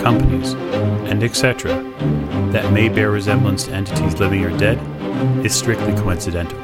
[0.00, 0.54] companies,
[1.08, 1.72] and etc.,
[2.52, 4.78] that may bear resemblance to entities living or dead,
[5.44, 6.58] is strictly coincidental.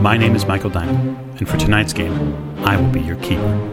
[0.00, 3.68] My name is Michael Diamond, and for tonight's game, I will be your keeper.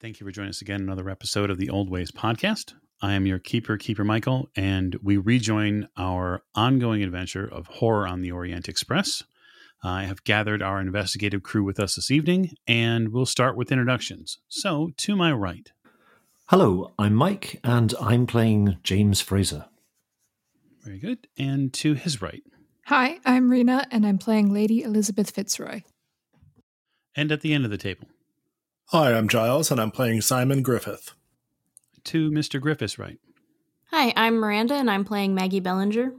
[0.00, 2.74] Thank you for joining us again another episode of the Old Ways podcast.
[3.02, 8.22] I am your keeper, Keeper Michael, and we rejoin our ongoing adventure of Horror on
[8.22, 9.22] the Orient Express.
[9.84, 14.38] I have gathered our investigative crew with us this evening, and we'll start with introductions.
[14.48, 15.70] So, to my right.
[16.50, 19.64] Hello, I'm Mike, and I'm playing James Fraser.
[20.84, 21.26] Very good.
[21.36, 22.44] And to his right.
[22.84, 25.82] Hi, I'm Rena, and I'm playing Lady Elizabeth Fitzroy.
[27.16, 28.06] And at the end of the table.
[28.90, 31.14] Hi, I'm Giles, and I'm playing Simon Griffith.
[32.04, 32.60] To Mr.
[32.60, 33.18] Griffith's right.
[33.90, 36.12] Hi, I'm Miranda, and I'm playing Maggie Bellinger.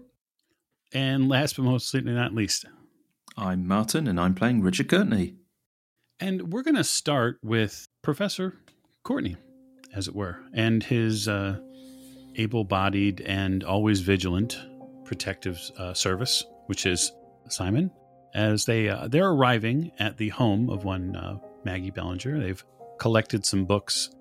[0.92, 2.66] And last but most certainly not least.
[3.38, 5.36] I'm Martin, and I'm playing Richard Courtenay.
[6.20, 8.58] And we're going to start with Professor
[9.04, 9.38] Courtenay,
[9.98, 11.58] as it were, and his uh,
[12.36, 14.60] able bodied and always vigilant
[15.04, 17.12] protective uh, service, which is
[17.50, 17.90] Simon.
[18.36, 22.64] As they uh, they're arriving at the home of one uh, Maggie Bellinger, they've
[23.00, 24.12] collected some books,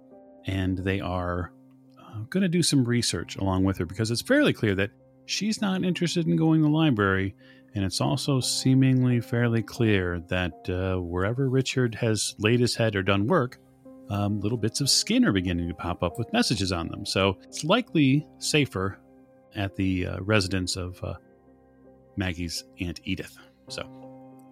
[0.47, 1.53] and they are
[2.01, 4.91] uh, going to do some research along with her because it's fairly clear that
[5.27, 7.35] she's not interested in going to the library,
[7.75, 13.03] and it's also seemingly fairly clear that uh, wherever Richard has laid his head or
[13.03, 13.59] done work,
[14.09, 17.05] um, little bits of skin are beginning to pop up with messages on them.
[17.05, 18.99] So it's likely safer
[19.55, 21.15] at the uh, residence of uh,
[22.17, 23.37] Maggie's Aunt Edith.
[23.69, 23.83] So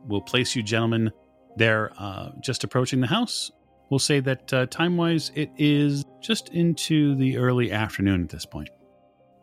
[0.06, 1.12] we'll place you gentlemen
[1.56, 3.50] there uh, just approaching the house.
[3.90, 8.46] We'll say that uh, time wise, it is just into the early afternoon at this
[8.46, 8.70] point.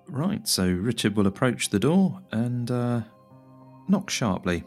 [0.08, 3.02] Right, so Richard will approach the door and uh,
[3.88, 4.64] knock sharply.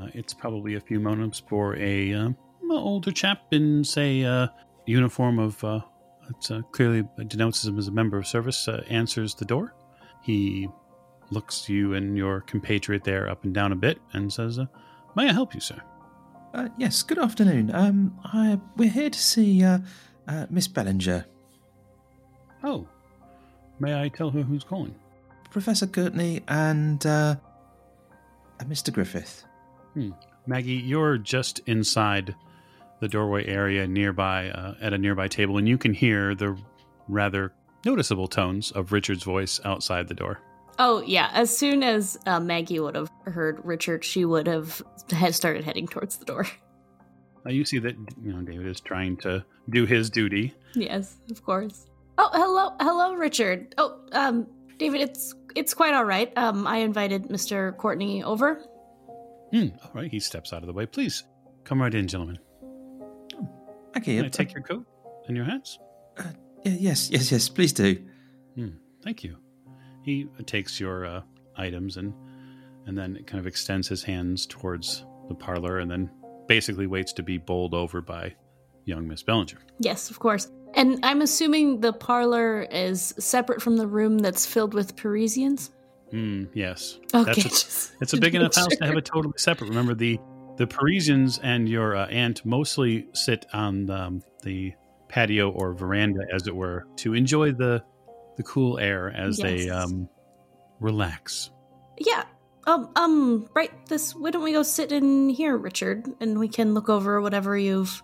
[0.00, 2.34] Uh, it's probably a few moments for a
[2.76, 4.52] older chap in, say, a
[4.86, 5.80] uniform of uh,
[6.28, 9.74] it uh, clearly denounces him as a member of service, uh, answers the door.
[10.22, 10.68] He
[11.30, 14.66] looks you and your compatriot there up and down a bit and says, uh,
[15.16, 15.80] May I help you, sir?
[16.52, 17.70] Uh, yes, good afternoon.
[17.74, 19.78] Um, I, we're here to see uh,
[20.28, 21.26] uh, Miss Bellinger.
[22.62, 22.86] Oh,
[23.80, 24.94] may I tell her who's calling?
[25.50, 27.36] Professor Courtenay and uh,
[28.60, 28.92] uh, Mr.
[28.92, 29.44] Griffith.
[29.94, 30.10] Hmm.
[30.46, 32.34] Maggie, you're just inside
[33.04, 36.56] the doorway area nearby uh, at a nearby table, and you can hear the
[37.06, 37.52] rather
[37.84, 40.40] noticeable tones of Richard's voice outside the door.
[40.78, 45.34] Oh yeah, as soon as uh, Maggie would have heard Richard, she would have had
[45.34, 46.46] started heading towards the door.
[47.44, 50.54] Now you see that you know David is trying to do his duty.
[50.74, 51.86] Yes, of course.
[52.16, 53.74] Oh, hello, hello, Richard.
[53.76, 54.46] Oh, um,
[54.78, 56.32] David, it's it's quite all right.
[56.38, 58.62] Um, I invited Mister Courtenay over.
[59.52, 59.68] Hmm.
[59.84, 60.86] All right, he steps out of the way.
[60.86, 61.24] Please
[61.64, 62.38] come right in, gentlemen.
[63.96, 64.84] Okay, Can I uh, take your coat
[65.28, 65.78] and your hats?
[66.18, 66.22] uh,
[66.64, 67.96] yes, yes, yes, please do.
[68.54, 68.68] Hmm,
[69.02, 69.36] thank you.
[70.02, 71.22] He takes your uh,
[71.56, 72.12] items and
[72.86, 76.10] and then kind of extends his hands towards the parlor and then
[76.46, 78.34] basically waits to be bowled over by
[78.84, 79.58] young Miss Bellinger.
[79.78, 80.50] Yes, of course.
[80.74, 85.70] And I'm assuming the parlor is separate from the room that's filled with Parisians.
[86.10, 86.98] Hmm, yes.
[87.14, 89.68] Okay, That's a- It's a big make enough house to have it totally separate.
[89.68, 90.18] Remember, the
[90.56, 94.72] the Parisians and your uh, aunt mostly sit on um, the
[95.08, 97.82] patio or veranda, as it were, to enjoy the
[98.36, 100.08] the cool air as they um,
[100.80, 101.50] relax.
[101.98, 102.24] Yeah.
[102.66, 102.90] Um.
[102.96, 103.48] Um.
[103.54, 103.70] Right.
[103.88, 104.14] This.
[104.14, 108.02] Why don't we go sit in here, Richard, and we can look over whatever you've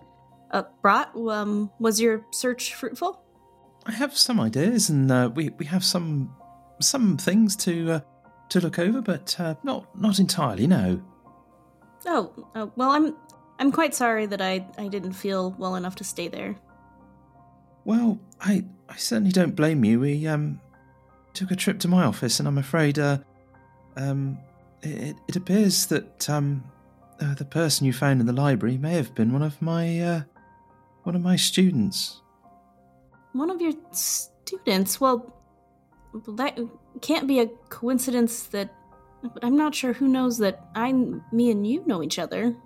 [0.50, 1.14] uh, brought.
[1.16, 1.70] Um.
[1.78, 3.22] Was your search fruitful?
[3.86, 6.34] I have some ideas, and uh, we we have some
[6.80, 8.00] some things to uh,
[8.50, 10.66] to look over, but uh, not not entirely.
[10.66, 11.02] No.
[12.06, 12.32] Oh.
[12.54, 13.14] Uh, well, I'm.
[13.58, 16.56] I'm quite sorry that I I didn't feel well enough to stay there.
[17.84, 20.00] Well, I I certainly don't blame you.
[20.00, 20.60] We um
[21.34, 23.18] took a trip to my office, and I'm afraid uh
[23.96, 24.38] um
[24.82, 26.64] it, it appears that um
[27.20, 30.22] uh, the person you found in the library may have been one of my uh
[31.02, 32.22] one of my students.
[33.34, 35.02] One of your students.
[35.02, 35.34] Well,
[36.28, 36.58] that
[37.02, 38.44] can't be a coincidence.
[38.44, 38.72] That.
[39.22, 42.56] But I'm not sure who knows that I, me and you know each other.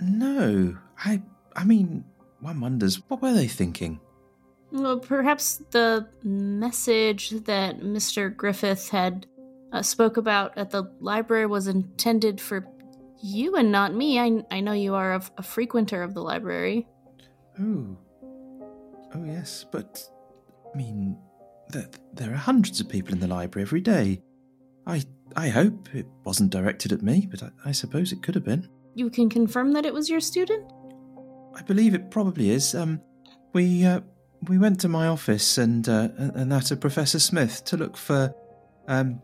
[0.00, 1.22] No, I
[1.56, 2.04] I mean,
[2.40, 4.00] one wonders what were they thinking?
[4.72, 8.34] Well, perhaps the message that Mr.
[8.34, 9.26] Griffith had
[9.72, 12.66] uh, spoke about at the library was intended for
[13.22, 14.18] you and not me.
[14.18, 16.86] I, I know you are a, a frequenter of the library.
[17.58, 17.96] Oh.
[19.14, 20.08] Oh, yes, but.
[20.72, 21.18] I mean,
[21.70, 24.22] there, there are hundreds of people in the library every day.
[24.90, 25.02] I
[25.36, 28.68] I hope it wasn't directed at me, but I, I suppose it could have been.
[28.94, 30.70] You can confirm that it was your student?
[31.54, 32.74] I believe it probably is.
[32.74, 33.00] Um,
[33.52, 34.00] we uh,
[34.48, 38.34] we went to my office and uh, and that of Professor Smith to look for
[38.88, 39.20] um,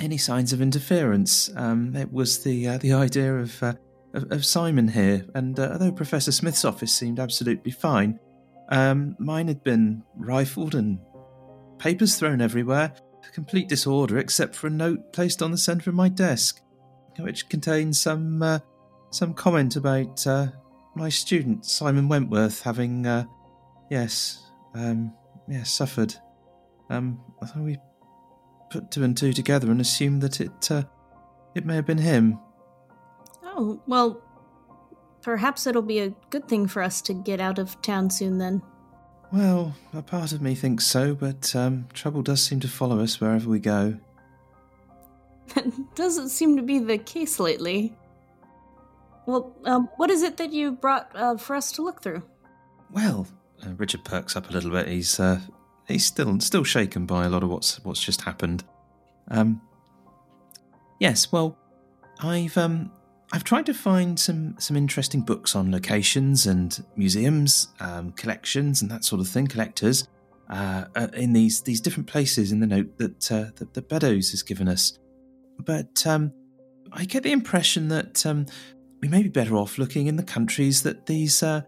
[0.00, 1.50] any signs of interference.
[1.56, 3.74] Um, it was the uh, the idea of, uh,
[4.14, 8.20] of, of Simon here, and uh, although Professor Smith's office seemed absolutely fine,
[8.68, 11.00] um, mine had been rifled and
[11.78, 12.92] papers thrown everywhere,
[13.30, 16.60] complete disorder except for a note placed on the centre of my desk,
[17.18, 18.58] which contains some uh,
[19.10, 20.48] some comment about uh,
[20.94, 23.24] my student Simon Wentworth having, uh,
[23.90, 25.12] yes, um,
[25.48, 26.14] yes, suffered.
[26.88, 27.78] Um, I thought we
[28.70, 30.84] put two and two together and assumed that it uh,
[31.54, 32.38] it may have been him.
[33.42, 34.22] Oh well,
[35.22, 38.62] perhaps it'll be a good thing for us to get out of town soon then.
[39.32, 43.20] Well, a part of me thinks so, but um, trouble does seem to follow us
[43.20, 43.96] wherever we go.
[45.54, 47.96] That doesn't seem to be the case lately.
[49.26, 52.22] Well, um, what is it that you brought uh, for us to look through?
[52.90, 53.26] Well,
[53.64, 54.88] uh, Richard perks up a little bit.
[54.88, 55.40] He's uh,
[55.86, 58.64] he's still still shaken by a lot of what's what's just happened.
[59.28, 59.60] Um,
[60.98, 61.56] yes, well,
[62.20, 62.90] I've um,
[63.32, 68.90] I've tried to find some some interesting books on locations and museums, um, collections, and
[68.90, 69.46] that sort of thing.
[69.46, 70.08] Collectors
[70.48, 74.42] uh, uh, in these these different places in the note that uh, that, Beddoes has
[74.42, 74.98] given us,
[75.60, 76.32] but um,
[76.92, 78.46] I get the impression that um,
[79.00, 81.62] we may be better off looking in the countries that these uh,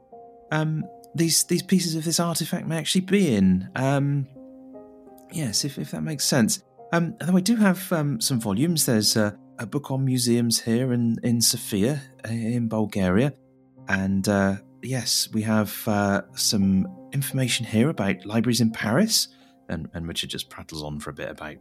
[0.51, 0.85] um,
[1.15, 3.71] these these pieces of this artifact may actually be in.
[3.77, 4.27] Um,
[5.31, 6.65] yes, if if that makes sense.
[6.93, 8.85] Um, although I do have um, some volumes.
[8.85, 13.33] There's uh, a book on museums here in, in Sofia, uh, in Bulgaria.
[13.89, 19.29] And uh, yes, we have uh, some information here about libraries in Paris.
[19.69, 21.57] And, and Richard just prattles on for a bit about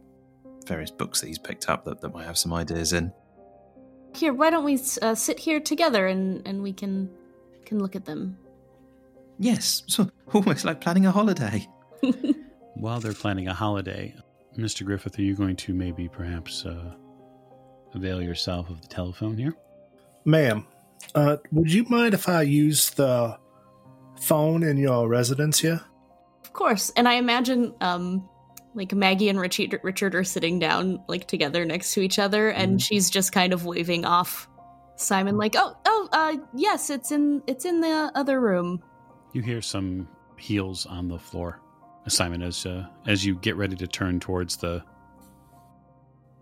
[0.66, 3.12] various books that he's picked up that, that might have some ideas in.
[4.14, 7.10] Here, why don't we uh, sit here together and, and we can
[7.64, 8.36] can look at them?
[9.38, 11.66] Yes, so almost like planning a holiday.
[12.74, 14.14] While they're planning a holiday,
[14.58, 14.84] Mr.
[14.84, 16.94] Griffith, are you going to maybe perhaps uh,
[17.94, 19.54] avail yourself of the telephone here?
[20.24, 20.66] Ma'am,
[21.14, 23.38] uh, would you mind if I use the
[24.20, 25.80] phone in your residence here?
[26.44, 26.90] Of course.
[26.96, 28.28] And I imagine um
[28.74, 32.78] like Maggie and Richard Richard are sitting down like together next to each other and
[32.78, 32.82] Mhm.
[32.82, 34.48] she's just kind of waving off
[34.96, 38.82] Simon like, "Oh, oh, uh yes, it's in it's in the other room."
[39.32, 41.60] You hear some heels on the floor,
[42.06, 44.82] Simon, as uh, as you get ready to turn towards the.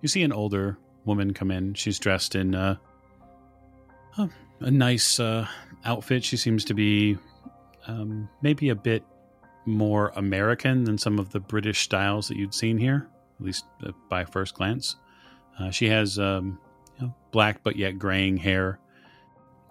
[0.02, 1.74] You see an older woman come in.
[1.74, 2.76] She's dressed in uh,
[4.18, 4.28] a,
[4.60, 5.46] a nice uh,
[5.84, 6.24] outfit.
[6.24, 7.18] She seems to be
[7.86, 9.04] um, maybe a bit
[9.66, 13.08] more American than some of the British styles that you'd seen here,
[13.38, 14.96] at least uh, by first glance.
[15.58, 16.58] Uh, she has um,
[16.98, 18.78] you know, black but yet graying hair.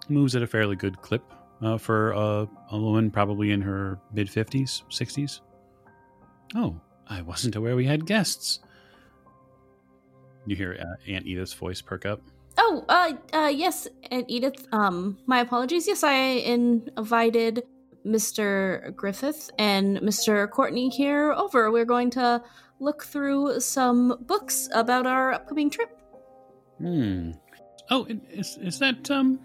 [0.08, 1.22] Moves at a fairly good clip
[1.62, 5.40] uh, for a, a woman probably in her mid 50s, 60s.
[6.54, 8.60] Oh, I wasn't aware we had guests.
[10.50, 12.20] You hear uh, Aunt Edith's voice perk up.
[12.58, 15.86] Oh, uh uh yes, Aunt Edith, um my apologies.
[15.86, 17.62] Yes, I invited
[18.04, 18.92] Mr.
[18.96, 20.50] Griffith and Mr.
[20.50, 21.70] Courtenay here over.
[21.70, 22.42] We're going to
[22.80, 25.96] look through some books about our upcoming trip.
[26.78, 27.30] Hmm.
[27.88, 29.38] Oh, is, is that um,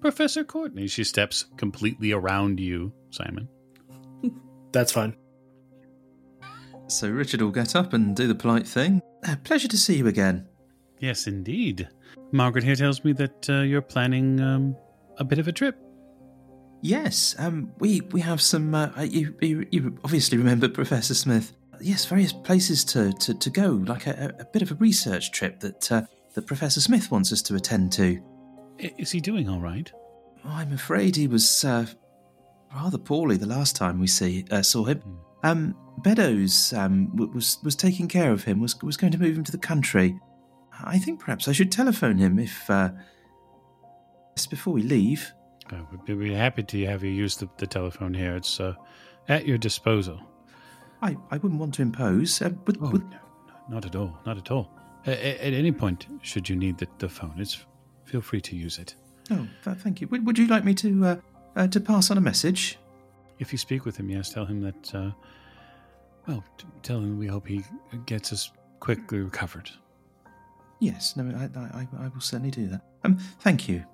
[0.00, 0.86] Professor Courtenay?
[0.86, 3.46] She steps completely around you, Simon.
[4.72, 5.16] That's fine.
[6.88, 9.02] So Richard will get up and do the polite thing.
[9.26, 10.46] Uh, pleasure to see you again.
[11.00, 11.88] Yes, indeed.
[12.32, 14.76] Margaret here tells me that uh, you're planning um,
[15.18, 15.76] a bit of a trip.
[16.82, 18.74] Yes, um, we we have some.
[18.74, 21.52] Uh, you, you you obviously remember Professor Smith.
[21.80, 25.60] Yes, various places to to, to go, like a, a bit of a research trip
[25.60, 26.02] that uh,
[26.34, 28.20] that Professor Smith wants us to attend to.
[28.78, 29.90] Is he doing all right?
[30.44, 31.86] I'm afraid he was uh,
[32.74, 35.02] rather poorly the last time we see uh, saw him.
[35.46, 38.60] Um, Beddoes um, was was taking care of him.
[38.60, 40.18] Was was going to move him to the country.
[40.84, 42.68] I think perhaps I should telephone him if.
[42.70, 42.90] Uh,
[44.36, 45.32] just before we leave.
[45.70, 48.36] I would be happy to have you use the, the telephone here.
[48.36, 48.74] It's uh,
[49.28, 50.20] at your disposal.
[51.02, 52.42] I, I wouldn't want to impose.
[52.42, 53.16] Uh, would, Oh, would, no,
[53.48, 54.18] no, not at all.
[54.26, 54.70] Not at all.
[55.06, 57.64] A- a- at any point, should you need the, the phone, it's
[58.04, 58.94] feel free to use it.
[59.30, 60.08] Oh, th- thank you.
[60.08, 61.16] Would, would you like me to uh,
[61.56, 62.78] uh, to pass on a message?
[63.38, 64.94] If you speak with him, yes, tell him that.
[64.94, 65.10] Uh,
[66.26, 67.62] well, t- tell him we hope he
[68.06, 68.50] gets us
[68.80, 69.70] quickly recovered.
[70.80, 72.82] Yes, no, I, I, I will certainly do that.
[73.04, 73.84] Um, thank you.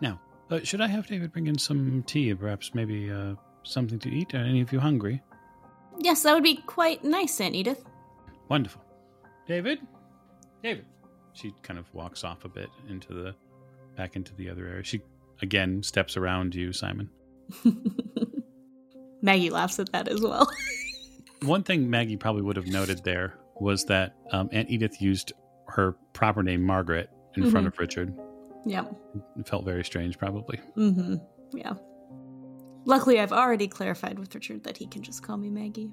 [0.00, 0.20] Now,
[0.50, 4.10] uh, should I have David bring in some tea, or perhaps maybe uh, something to
[4.10, 4.34] eat?
[4.34, 5.22] Are any of you hungry?
[5.98, 7.84] Yes, that would be quite nice, Aunt Edith.
[8.48, 8.82] Wonderful.
[9.46, 9.80] David,
[10.62, 10.86] David.
[11.32, 13.34] She kind of walks off a bit into the
[13.96, 14.84] back into the other area.
[14.84, 15.00] She
[15.42, 17.08] again steps around you, Simon.
[19.22, 20.50] Maggie laughs at that as well.
[21.42, 25.32] One thing Maggie probably would have noted there was that um, Aunt Edith used
[25.68, 27.72] her proper name Margaret in front Mhm.
[27.72, 28.14] of Richard.
[28.66, 28.94] yep.
[29.38, 30.58] It felt very strange, probably.
[30.76, 31.16] Mm-hmm.
[31.56, 31.74] Yeah.
[32.84, 35.90] Luckily, I've already clarified with Richard that he can just call me Maggie.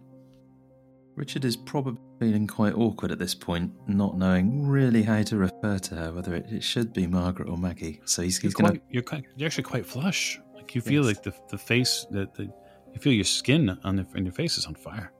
[1.15, 5.79] Richard is probably feeling quite awkward at this point, not knowing really how to refer
[5.79, 8.01] to her, whether it, it should be Margaret or Maggie.
[8.05, 10.39] So he's, You're, he's going quite, you're, quite, you're actually quite flush.
[10.55, 11.15] Like you feel Yes.
[11.15, 12.51] like the the face that the
[12.93, 15.11] you feel your skin on the on your face is on fire.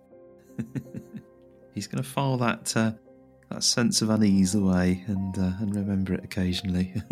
[1.74, 2.92] he's going to file that uh,
[3.50, 6.94] that sense of unease away and uh, and remember it occasionally.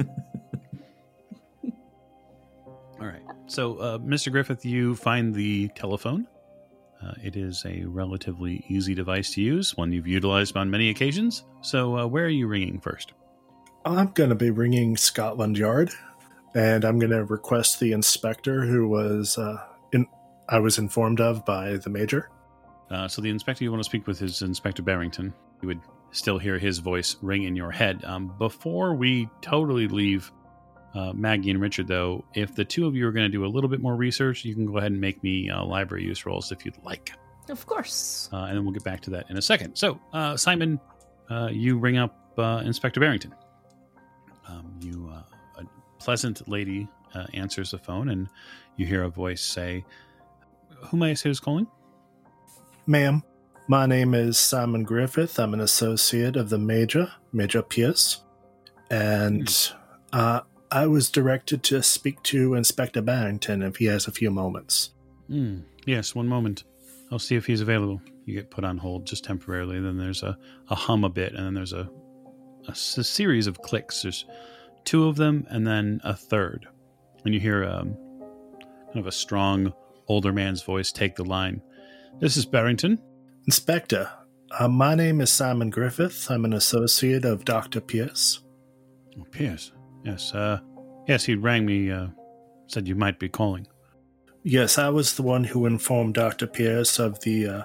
[2.99, 3.21] All right.
[3.47, 4.31] So, uh, Mr.
[4.31, 6.27] Griffith, you find the telephone.
[7.03, 11.43] Uh, it is a relatively easy device to use, one you've utilized on many occasions.
[11.61, 13.13] So, uh, where are you ringing first?
[13.85, 15.91] I'm going to be ringing Scotland Yard,
[16.55, 19.74] and I'm going to request the inspector who was uh, in.
[20.49, 22.29] I was informed of by the major.
[22.89, 25.33] Uh, so, the inspector you want to speak with is Inspector Barrington.
[25.61, 28.03] You would still hear his voice ring in your head.
[28.05, 30.31] Um, before we totally leave
[30.93, 33.47] uh, Maggie and Richard, though, if the two of you are going to do a
[33.47, 36.51] little bit more research, you can go ahead and make me uh, library use rolls
[36.51, 37.11] if you'd like.
[37.49, 38.29] Of course.
[38.31, 39.75] uh, and then we'll get back to that in a second.
[39.75, 40.79] So, uh, Simon,
[41.29, 43.33] uh, you ring up uh, Inspector Barrington.
[44.47, 45.65] Um, you, uh, a
[45.99, 48.29] pleasant lady uh, answers the phone, and
[48.77, 49.83] you hear a voice say,
[50.85, 51.67] "Who may I say is calling?"
[52.87, 53.23] Ma'am,
[53.67, 55.39] my name is Simon Griffith.
[55.39, 58.21] I'm an associate of the Major, Major Pierce,
[58.91, 59.71] and
[60.13, 64.91] uh, I was directed to speak to Inspector Barrington if he has a few moments.
[65.27, 65.59] Hmm.
[65.85, 66.63] yes, one moment.
[67.11, 68.01] I'll see if he's available.
[68.25, 69.79] You get put on hold just temporarily.
[69.79, 70.37] Then there's a,
[70.69, 71.89] a hum a bit, and then there's a
[72.67, 74.01] a series of clicks.
[74.01, 74.25] There's
[74.83, 76.67] two of them, and then a third.
[77.23, 77.95] And you hear um,
[78.87, 79.73] kind of a strong
[80.07, 81.61] older man's voice take the line.
[82.19, 83.01] This is Barrington.
[83.45, 84.09] Inspector,
[84.51, 86.29] uh, my name is Simon Griffith.
[86.29, 87.81] I'm an associate of Dr.
[87.81, 88.41] Pierce.
[89.19, 89.71] Oh, Pierce.
[90.03, 90.33] Yes.
[90.33, 90.59] Uh,
[91.07, 91.91] yes, he rang me.
[91.91, 92.07] Uh,
[92.67, 93.67] said you might be calling.
[94.43, 96.47] Yes, I was the one who informed Dr.
[96.47, 97.63] Pierce of the uh,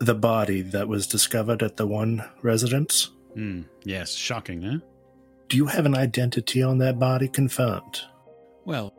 [0.00, 3.10] the body that was discovered at the one residence.
[3.34, 3.62] Hmm.
[3.84, 4.14] Yes.
[4.14, 4.78] Shocking, eh?
[5.48, 8.02] Do you have an identity on that body confirmed?
[8.64, 8.94] Well,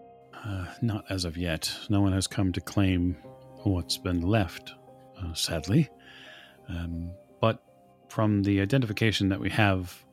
[0.46, 1.74] uh, not as of yet.
[1.90, 3.18] No one has come to claim
[3.64, 4.74] what's been left,
[5.22, 5.90] uh, sadly.
[6.70, 7.12] Um,
[7.42, 7.64] but
[8.10, 10.04] from the identification that we have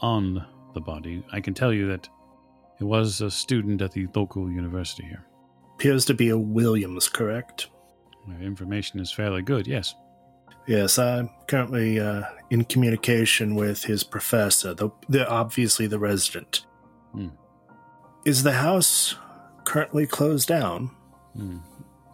[0.00, 2.08] on the body, I can tell you that
[2.80, 5.24] it was a student at the local university here.
[5.74, 7.68] Appears to be a Williams, correct?
[8.26, 9.94] My information is fairly good, yes.
[10.66, 16.66] Yes, I'm currently uh, in communication with his professor, the, the obviously the resident.
[17.12, 17.28] Hmm.
[18.24, 19.16] Is the house
[19.72, 20.90] currently closed down?
[21.34, 21.56] Hmm.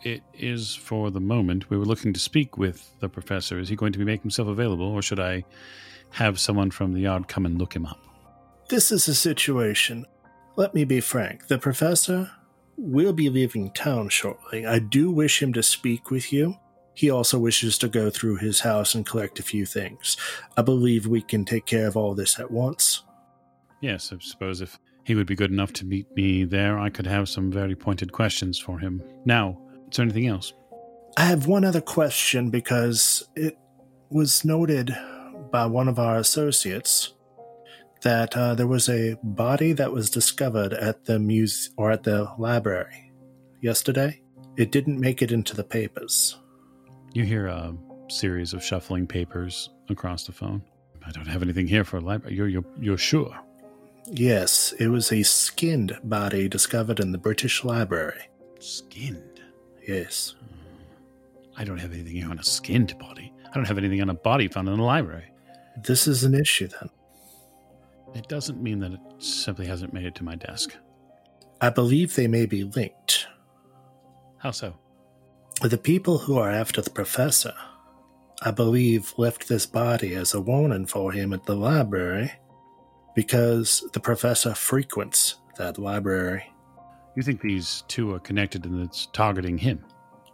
[0.05, 1.69] It is for the moment.
[1.69, 3.59] We were looking to speak with the professor.
[3.59, 5.45] Is he going to be making himself available, or should I
[6.11, 7.99] have someone from the yard come and look him up?
[8.69, 10.07] This is a situation.
[10.55, 11.49] Let me be frank.
[11.49, 12.31] The professor
[12.77, 14.65] will be leaving town shortly.
[14.65, 16.55] I do wish him to speak with you.
[16.95, 20.17] He also wishes to go through his house and collect a few things.
[20.57, 23.03] I believe we can take care of all this at once.
[23.81, 27.07] Yes, I suppose if he would be good enough to meet me there, I could
[27.07, 29.03] have some very pointed questions for him.
[29.25, 29.59] Now,
[29.91, 30.53] is there anything else?
[31.17, 33.57] I have one other question because it
[34.11, 34.95] was noted
[35.51, 37.15] by one of our associates
[38.03, 42.31] that uh, there was a body that was discovered at the muse or at the
[42.37, 43.11] library
[43.63, 44.21] yesterday.
[44.59, 46.37] It didn't make it into the papers.
[47.15, 47.75] You hear a
[48.11, 50.63] series of shuffling papers across the phone.
[51.07, 52.37] I don't have anything here for a library.
[52.37, 53.35] You're, you're, you're sure?
[54.11, 58.31] Yes, it was a skinned body discovered in the British Library.
[58.59, 59.43] Skinned?
[59.87, 60.35] Yes.
[61.57, 63.33] I don't have anything here on a skinned body.
[63.51, 65.31] I don't have anything on a body found in the library.
[65.85, 66.89] This is an issue then.
[68.15, 70.75] It doesn't mean that it simply hasn't made it to my desk.
[71.61, 73.27] I believe they may be linked.
[74.39, 74.75] How so?
[75.61, 77.55] The people who are after the professor,
[78.41, 82.33] I believe, left this body as a warning for him at the library
[83.19, 86.45] because the professor frequents that library.
[87.17, 89.85] You think these two are connected and it's targeting him?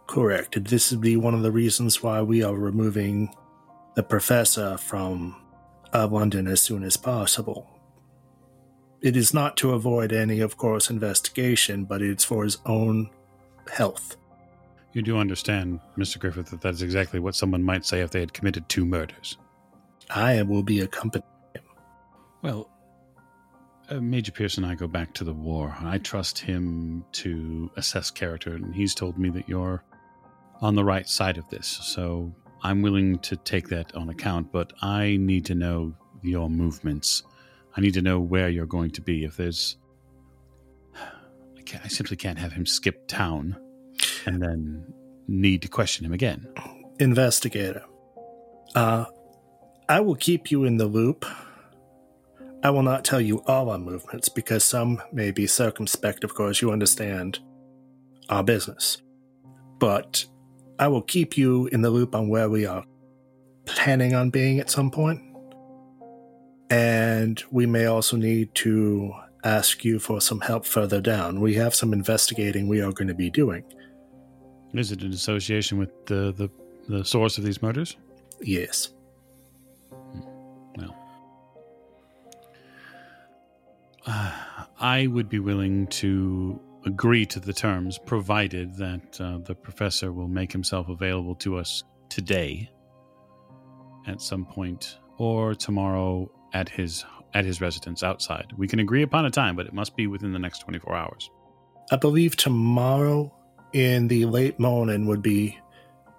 [0.05, 0.63] Correct.
[0.65, 3.33] This would be one of the reasons why we are removing
[3.95, 5.35] the professor from
[5.95, 7.67] uh, London as soon as possible.
[9.01, 13.09] It is not to avoid any, of course, investigation, but it's for his own
[13.67, 14.15] health.
[14.93, 16.19] You do understand, Mr.
[16.19, 19.39] Griffith, that that is exactly what someone might say if they had committed two murders.
[20.11, 21.25] I will be accompanying
[21.55, 21.63] him.
[22.43, 22.69] Well,
[23.89, 25.75] uh, Major Pierce and I go back to the war.
[25.81, 29.83] I trust him to assess character, and he's told me that you're
[30.61, 31.67] on the right side of this.
[31.67, 37.23] So I'm willing to take that on account, but I need to know your movements.
[37.77, 39.23] I need to know where you're going to be.
[39.23, 39.77] If there's.
[40.95, 43.57] I, can't, I simply can't have him skip town
[44.25, 44.93] and then
[45.27, 46.47] need to question him again.
[46.99, 47.83] Investigator.
[48.73, 49.05] Uh,
[49.87, 51.25] I will keep you in the loop.
[52.65, 56.63] I will not tell you all our movements because some may be circumspect, of course,
[56.63, 57.37] you understand
[58.29, 59.03] our business.
[59.77, 60.25] But
[60.79, 62.83] I will keep you in the loop on where we are
[63.65, 65.21] planning on being at some point.
[66.71, 71.41] And we may also need to ask you for some help further down.
[71.41, 73.63] We have some investigating we are going to be doing.
[74.73, 76.49] Is it an association with the, the,
[76.89, 77.95] the source of these murders?
[78.41, 78.94] Yes.
[84.79, 90.27] I would be willing to agree to the terms, provided that uh, the professor will
[90.27, 92.69] make himself available to us today
[94.07, 98.53] at some point, or tomorrow at his at his residence outside.
[98.55, 100.95] We can agree upon a time, but it must be within the next twenty four
[100.95, 101.29] hours.
[101.91, 103.33] I believe tomorrow
[103.73, 105.59] in the late morning would be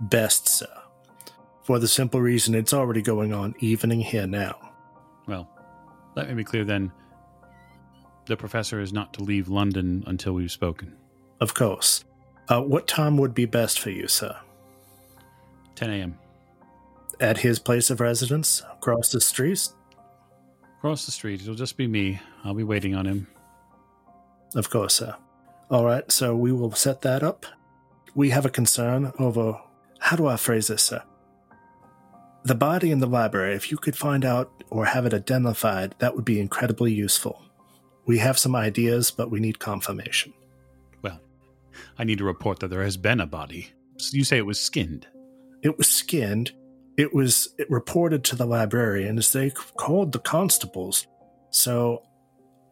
[0.00, 0.66] best, sir.
[1.62, 4.56] For the simple reason it's already going on evening here now.
[5.26, 5.48] Well,
[6.14, 6.92] let me be clear then.
[8.26, 10.96] The professor is not to leave London until we've spoken.
[11.40, 12.04] Of course.
[12.48, 14.36] Uh, what time would be best for you, sir?
[15.76, 16.18] 10 a.m.
[17.20, 19.68] At his place of residence, across the street?
[20.78, 21.40] Across the street.
[21.40, 22.20] It'll just be me.
[22.44, 23.26] I'll be waiting on him.
[24.54, 25.16] Of course, sir.
[25.70, 27.46] All right, so we will set that up.
[28.14, 29.60] We have a concern over.
[29.98, 31.02] How do I phrase this, sir?
[32.44, 36.14] The body in the library, if you could find out or have it identified, that
[36.14, 37.42] would be incredibly useful.
[38.06, 40.32] We have some ideas, but we need confirmation.
[41.02, 41.20] Well,
[41.98, 43.70] I need to report that there has been a body.
[44.12, 45.06] You say it was skinned.
[45.62, 46.52] It was skinned.
[46.96, 49.32] It was it reported to the librarians.
[49.32, 51.06] They called the constables.
[51.50, 52.02] So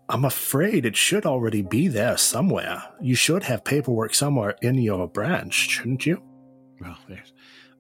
[0.09, 2.83] I'm afraid it should already be there somewhere.
[3.01, 6.23] You should have paperwork somewhere in your branch, shouldn't you?
[6.81, 7.33] Well, there's,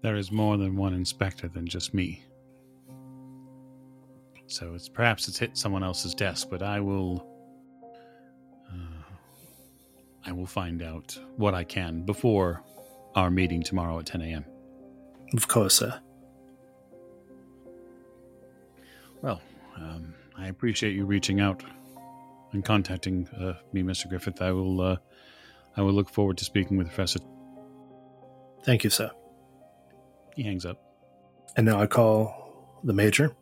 [0.02, 2.24] there is more than one inspector than just me.
[4.46, 7.33] So it's perhaps it's hit someone else's desk, but I will
[10.26, 12.62] I will find out what I can before
[13.14, 14.44] our meeting tomorrow at 10 a.m.
[15.34, 16.00] Of course, sir.
[19.22, 19.40] Well,
[19.76, 21.62] um, I appreciate you reaching out
[22.52, 24.08] and contacting uh, me, Mr.
[24.08, 24.40] Griffith.
[24.40, 24.96] I will uh,
[25.76, 27.20] I will look forward to speaking with Professor.
[28.64, 29.10] Thank you, sir.
[30.36, 30.80] He hangs up.
[31.56, 33.34] And now I call the major.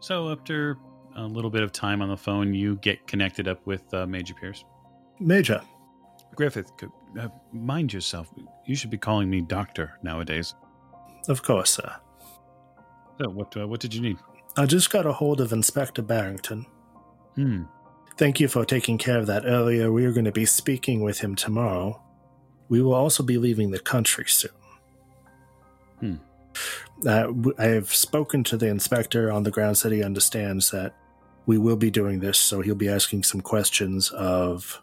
[0.00, 0.76] So after
[1.16, 4.34] a little bit of time on the phone, you get connected up with uh, Major
[4.34, 4.64] Pierce.
[5.18, 5.60] Major,
[6.34, 6.70] Griffith,
[7.18, 8.32] uh, mind yourself.
[8.66, 10.54] You should be calling me Doctor nowadays.
[11.28, 11.96] of course, sir.
[13.20, 14.18] So what uh, what did you need?
[14.56, 16.66] I just got a hold of Inspector Barrington.
[17.34, 17.62] Hmm.
[18.16, 19.92] Thank you for taking care of that earlier.
[19.92, 22.02] We are going to be speaking with him tomorrow.
[22.68, 24.50] We will also be leaving the country soon.
[26.00, 26.14] Hmm.
[27.06, 30.94] Uh, I have spoken to the inspector on the grounds that he understands that
[31.46, 34.82] we will be doing this, so he'll be asking some questions of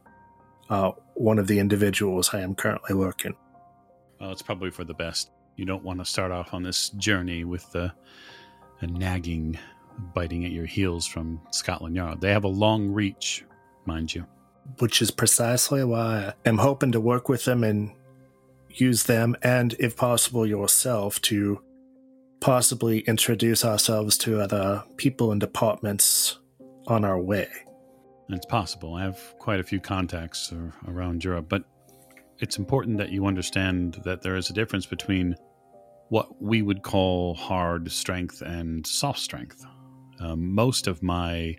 [0.70, 3.36] uh, one of the individuals I am currently working.
[4.20, 5.32] Well, it's probably for the best.
[5.56, 7.92] You don't want to start off on this journey with the
[8.82, 9.58] a nagging,
[10.14, 12.20] biting at your heels from Scotland Yard.
[12.22, 13.46] They have a long reach,
[13.86, 14.26] mind you.
[14.80, 17.92] which is precisely why I'm hoping to work with them and
[18.70, 21.62] use them, and if possible, yourself to
[22.42, 26.40] possibly introduce ourselves to other people and departments
[26.88, 27.48] on our way.
[28.30, 28.96] It's possible.
[28.96, 31.64] I have quite a few contacts ar- around Europe, but
[32.40, 35.36] it's important that you understand that there is a difference between
[36.10, 39.64] what we would call hard strength and soft strength.
[40.20, 41.56] Um, most of my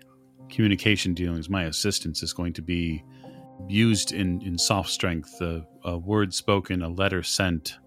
[0.49, 3.03] communication dealings, my assistance is going to be
[3.67, 7.77] used in, in soft strength, a, a word spoken, a letter sent,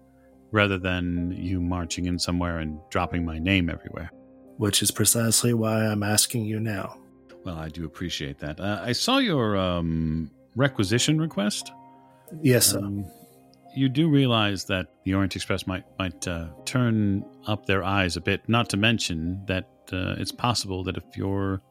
[0.51, 4.11] rather than you marching in somewhere and dropping my name everywhere.
[4.57, 7.00] Which is precisely why I'm asking you now.
[7.43, 8.59] Well, I do appreciate that.
[8.59, 11.71] Uh, I saw your um, requisition request.
[12.41, 12.79] Yes, sir.
[12.79, 13.05] Um,
[13.75, 18.21] you do realize that the Orient Express might might uh, turn up their eyes a
[18.21, 18.47] bit.
[18.47, 21.61] Not to mention that uh, it's possible that if your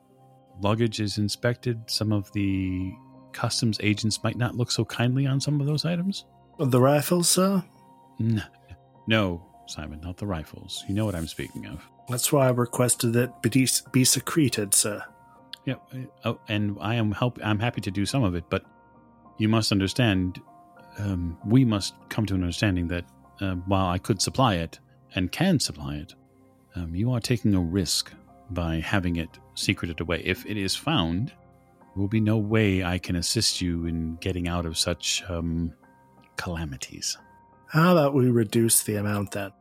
[0.61, 2.93] luggage is inspected, some of the
[3.33, 6.25] customs agents might not look so kindly on some of those items.
[6.59, 7.63] the rifles, sir.
[9.07, 10.85] No, Simon, not the rifles.
[10.89, 11.81] You know what I'm speaking of.
[12.09, 15.03] That's why I requested that be, be secreted, sir.
[15.67, 15.75] Yeah.
[16.25, 17.39] Oh, and I am help.
[17.43, 18.65] I'm happy to do some of it, but
[19.39, 20.41] you must understand.
[20.99, 23.05] Um, we must come to an understanding that
[23.41, 24.79] uh, while I could supply it
[25.15, 26.15] and can supply it,
[26.75, 28.13] um, you are taking a risk
[28.51, 30.23] by having it secreted away.
[30.25, 34.49] If it is found, there will be no way I can assist you in getting
[34.49, 35.73] out of such um,
[36.37, 37.17] calamities.
[37.67, 39.53] How about we reduce the amount then?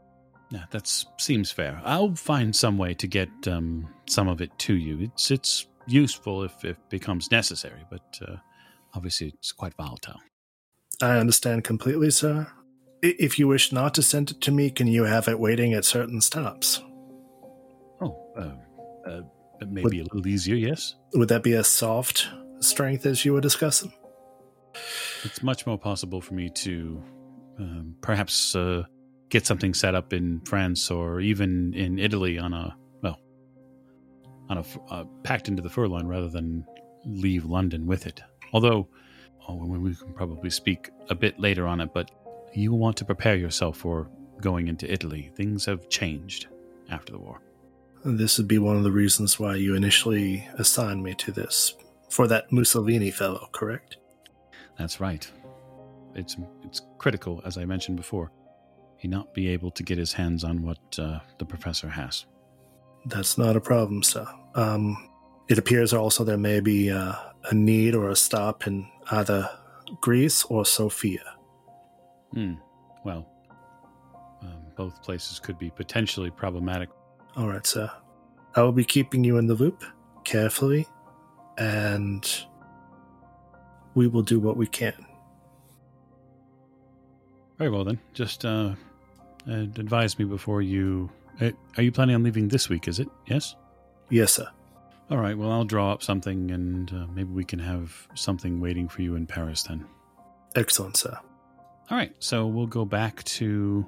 [0.52, 1.80] Yeah, that seems fair.
[1.86, 5.00] I'll find some way to get um, some of it to you.
[5.00, 8.36] It's it's useful if it becomes necessary, but uh,
[8.94, 10.20] obviously it's quite volatile.
[11.02, 12.48] I understand completely, sir.
[13.02, 15.86] If you wish not to send it to me, can you have it waiting at
[15.86, 16.82] certain stops?
[18.02, 19.22] Oh, uh, uh,
[19.70, 20.56] maybe a little easier.
[20.56, 22.28] Yes, Would that be a soft
[22.60, 23.94] strength as you were discussing?
[25.24, 27.04] it's much more possible for me to
[27.60, 28.84] um, perhaps uh,
[29.30, 32.76] get something set up in France or even in Italy on a
[34.50, 36.66] on a uh, packed into the furloin rather than
[37.06, 38.22] leave London with it.
[38.54, 38.88] Although,
[39.48, 42.12] oh, we we can probably speak a bit later on it, but
[42.54, 44.10] you want to prepare yourself for
[44.42, 45.32] going into Italy.
[45.36, 46.48] Things have changed
[46.90, 47.42] after the war.
[48.04, 51.76] This would be one of the reasons why you initially assigned me to this.
[52.10, 53.98] For that Mussolini fellow, correct?
[54.78, 55.30] That's right.
[56.16, 58.32] It's it's critical, as I mentioned before,
[58.98, 62.26] he not be able to get his hands on what uh, the professor has.
[63.10, 64.28] That's not a problem, sir.
[64.56, 65.10] Um,
[65.48, 67.14] it appears also there may be uh,
[67.50, 69.50] a need or a stop in either
[70.00, 71.24] Greece or Sofia.
[72.34, 72.54] Hmm.
[73.04, 73.28] Well,
[74.42, 76.90] um, both places could be potentially problematic.
[77.36, 77.90] All right, sir.
[78.56, 79.84] I will be keeping you in the loop
[80.24, 80.88] carefully,
[81.58, 82.46] and
[83.96, 84.94] we will do what we can.
[87.58, 88.00] Very well then.
[88.14, 88.76] Just uh,
[89.48, 91.10] advise me before you.
[91.42, 92.88] Uh, are you planning on leaving this week?
[92.88, 93.08] Is it?
[93.28, 93.56] Yes.
[94.10, 94.48] Yes, sir.
[95.10, 95.38] All right.
[95.38, 99.16] Well, I'll draw up something, and uh, maybe we can have something waiting for you
[99.16, 99.86] in Paris then.
[100.56, 101.18] Excellent, sir.
[101.90, 103.84] All right, so we'll go back to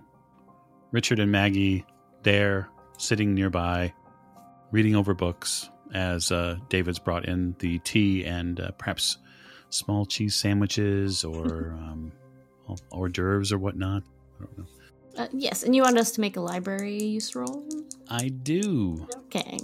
[0.91, 1.85] Richard and Maggie
[2.23, 3.93] there, sitting nearby,
[4.71, 9.17] reading over books as uh, David's brought in the tea and uh, perhaps
[9.69, 12.11] small cheese sandwiches or um,
[12.91, 14.01] hors d'oeuvres or whatnot.
[14.39, 14.65] I don't know.
[15.17, 17.67] Uh, yes, and you want us to make a library use roll?
[18.09, 19.07] I do.
[19.25, 19.57] Okay.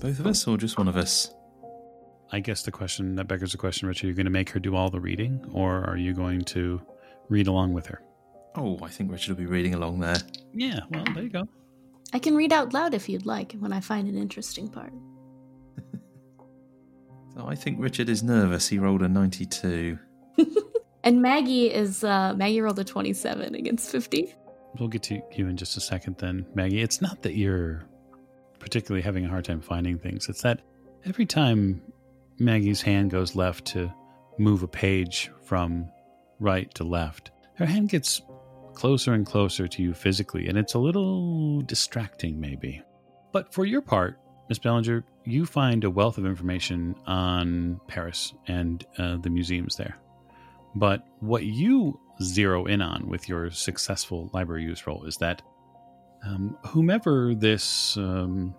[0.00, 1.34] Both of us or just one of us?
[2.32, 4.74] I guess the question that beggars the question, Richard, you're going to make her do
[4.74, 6.80] all the reading, or are you going to
[7.28, 8.02] read along with her?
[8.56, 10.16] Oh, I think Richard will be reading along there.
[10.52, 11.48] Yeah, well, there you go.
[12.12, 14.92] I can read out loud if you'd like when I find an interesting part.
[17.36, 18.66] So I think Richard is nervous.
[18.66, 19.98] He rolled a 92.
[21.06, 24.34] And Maggie is uh Maggie rolled a 27 against 50.
[24.80, 26.82] We'll get to you in just a second then, Maggie.
[26.82, 27.84] It's not that you're
[28.58, 30.28] particularly having a hard time finding things.
[30.28, 30.62] It's that
[31.04, 31.80] every time
[32.40, 33.88] Maggie's hand goes left to
[34.36, 35.88] move a page from
[36.40, 38.20] right to left, her hand gets
[38.74, 42.82] closer and closer to you physically, and it's a little distracting, maybe.
[43.30, 48.84] But for your part, Miss Bellinger, you find a wealth of information on Paris and
[48.98, 49.96] uh, the museums there.
[50.76, 55.40] But what you zero in on with your successful library use roll is that
[56.22, 58.54] um, whomever this um,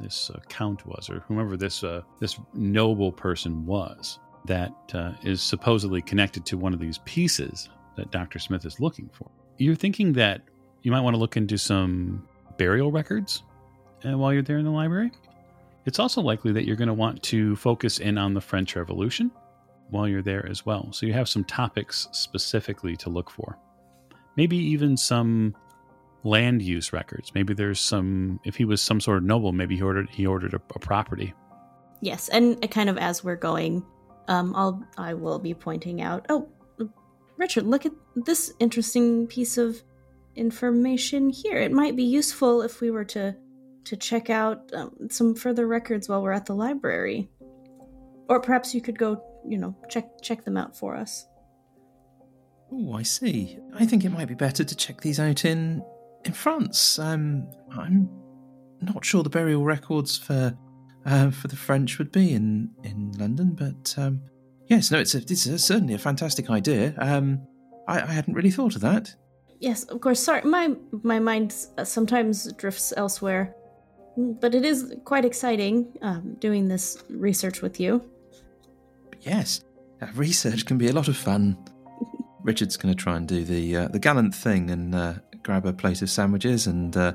[0.00, 5.42] this uh, count was, or whomever this uh, this noble person was, that uh, is
[5.42, 9.28] supposedly connected to one of these pieces that Doctor Smith is looking for.
[9.56, 10.42] You're thinking that
[10.82, 12.28] you might want to look into some
[12.58, 13.42] burial records
[14.04, 15.10] uh, while you're there in the library.
[15.84, 19.32] It's also likely that you're going to want to focus in on the French Revolution
[19.90, 20.92] while you're there as well.
[20.92, 23.58] So you have some topics specifically to look for.
[24.36, 25.54] Maybe even some
[26.24, 27.34] land use records.
[27.34, 30.54] Maybe there's some if he was some sort of noble, maybe he ordered he ordered
[30.54, 31.34] a, a property.
[32.00, 33.84] Yes, and kind of as we're going,
[34.28, 36.26] um, I'll I will be pointing out.
[36.28, 36.48] Oh,
[37.36, 39.82] Richard, look at this interesting piece of
[40.36, 41.56] information here.
[41.56, 43.34] It might be useful if we were to
[43.84, 47.30] to check out um, some further records while we're at the library,
[48.28, 51.26] or perhaps you could go, you know, check check them out for us.
[52.70, 53.58] Oh, I see.
[53.74, 55.82] I think it might be better to check these out in
[56.24, 56.98] in France.
[56.98, 58.08] Um, I'm
[58.80, 60.56] not sure the burial records for
[61.06, 64.22] uh, for the French would be in in London, but um,
[64.68, 66.94] Yes, no, it's a, it's a, certainly a fantastic idea.
[66.98, 67.40] Um,
[67.88, 69.14] I, I hadn't really thought of that.
[69.60, 70.20] Yes, of course.
[70.20, 73.54] Sorry, my my mind uh, sometimes drifts elsewhere,
[74.16, 78.04] but it is quite exciting um, doing this research with you.
[79.28, 79.60] Yes,
[80.14, 81.56] research can be a lot of fun.
[82.42, 85.72] Richard's going to try and do the uh, the gallant thing and uh, grab a
[85.72, 87.12] plate of sandwiches and uh,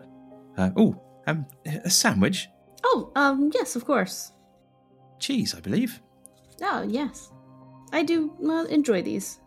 [0.58, 2.48] uh, oh, um, a sandwich,
[2.86, 4.34] Oh, um, yes, of course.
[5.20, 6.02] cheese, I believe.
[6.62, 7.32] Oh, yes,
[7.92, 8.32] I do
[8.70, 9.40] enjoy these.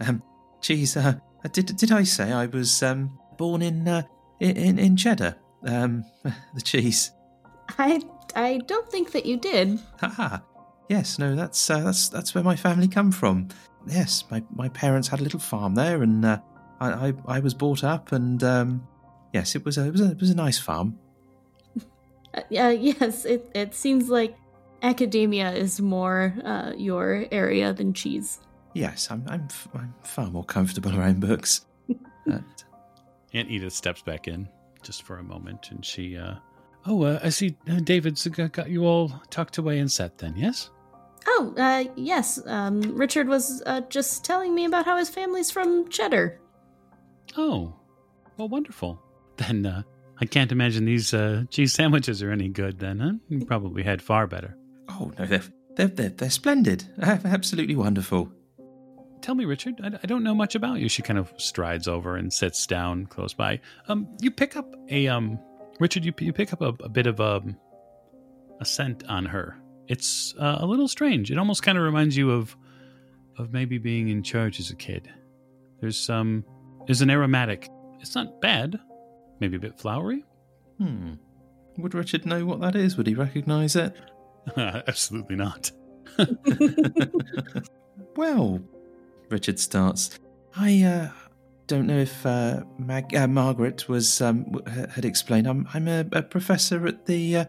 [0.00, 0.22] Um,
[0.60, 0.96] cheese.
[0.96, 1.14] Uh,
[1.52, 4.02] did did I say I was um born in uh,
[4.40, 5.36] in in Cheddar?
[5.64, 6.04] Um,
[6.54, 7.12] the cheese.
[7.78, 8.00] I
[8.34, 9.78] I don't think that you did.
[10.00, 10.38] Haha.
[10.88, 13.48] Yes, no, that's uh, that's that's where my family come from.
[13.86, 16.38] Yes, my, my parents had a little farm there, and uh,
[16.80, 18.86] I, I I was brought up, and um,
[19.32, 20.98] yes, it was a it was a, it was a nice farm.
[22.34, 24.36] Uh, uh, yes, it it seems like
[24.82, 28.40] academia is more uh, your area than cheese.
[28.74, 31.64] Yes, I'm I'm f- I'm far more comfortable around books.
[32.26, 32.64] But,
[33.32, 34.46] Aunt Edith steps back in
[34.82, 36.34] just for a moment, and she, uh,
[36.84, 40.18] oh, uh, I see uh, David's got got you all tucked away and set.
[40.18, 40.68] Then, yes.
[41.30, 42.40] Oh, uh, yes.
[42.46, 46.40] Um, Richard was uh, just telling me about how his family's from Cheddar.
[47.36, 47.74] Oh,
[48.38, 49.02] well, wonderful.
[49.36, 49.82] Then uh,
[50.20, 52.78] I can't imagine these uh, cheese sandwiches are any good.
[52.78, 53.12] Then, huh?
[53.28, 54.56] You probably had far better.
[54.88, 55.42] oh no, they're
[55.76, 56.84] they're they're, they're splendid.
[57.02, 58.32] Absolutely wonderful.
[59.20, 59.74] Tell me, Richard.
[59.82, 60.88] I, I don't know much about you.
[60.88, 63.60] She kind of strides over and sits down close by.
[63.88, 65.38] Um, you pick up a um,
[65.78, 66.04] Richard.
[66.04, 67.42] You you pick up a, a bit of a
[68.60, 69.56] a scent on her.
[69.88, 71.30] It's uh, a little strange.
[71.30, 72.56] It almost kind of reminds you of
[73.38, 75.10] of maybe being in church as a kid.
[75.80, 76.44] There's some
[76.86, 77.68] there's an aromatic.
[78.00, 78.78] It's not bad.
[79.40, 80.24] Maybe a bit flowery.
[80.78, 81.14] Hmm.
[81.78, 82.96] Would Richard know what that is?
[82.96, 83.94] Would he recognise it?
[84.56, 85.70] Absolutely not.
[88.18, 88.60] Well,
[89.30, 90.18] Richard starts.
[90.56, 91.10] I uh,
[91.68, 95.46] don't know if uh, Mag- uh, Margaret was um, had explained.
[95.46, 97.44] I'm I'm a, a professor at the uh,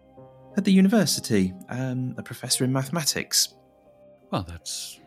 [0.60, 1.54] at the university.
[1.70, 3.56] Um, a professor in mathematics.
[4.32, 5.00] Well, that's.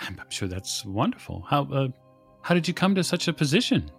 [0.00, 1.46] I'm sure that's wonderful.
[1.48, 1.88] How uh,
[2.42, 3.90] how did you come to such a position?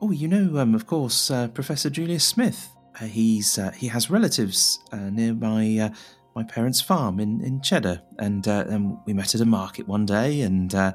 [0.00, 2.68] Oh, you know, um, of course, uh, Professor Julius Smith.
[3.00, 5.88] Uh, he's uh, he has relatives uh, near my uh,
[6.34, 8.64] my parents' farm in, in Cheddar, and uh,
[9.06, 10.92] we met at a market one day, and uh,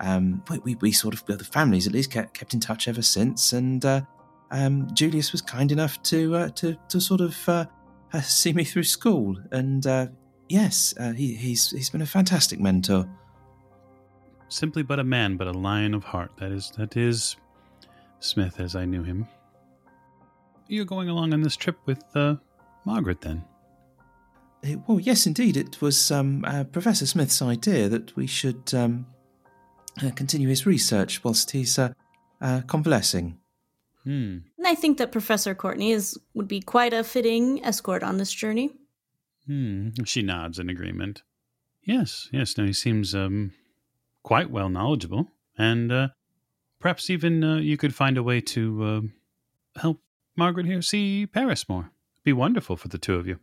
[0.00, 2.88] um, we, we we sort of well, the families at least kept, kept in touch
[2.88, 4.02] ever since, and uh,
[4.50, 7.68] um, Julius was kind enough to uh, to to sort of
[8.12, 10.06] uh, see me through school, and uh,
[10.48, 13.08] yes, uh, he, he's he's been a fantastic mentor.
[14.48, 16.32] Simply but a man, but a lion of heart.
[16.38, 17.36] That is that is
[18.20, 19.26] Smith as I knew him.
[20.68, 22.36] You're going along on this trip with uh,
[22.84, 23.44] Margaret then.
[24.64, 25.56] Eh, well, yes, indeed.
[25.56, 29.06] It was um, uh, Professor Smith's idea that we should um,
[30.02, 31.78] uh, continue his research whilst he's
[32.66, 33.38] convalescing.
[34.04, 34.38] Hmm.
[34.58, 38.32] And I think that Professor Courtenay is would be quite a fitting escort on this
[38.32, 38.70] journey.
[39.46, 39.90] Hmm.
[40.04, 41.22] She nods in agreement.
[41.82, 42.58] Yes, yes.
[42.58, 43.52] No, he seems um
[44.22, 46.08] quite well knowledgeable, and uh,
[46.80, 50.02] perhaps even uh, you could find a way to uh, help
[50.36, 51.90] Margaret here see Paris more.
[52.24, 53.38] Be wonderful for the two of you.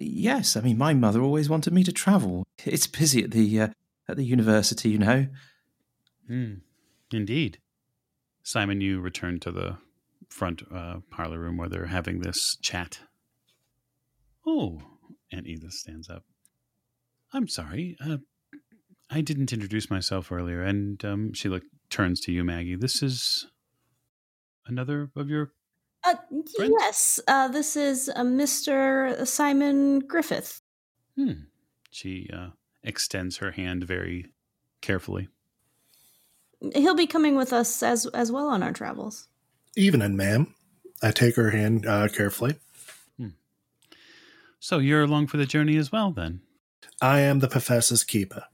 [0.00, 2.46] Yes, I mean, my mother always wanted me to travel.
[2.64, 3.68] It's busy at the uh,
[4.08, 5.26] at the university, you know.
[6.28, 6.54] Hmm.
[7.12, 7.58] Indeed.
[8.42, 9.78] Simon, you return to the
[10.30, 13.00] front uh, parlor room where they're having this chat.
[14.46, 14.80] Oh,
[15.32, 16.24] Aunt Edith stands up.
[17.32, 17.96] I'm sorry.
[18.04, 18.18] Uh,
[19.10, 22.76] I didn't introduce myself earlier, and um, she look, turns to you, Maggie.
[22.76, 23.46] This is
[24.66, 25.52] another of your.
[26.04, 26.14] Uh,
[26.56, 26.74] Friends?
[26.78, 29.26] yes, uh, this is uh, Mr.
[29.26, 30.62] Simon Griffith.
[31.16, 31.32] Hmm.
[31.90, 32.50] She uh,
[32.82, 34.32] extends her hand very
[34.80, 35.28] carefully.
[36.74, 39.28] He'll be coming with us as as well on our travels.
[39.76, 40.54] Evening, ma'am.
[41.02, 42.56] I take her hand uh, carefully.
[44.60, 46.42] So you're along for the journey as well, then?
[47.00, 48.44] I am the professor's keeper.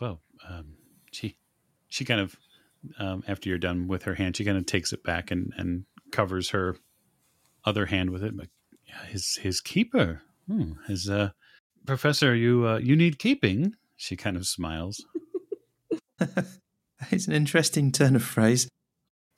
[0.00, 0.76] Well, um,
[1.10, 1.36] she
[1.88, 2.36] she kind of
[2.98, 5.84] um, after you're done with her hand, she kind of takes it back and and
[6.12, 6.76] covers her
[7.64, 8.36] other hand with it.
[8.36, 8.50] Like
[8.86, 11.30] yeah, his his keeper, hmm, his uh,
[11.86, 13.74] professor, you uh, you need keeping.
[13.96, 15.04] She kind of smiles.
[17.10, 18.68] it's an interesting turn of phrase.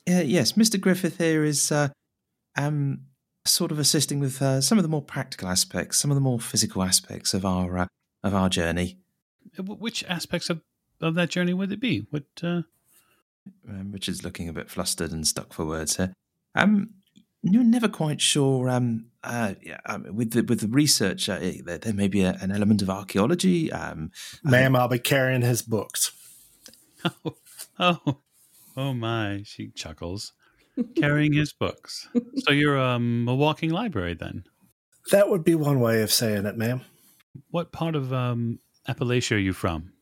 [0.09, 0.79] Uh, yes, Mr.
[0.79, 1.87] Griffith here is uh,
[2.57, 3.01] um,
[3.45, 6.39] sort of assisting with uh, some of the more practical aspects, some of the more
[6.39, 7.87] physical aspects of our uh,
[8.23, 8.97] of our journey.
[9.57, 10.61] Uh, Which aspects of,
[11.01, 12.05] of that journey would it be?
[12.09, 12.23] What?
[12.41, 12.63] Uh,
[13.67, 16.13] Um, Richard's looking a bit flustered and stuck for words here.
[16.55, 16.91] Um,
[17.41, 18.69] you're never quite sure.
[18.69, 22.37] Um, uh, yeah, um, with the with the research, uh, there, there may be a,
[22.41, 23.71] an element of archaeology.
[23.71, 24.11] Um,
[24.43, 26.11] Ma'am, I'll be carrying his books.
[27.25, 27.35] Oh,
[27.79, 28.17] oh,
[28.77, 29.41] oh my!
[29.45, 30.33] She chuckles,
[30.95, 32.07] carrying his books.
[32.37, 34.43] So you're um, a walking library then.
[35.11, 36.81] That would be one way of saying it, ma'am.
[37.49, 39.93] What part of um, Appalachia are you from?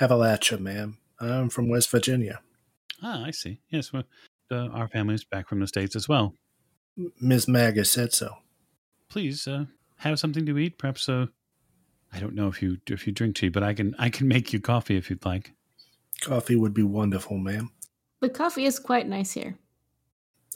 [0.00, 0.98] Appalachia, ma'am.
[1.20, 2.40] I'm from West Virginia.
[3.02, 3.60] Ah, I see.
[3.70, 4.04] Yes, well,
[4.50, 6.34] uh, our family's back from the states as well.
[7.20, 8.34] Miss Maggie said so.
[9.08, 9.66] Please uh,
[9.98, 10.78] have something to eat.
[10.78, 11.26] Perhaps uh,
[12.12, 14.52] I don't know if you if you drink tea, but I can I can make
[14.52, 15.52] you coffee if you'd like.
[16.20, 17.70] Coffee would be wonderful, ma'am.
[18.20, 19.58] The coffee is quite nice here.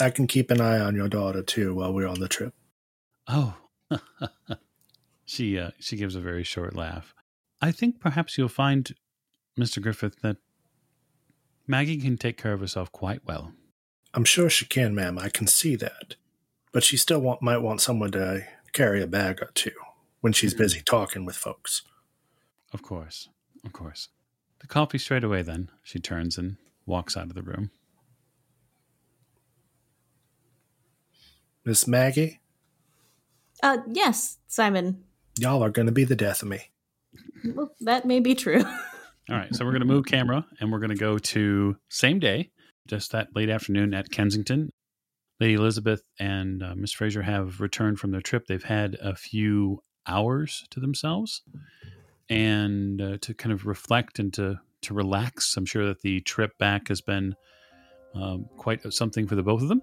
[0.00, 2.54] I can keep an eye on your daughter too while we're on the trip.
[3.28, 3.54] Oh,
[5.24, 7.14] she uh, she gives a very short laugh.
[7.60, 8.92] I think perhaps you'll find,
[9.56, 10.38] Mister Griffith, that
[11.66, 13.52] Maggie can take care of herself quite well.
[14.14, 15.18] I'm sure she can, ma'am.
[15.18, 16.16] I can see that.
[16.72, 19.72] But she still want, might want someone to carry a bag or two
[20.20, 21.82] when she's busy talking with folks.
[22.72, 23.28] Of course,
[23.64, 24.08] of course.
[24.60, 25.42] The coffee straight away.
[25.42, 27.70] Then she turns and walks out of the room.
[31.64, 32.40] Miss Maggie,
[33.62, 35.04] Uh, yes, Simon.
[35.38, 36.70] y'all are going to be the death of me.
[37.54, 38.64] Well, that may be true.
[39.30, 42.18] All right, so we're going to move camera and we're going to go to same
[42.18, 42.50] day,
[42.88, 44.70] just that late afternoon at Kensington.
[45.38, 48.46] Lady Elizabeth and uh, Miss Fraser have returned from their trip.
[48.46, 51.42] They've had a few hours to themselves
[52.28, 55.56] and uh, to kind of reflect and to to relax.
[55.56, 57.34] I'm sure that the trip back has been
[58.14, 59.82] um, quite something for the both of them,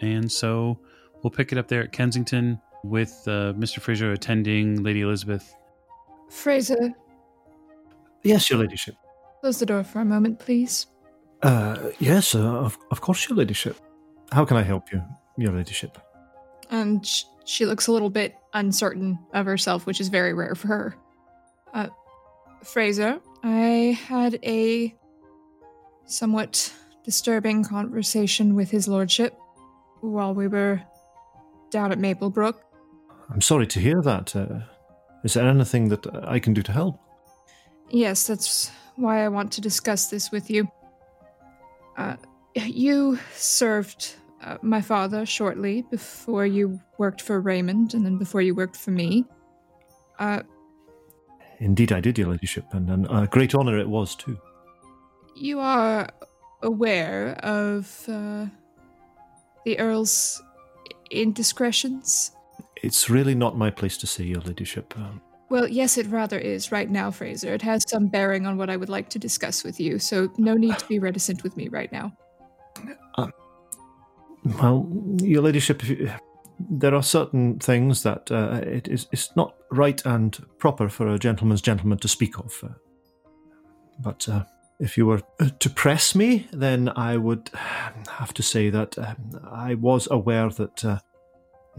[0.00, 0.78] and so
[1.22, 3.80] we'll pick it up there at Kensington with uh, Mr.
[3.80, 5.54] Fraser attending Lady Elizabeth.
[6.30, 6.92] Fraser,
[8.22, 8.94] Yes, your ladyship.
[9.40, 10.86] close the door for a moment, please.
[11.42, 13.76] Uh, yes, uh, of, of course, your ladyship.
[14.32, 15.02] How can I help you,
[15.38, 15.96] your ladyship?
[16.70, 20.68] And sh- she looks a little bit uncertain of herself, which is very rare for
[20.68, 20.94] her.
[21.72, 21.88] Uh,
[22.62, 24.94] Fraser, I had a
[26.04, 26.72] somewhat
[27.04, 29.34] disturbing conversation with his lordship
[30.00, 30.82] while we were
[31.70, 32.56] down at Maplebrook.
[33.32, 34.34] I'm sorry to hear that.
[34.34, 34.60] Uh,
[35.24, 37.00] is there anything that I can do to help?
[37.90, 40.68] Yes, that's why I want to discuss this with you.
[41.96, 42.16] Uh,
[42.54, 48.54] you served uh, my father shortly before you worked for Raymond, and then before you
[48.54, 49.24] worked for me.
[51.60, 54.38] Indeed, I did, your ladyship, and, and a great honour it was, too.
[55.36, 56.08] you are
[56.62, 58.46] aware of uh,
[59.64, 60.42] the Earl's
[61.10, 62.32] indiscretions?
[62.82, 64.94] It's really not my place to say, your ladyship.
[64.96, 65.20] Um,
[65.50, 67.52] Well, yes, it rather is right now, Fraser.
[67.52, 70.54] It has some bearing on what I would like to discuss with you, so no
[70.54, 72.12] need to be reticent with me right now.
[74.62, 74.88] well,
[75.20, 76.10] your ladyship, if you-
[76.68, 81.18] there are certain things that uh, it is it's not right and proper for a
[81.18, 82.62] gentleman's gentleman to speak of.
[82.62, 82.68] Uh,
[84.00, 84.44] but uh,
[84.78, 87.50] if you were uh, to press me, then I would
[88.08, 90.98] have to say that um, I was aware that uh,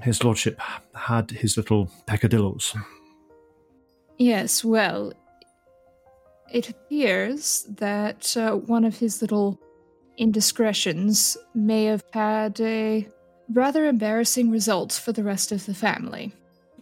[0.02, 0.60] his lordship
[0.96, 2.76] had his little peccadillos.
[4.17, 5.13] Yes, well,
[6.52, 9.60] it appears that uh, one of his little
[10.17, 13.08] indiscretions may have had a
[13.49, 16.34] rather embarrassing results for the rest of the family.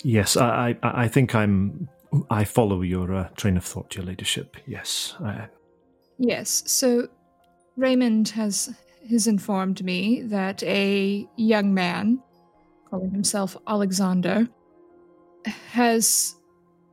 [0.03, 1.89] Yes, I, I, I think I'm.
[2.31, 4.57] I follow your uh, train of thought, your ladyship.
[4.65, 5.47] Yes, I,
[6.19, 7.07] Yes, so
[7.77, 8.75] Raymond has
[9.09, 12.21] has informed me that a young man,
[12.89, 14.47] calling himself Alexander,
[15.71, 16.35] has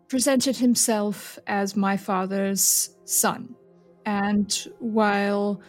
[0.08, 3.54] presented himself as my father's son.
[4.06, 5.60] And while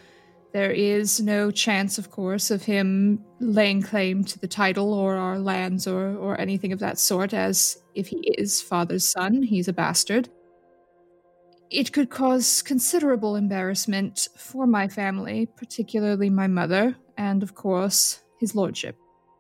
[0.54, 5.40] there is no chance, of course, of him laying claim to the title or our
[5.40, 9.74] lands or, or anything of that sort, as if he is father's son, he's a
[9.74, 10.30] bastard
[11.70, 18.56] it could cause considerable embarrassment for my family, particularly my mother, and of course, his
[18.56, 18.96] lordship.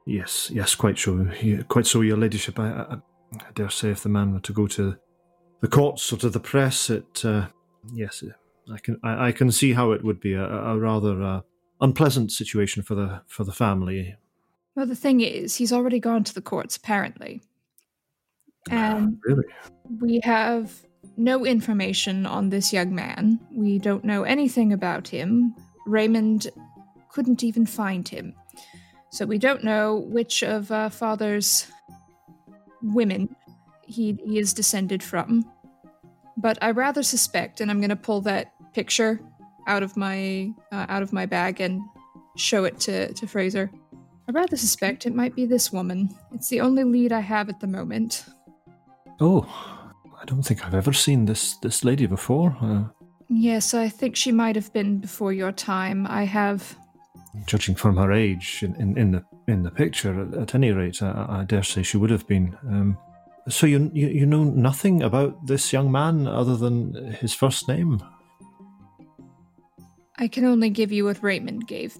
[0.05, 1.27] yes, yes, quite so.
[1.67, 2.59] Quite so, your ladyship.
[2.59, 2.95] I, I,
[3.33, 4.95] I dare say, if the man were to go to
[5.61, 7.23] the courts or to the press, it.
[7.23, 7.47] Uh,
[7.93, 8.23] yes,
[8.71, 8.99] I can.
[9.03, 11.41] I, I can see how it would be a, a rather uh,
[11.81, 14.15] unpleasant situation for the for the family.
[14.75, 17.41] Well, the thing is, he's already gone to the courts, apparently.
[18.69, 19.45] And really,
[19.99, 20.73] we have
[21.15, 23.39] no information on this young man.
[23.51, 25.55] We don't know anything about him.
[25.85, 26.47] Raymond
[27.09, 28.35] couldn't even find him.
[29.09, 31.65] So we don't know which of uh, father's
[32.81, 33.35] women
[33.81, 35.49] he, he is descended from.
[36.35, 39.19] But I rather suspect, and I'm going to pull that picture
[39.67, 41.81] out of my uh, out of my bag and
[42.35, 43.69] show it to, to Fraser.
[44.27, 46.09] I rather suspect it might be this woman.
[46.33, 48.25] It's the only lead I have at the moment.
[49.19, 49.47] Oh,
[50.21, 52.55] I don't think I've ever seen this this lady before.
[52.61, 52.83] Uh,
[53.29, 56.07] Yes, I think she might have been before your time.
[56.07, 56.77] I have.
[57.45, 61.01] judging from her age in, in, in the in the picture, at, at any rate,
[61.01, 62.57] I, I dare say she would have been.
[62.67, 62.97] Um,
[63.49, 68.01] so you, you you know nothing about this young man other than his first name?
[70.17, 71.97] I can only give you what Raymond gave,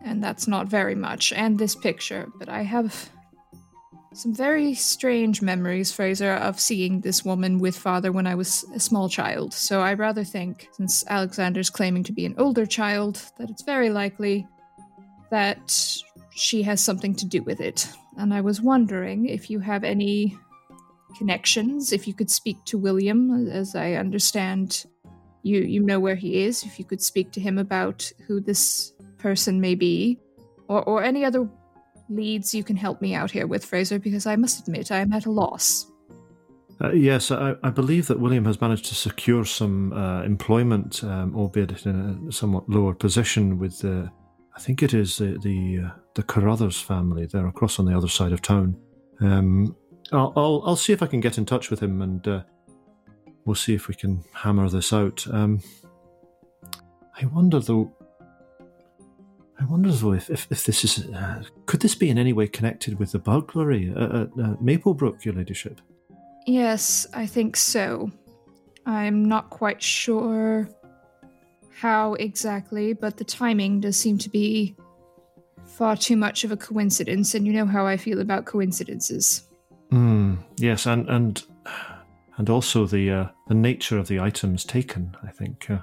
[0.00, 3.10] and that's not very much, and this picture, but I have
[4.12, 8.80] some very strange memories, Fraser, of seeing this woman with father when I was a
[8.80, 9.54] small child.
[9.54, 13.90] So I rather think, since Alexander's claiming to be an older child, that it's very
[13.90, 14.48] likely
[15.30, 15.96] that
[16.32, 17.88] she has something to do with it.
[18.16, 20.36] And I was wondering if you have any
[21.16, 24.86] connections, if you could speak to William, as I understand
[25.42, 28.92] you you know where he is, if you could speak to him about who this
[29.18, 30.18] person may be,
[30.68, 31.48] or or any other
[32.08, 35.12] leads you can help me out here with, Fraser, because I must admit I am
[35.12, 35.86] at a loss.
[36.82, 41.36] Uh, yes, I, I believe that William has managed to secure some uh, employment, um,
[41.36, 44.10] albeit in a somewhat lower position, with the.
[44.56, 47.26] I think it is the the, uh, the Carruthers family.
[47.26, 48.76] They're across on the other side of town.
[49.20, 49.76] Um,
[50.12, 52.42] I'll, I'll I'll see if I can get in touch with him, and uh,
[53.44, 55.26] we'll see if we can hammer this out.
[55.30, 55.60] Um,
[57.20, 57.92] I wonder though.
[59.60, 62.46] I wonder though if, if, if this is uh, could this be in any way
[62.46, 65.80] connected with the burglary at, at, at Maplebrook, Your Ladyship?
[66.46, 68.10] Yes, I think so.
[68.86, 70.68] I'm not quite sure
[71.78, 74.76] how exactly, but the timing does seem to be
[75.64, 79.46] far too much of a coincidence, and you know how I feel about coincidences.
[79.90, 81.42] Mm, yes, and and
[82.40, 85.14] and also the uh, the nature of the items taken.
[85.22, 85.80] I think uh,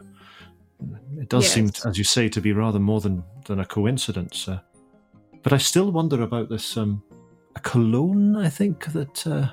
[1.21, 1.85] it does seem, Yes.
[1.85, 4.47] as you say, to be rather more than than a coincidence.
[4.47, 4.59] Uh,
[5.43, 7.03] but I still wonder about this um,
[7.55, 8.35] a cologne.
[8.35, 9.49] I think that uh,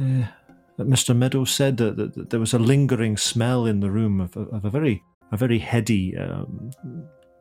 [0.00, 0.26] uh,
[0.78, 1.14] that Mr.
[1.14, 4.64] Meadows said that, that, that there was a lingering smell in the room of, of
[4.64, 6.70] a very a very heady um,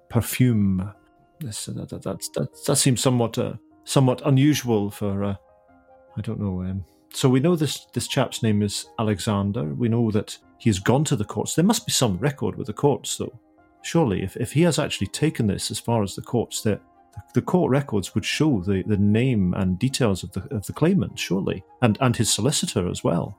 [0.10, 0.93] perfume.
[1.39, 3.54] This, that, that, that, that, that seems somewhat uh,
[3.86, 5.36] somewhat unusual for uh,
[6.18, 6.64] I don't know.
[6.64, 6.84] Um,
[7.14, 9.64] so we know this this chap's name is Alexander.
[9.64, 11.55] We know that he has gone to the courts.
[11.55, 13.39] There must be some record with the courts, though.
[13.82, 16.82] Surely, if, if he has actually taken this as far as the courts, that
[17.34, 21.18] the court records would show the, the name and details of the of the claimant,
[21.18, 23.38] surely, and and his solicitor as well.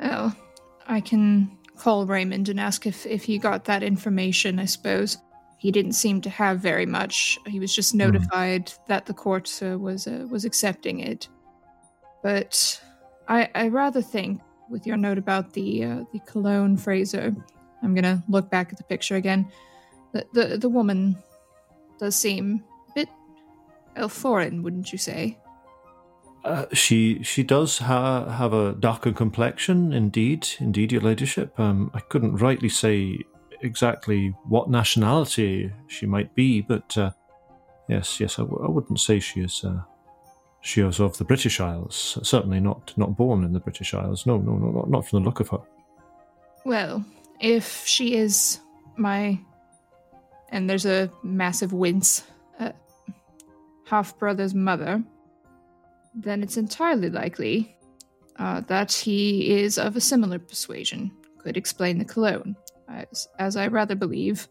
[0.00, 0.36] Well,
[0.86, 5.18] I can call Raymond and ask if, if he got that information, I suppose.
[5.58, 7.38] He didn't seem to have very much.
[7.46, 11.28] He was just notified that the court uh, was uh, was accepting it.
[12.24, 12.80] But
[13.28, 17.36] I I rather think, with your note about the uh, the cologne Fraser,
[17.82, 19.46] I'm gonna look back at the picture again.
[20.12, 21.16] The the, the woman
[21.98, 23.08] does seem a bit
[24.10, 25.38] foreign, wouldn't you say?
[26.44, 31.60] Uh, she she does ha- have a darker complexion, indeed, indeed, your ladyship.
[31.60, 33.18] Um, I couldn't rightly say
[33.60, 37.10] exactly what nationality she might be, but uh,
[37.88, 39.62] yes, yes, I, w- I wouldn't say she is.
[39.62, 39.82] Uh,
[40.64, 42.18] she is of the British Isles.
[42.22, 44.24] Certainly not not born in the British Isles.
[44.24, 45.60] No, no, no, not, not from the look of her.
[46.64, 47.04] Well,
[47.38, 48.60] if she is
[48.96, 49.38] my.
[50.48, 52.24] And there's a massive wince.
[52.58, 52.72] Uh,
[53.84, 55.02] half brother's mother.
[56.14, 57.76] Then it's entirely likely
[58.36, 61.10] uh, that he is of a similar persuasion.
[61.38, 62.56] Could explain the cologne.
[62.88, 64.48] As, as I rather believe,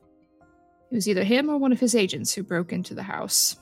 [0.92, 3.56] it was either him or one of his agents who broke into the house.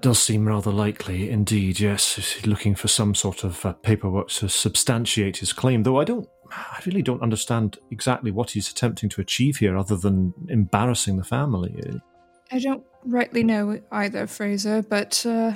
[0.00, 1.80] Does seem rather likely, indeed.
[1.80, 5.82] Yes, he's looking for some sort of uh, paperwork to substantiate his claim.
[5.82, 9.96] Though I don't, I really don't understand exactly what he's attempting to achieve here, other
[9.96, 12.00] than embarrassing the family.
[12.52, 15.52] I don't rightly know either, Fraser, but uh,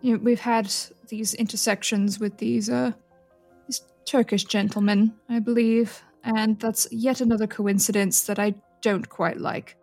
[0.00, 0.72] you know, we've had
[1.08, 2.92] these intersections with these uh,
[3.66, 9.76] these Turkish gentlemen, I believe, and that's yet another coincidence that I don't quite like.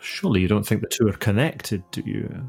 [0.00, 2.46] Surely you don't think the two are connected, do you?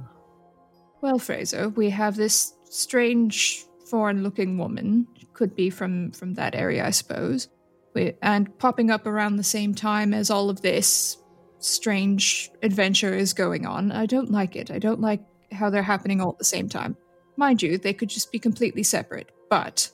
[1.02, 6.92] Well, Fraser, we have this strange foreign-looking woman, could be from from that area, I
[6.92, 7.48] suppose,
[7.96, 11.18] we, and popping up around the same time as all of this
[11.60, 13.92] strange adventure is going on.
[13.92, 14.70] I don't like it.
[14.70, 15.22] I don't like
[15.52, 16.96] how they're happening all at the same time.
[17.38, 19.90] Mind you, they could just be completely separate, but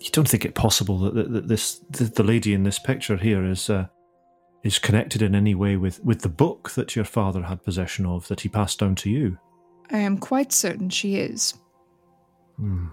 [0.00, 3.44] You don't think it possible that, that, that this the, lady in this picture here
[3.44, 3.86] is uh,
[4.62, 8.28] is connected in any way with, with the book that your father had possession of
[8.28, 9.38] that he passed down to you?
[9.90, 11.54] I am quite certain she is.
[12.56, 12.88] Hmm.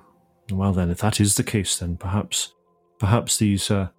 [0.52, 2.54] Well, then, if that is the case, then perhaps,
[3.00, 3.90] perhaps these uh,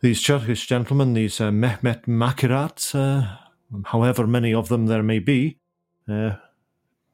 [0.00, 3.36] these Turkish gentlemen, these uh, Mehmet Makirat, uh,
[3.84, 5.58] however many of them there may be,
[6.08, 6.36] uh,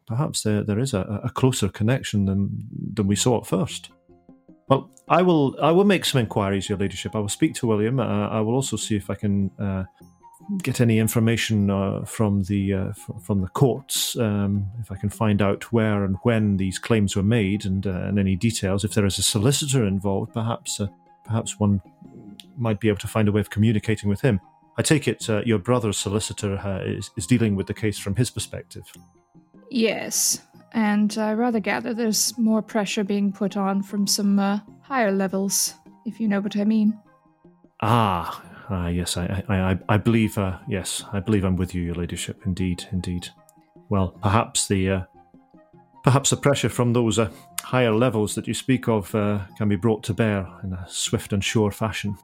[0.07, 3.91] perhaps there, there is a, a closer connection than than we saw at first.
[4.69, 7.15] Well, I will I will make some inquiries, Your Ladyship.
[7.15, 7.99] I will speak to William.
[7.99, 9.85] Uh, I will also see if I can uh,
[10.62, 14.16] get any information uh, from the uh, f- from the courts.
[14.16, 17.90] Um, if I can find out where and when these claims were made, and uh,
[17.90, 18.84] and any details.
[18.84, 20.88] If there is a solicitor involved, perhaps uh,
[21.24, 21.80] perhaps one
[22.57, 24.40] might be able to find a way of communicating with him.
[24.78, 28.16] I take it uh, your brother's solicitor uh, is, is dealing with the case from
[28.16, 28.84] his perspective.
[29.70, 35.12] Yes, and I rather gather there's more pressure being put on from some uh, higher
[35.12, 35.74] levels,
[36.07, 36.99] if you know what I mean.
[37.80, 38.43] Ah,
[38.73, 41.95] ah, yes, I, I, I, I believe, uh, yes, I believe I'm with you, your
[41.95, 42.43] ladyship.
[42.47, 43.29] Indeed, indeed.
[43.89, 45.03] Well, perhaps the, uh,
[46.03, 47.31] perhaps the pressure from those uh,
[47.62, 51.33] higher levels that you speak of uh, can be brought to bear in a swift
[51.33, 52.16] and sure fashion.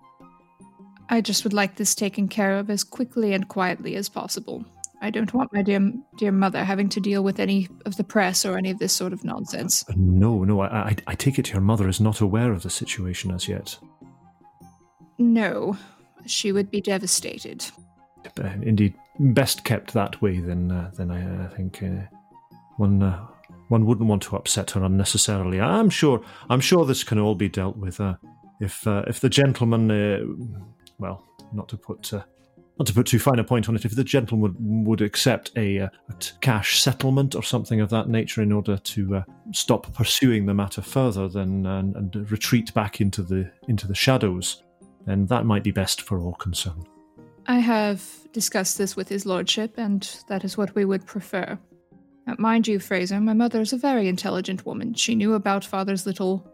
[1.10, 4.64] I just would like this taken care of as quickly and quietly as possible.
[5.00, 8.44] I don't want my dear dear mother having to deal with any of the press
[8.44, 9.84] or any of this sort of nonsense.
[9.96, 13.30] No, no, I, I, I take it your mother is not aware of the situation
[13.30, 13.78] as yet.
[15.18, 15.76] No,
[16.30, 17.64] she would be devastated.
[18.38, 20.40] Uh, indeed, best kept that way.
[20.40, 22.02] Then, uh, then I, I think uh,
[22.76, 23.26] one uh,
[23.68, 25.60] one wouldn't want to upset her unnecessarily.
[25.60, 26.22] I'm sure.
[26.50, 28.00] I'm sure this can all be dealt with.
[28.00, 28.14] Uh,
[28.60, 32.12] if uh, if the gentleman, well, not to put.
[32.78, 35.50] Not to put too fine a point on it, if the gentleman would, would accept
[35.56, 35.90] a,
[36.40, 40.80] cash settlement or something of that nature in order to uh, stop pursuing the matter
[40.80, 44.62] further, then and, and retreat back into the into the shadows,
[45.08, 46.86] then that might be best for all concerned.
[47.46, 51.58] I have discussed this with his lordship, and that is what we would prefer.
[52.26, 54.92] Uh, mind you, Fraser, my mother is a very intelligent woman.
[54.94, 56.46] She knew about father's little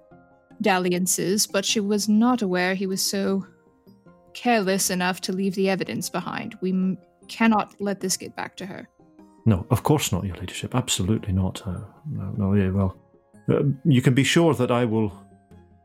[0.60, 3.44] dalliances, but she was not aware he was so
[4.34, 6.56] careless enough to leave the evidence behind.
[6.60, 6.98] We m-
[7.28, 8.88] cannot let this get back to her.
[9.46, 10.74] No, of course not, Your Ladyship.
[10.74, 11.66] Absolutely not.
[11.66, 11.80] Uh,
[12.10, 12.96] no, no, yeah, well,
[13.48, 15.12] uh, you can be sure that I will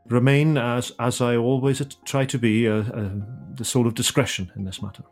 [0.10, 3.10] remain as as I always try to be, uh, uh,
[3.56, 5.04] the soul of discretion in this matter.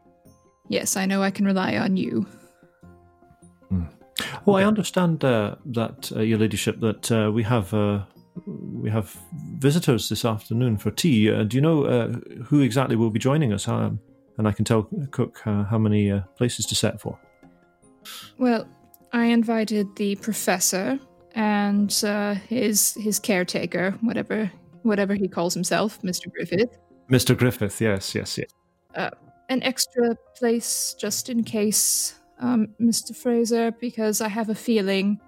[0.69, 2.25] Yes, I know I can rely on you.
[4.45, 8.03] Oh, I understand uh, that, uh, Your Ladyship, that uh, we have uh,
[8.45, 9.15] we have
[9.57, 11.31] visitors this afternoon for tea.
[11.31, 12.07] Uh, do you know uh,
[12.45, 13.67] who exactly will be joining us?
[13.67, 13.99] Um,
[14.37, 17.19] and I can tell Cook uh, how many uh, places to set for.
[18.37, 18.67] Well,
[19.11, 20.99] I invited the professor
[21.35, 24.51] and uh, his his caretaker, whatever
[24.87, 26.31] whatever he calls himself, Mr.
[26.31, 26.77] Griffith.
[27.09, 27.37] Mr.
[27.37, 29.11] Griffith, yes, yes, yes.
[29.49, 33.15] An extra place just in case, um, Mr.
[33.15, 35.21] Fraser, because I have a feeling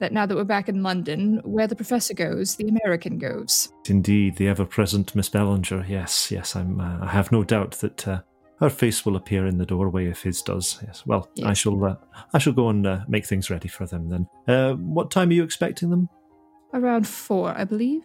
[0.00, 3.68] that now that we're back in London, where the professor goes, the American goes.
[3.88, 5.84] Indeed, the ever-present Miss Bellinger.
[5.86, 6.56] Yes, yes.
[6.56, 6.80] I'm.
[6.80, 8.22] Uh, I have no doubt that uh,
[8.58, 10.80] her face will appear in the doorway if his does.
[10.86, 11.04] Yes.
[11.06, 11.84] Well, I shall.
[11.84, 11.96] Uh,
[12.32, 14.26] I shall go and uh, make things ready for them then.
[14.48, 16.08] Uh, what time are you expecting them?
[16.72, 18.02] Around four, I believe.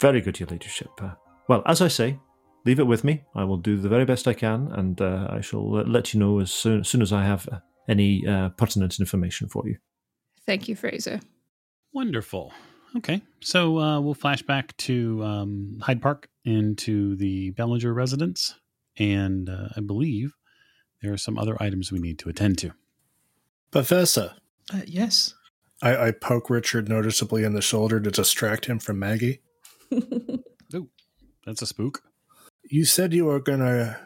[0.00, 0.90] Very good, Your Ladyship.
[1.00, 1.14] Uh,
[1.48, 2.18] well, as I say,
[2.64, 3.22] leave it with me.
[3.34, 6.20] I will do the very best I can, and uh, I shall uh, let you
[6.20, 9.76] know as soon, as soon as I have uh, any uh, pertinent information for you.
[10.46, 11.20] Thank you, Fraser.
[11.92, 12.52] Wonderful.
[12.96, 18.54] Okay, so uh, we'll flash back to um, Hyde Park into the Bellinger residence,
[18.96, 20.34] and uh, I believe
[21.02, 22.72] there are some other items we need to attend to.
[23.70, 24.34] Professor,
[24.72, 25.34] Uh, yes.
[25.82, 29.40] I, I poke Richard noticeably in the shoulder to distract him from Maggie.
[31.46, 32.02] That's a spook.
[32.64, 33.98] You said you were going to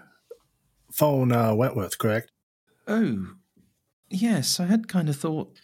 [0.93, 2.31] phone uh, Wentworth, correct?
[2.87, 3.35] Oh,
[4.09, 4.61] yes.
[4.61, 5.59] I had kind of thought.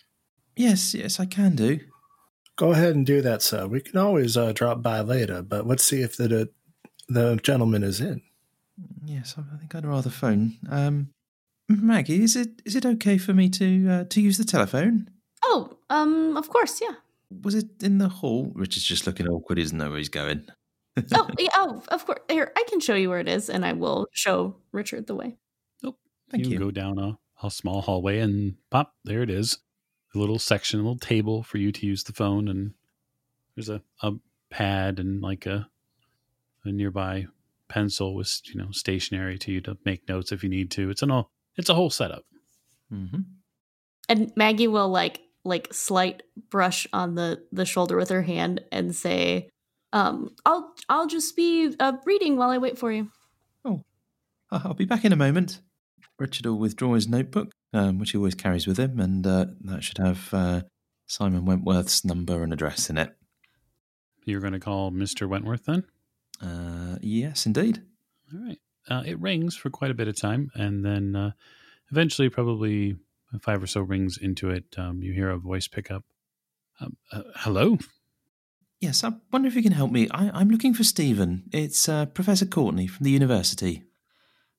[0.57, 1.81] Yes, yes, I can do.
[2.57, 3.67] Go ahead and do that, sir.
[3.67, 6.51] We can always uh, drop by later, but let's see if the
[7.09, 8.21] the gentleman is in.
[9.05, 10.59] Yes, I I think I'd rather phone.
[10.69, 11.11] Um,
[11.69, 15.09] Maggie, is it is it okay for me to uh, to use the telephone?
[15.45, 16.97] oh, um, of course, yeah.
[17.43, 18.53] Was it in the hall?
[18.55, 19.59] Richard's just looking awkward.
[19.59, 20.45] He doesn't know where he's going.
[21.15, 22.19] Oh, yeah, oh, of course.
[22.29, 25.37] Here, I can show you where it is, and I will show Richard the way.
[25.85, 25.95] Oh,
[26.31, 26.59] Thank you.
[26.59, 29.59] go down a, a small hallway and pop, there it is.
[30.15, 32.75] A little section, a little table for you to use the phone, and
[33.55, 34.13] there's a, a
[34.51, 35.69] pad and like a
[36.65, 37.27] a nearby
[37.69, 40.91] pencil with you know stationery to you to make notes if you need to.
[40.91, 42.25] It's an all it's a whole setup.
[42.91, 43.21] hmm
[44.09, 48.95] And Maggie will like like slight brush on the the shoulder with her hand and
[48.95, 49.49] say,
[49.93, 53.11] um, "I'll I'll just be uh, reading while I wait for you."
[53.65, 53.85] Oh,
[54.51, 55.61] I'll be back in a moment.
[56.19, 59.83] Richard will withdraw his notebook, um, which he always carries with him, and uh, that
[59.83, 60.63] should have uh,
[61.07, 63.17] Simon Wentworth's number and address in it.
[64.27, 65.85] You're going to call Mister Wentworth then.
[66.43, 67.83] Uh, yes, indeed.
[68.33, 68.59] All right.
[68.89, 71.31] Uh, it rings for quite a bit of time, and then uh,
[71.91, 72.97] eventually, probably
[73.39, 76.05] five or so rings into it, um, you hear a voice pick up.
[76.81, 77.79] Um, uh, hello?
[78.81, 80.09] Yes, I wonder if you can help me.
[80.11, 81.45] I, I'm looking for Stephen.
[81.53, 83.83] It's uh, Professor Courtenay from the university.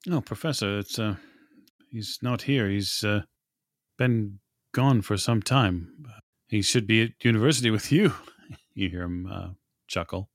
[0.10, 1.16] Oh, Professor, it's uh,
[1.90, 2.70] he's not here.
[2.70, 3.22] He's uh,
[3.98, 4.40] been
[4.74, 6.06] gone for some time.
[6.48, 8.14] He should be at university with you.
[8.74, 9.50] you hear him uh,
[9.88, 10.30] chuckle.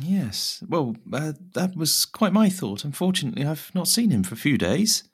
[0.00, 0.62] Yes.
[0.68, 2.84] Well, uh, that was quite my thought.
[2.84, 5.04] Unfortunately, I've not seen him for a few days.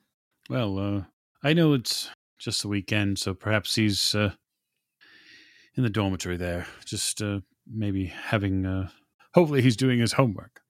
[0.49, 1.03] Well, uh,
[1.43, 2.09] I know it's
[2.45, 4.31] just the weekend, so perhaps he's uh,
[5.75, 8.65] in the dormitory there, just uh, maybe having.
[8.65, 8.89] Uh,
[9.33, 10.61] hopefully, he's doing his homework.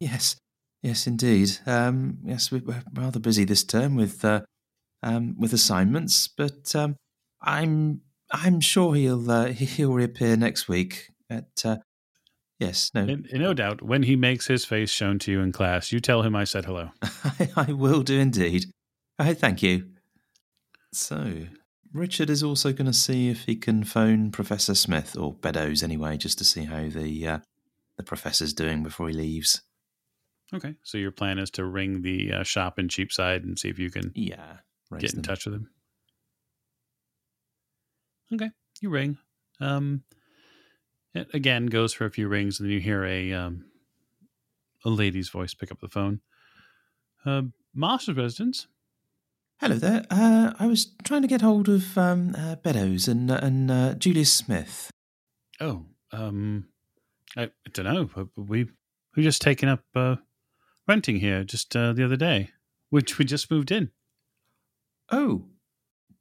[0.00, 0.36] Yes,
[0.82, 1.58] yes, indeed.
[1.64, 4.42] Um, yes, we- we're rather busy this term with uh,
[5.02, 6.96] um, with assignments, but um,
[7.40, 8.02] I'm
[8.32, 11.08] I'm sure he'll uh, he'll reappear next week.
[11.30, 11.76] At uh,
[12.58, 15.52] yes, no, And, and no doubt, when he makes his face shown to you in
[15.52, 16.90] class, you tell him I said hello.
[17.02, 18.66] I, I will do indeed.
[19.18, 19.86] I thank you.
[20.92, 21.46] So,
[21.92, 26.16] Richard is also going to see if he can phone Professor Smith or Beddoes anyway,
[26.16, 27.38] just to see how the uh,
[27.96, 29.62] the professor's doing before he leaves.
[30.54, 33.78] Okay, so your plan is to ring the uh, shop in Cheapside and see if
[33.78, 34.58] you can Yeah,
[34.98, 35.22] get in them.
[35.22, 35.70] touch with him.
[38.32, 39.18] Okay, you ring.
[39.60, 40.02] Um,
[41.14, 43.64] it again goes for a few rings, and then you hear a um,
[44.84, 46.20] a lady's voice pick up the phone.
[47.24, 47.42] Uh,
[47.74, 48.66] master's residence.
[49.62, 50.04] Hello there.
[50.10, 54.32] Uh, I was trying to get hold of um, uh, Beddoes and and uh, Julius
[54.32, 54.90] Smith.
[55.60, 56.66] Oh, um,
[57.36, 58.28] I, I don't know.
[58.36, 58.66] We
[59.14, 60.16] we just taken up uh,
[60.88, 62.50] renting here just uh, the other day,
[62.90, 63.92] which we just moved in.
[65.12, 65.44] Oh,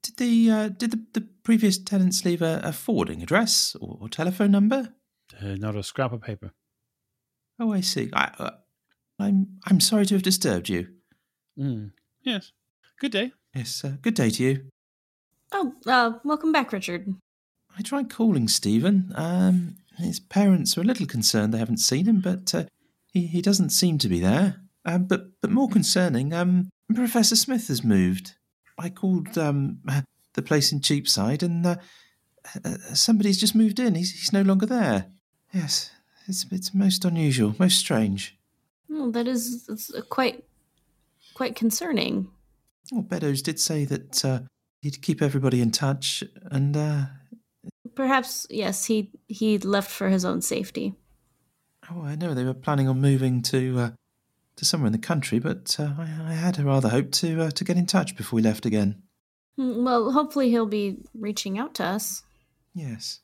[0.03, 4.07] did the uh, did the, the previous tenants leave a, a forwarding address or, or
[4.07, 4.93] telephone number?
[5.41, 6.51] Uh, not a scrap of paper.
[7.59, 8.11] Oh, I see.
[8.13, 8.51] I, uh,
[9.17, 10.89] I'm I'm sorry to have disturbed you.
[11.57, 11.93] Mm.
[12.21, 12.51] Yes.
[13.01, 13.31] Good day.
[13.55, 13.83] Yes.
[13.83, 14.65] Uh, good day to you.
[15.51, 17.15] Oh, uh, welcome back, Richard.
[17.75, 19.11] I tried calling Stephen.
[19.15, 22.65] Um, his parents are a little concerned they haven't seen him, but uh,
[23.11, 24.57] he he doesn't seem to be there.
[24.85, 28.35] Um, but but more concerning, um, Professor Smith has moved.
[28.77, 29.81] I called um
[30.35, 31.75] the place in Cheapside, and uh,
[32.63, 33.95] uh, somebody's just moved in.
[33.95, 35.07] He's he's no longer there.
[35.51, 35.89] Yes,
[36.27, 38.37] it's it's most unusual, most strange.
[38.87, 40.43] Well, that is it's uh, quite
[41.33, 42.27] quite concerning.
[42.91, 44.39] Well, Beddoes did say that uh,
[44.81, 47.05] he'd keep everybody in touch, and uh,
[47.95, 50.93] Perhaps yes, he he left for his own safety.
[51.89, 53.91] Oh, I know they were planning on moving to uh,
[54.55, 57.63] to somewhere in the country, but uh, I, I had rather hoped to uh, to
[57.63, 59.01] get in touch before we left again.
[59.57, 62.23] Hmm, Well, hopefully he'll be reaching out to us.
[62.73, 63.19] Yes,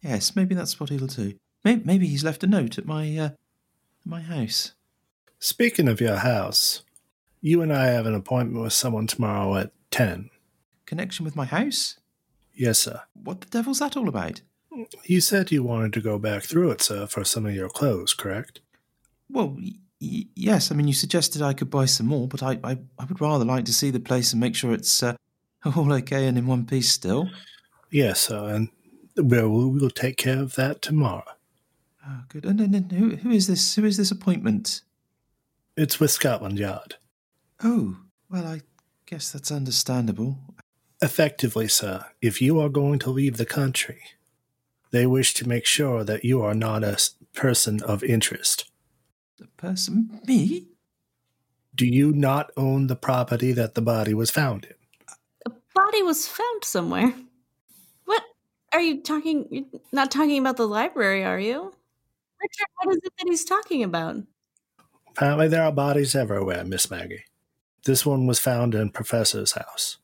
[0.00, 1.34] yes, maybe that's what he'll do.
[1.64, 3.30] Maybe, maybe he's left a note at my uh,
[4.04, 4.72] my house.
[5.40, 6.82] Speaking of your house,
[7.42, 10.30] you and I have an appointment with someone tomorrow at 10.
[10.86, 11.98] Connection with my house?
[12.54, 13.02] Yes, sir.
[13.12, 14.40] What the devil's that all about?
[15.04, 18.14] You said you wanted to go back through it, sir, for some of your clothes,
[18.14, 18.60] correct?
[19.28, 20.70] Well, y- yes.
[20.70, 23.44] I mean, you suggested I could buy some more, but I, I, I would rather
[23.44, 25.16] like to see the place and make sure it's uh,
[25.76, 27.28] all okay and in one piece still.
[27.90, 28.68] Yes, sir, and
[29.16, 31.24] we'll, we'll take care of that tomorrow.
[32.06, 32.44] Oh, good.
[32.44, 33.74] And then who, who is this?
[33.74, 34.82] Who is this appointment?
[35.76, 36.96] It's with Scotland Yard.
[37.64, 37.96] Oh,
[38.30, 38.62] well, I
[39.06, 40.38] guess that's understandable.
[41.00, 44.02] Effectively, sir, if you are going to leave the country,
[44.90, 46.98] they wish to make sure that you are not a
[47.34, 48.70] person of interest.
[49.38, 50.66] The person, me?
[51.74, 54.74] Do Do you not own the property that the body was found in?
[55.46, 57.14] A body was found somewhere.
[58.04, 58.22] What
[58.72, 59.48] are you talking?
[59.50, 61.74] You're not talking about the library, are you?
[62.40, 64.16] Richard, what is it that he's talking about?
[65.08, 67.24] Apparently, there are bodies everywhere, Miss Maggie.
[67.84, 69.98] This one was found in Professor's house.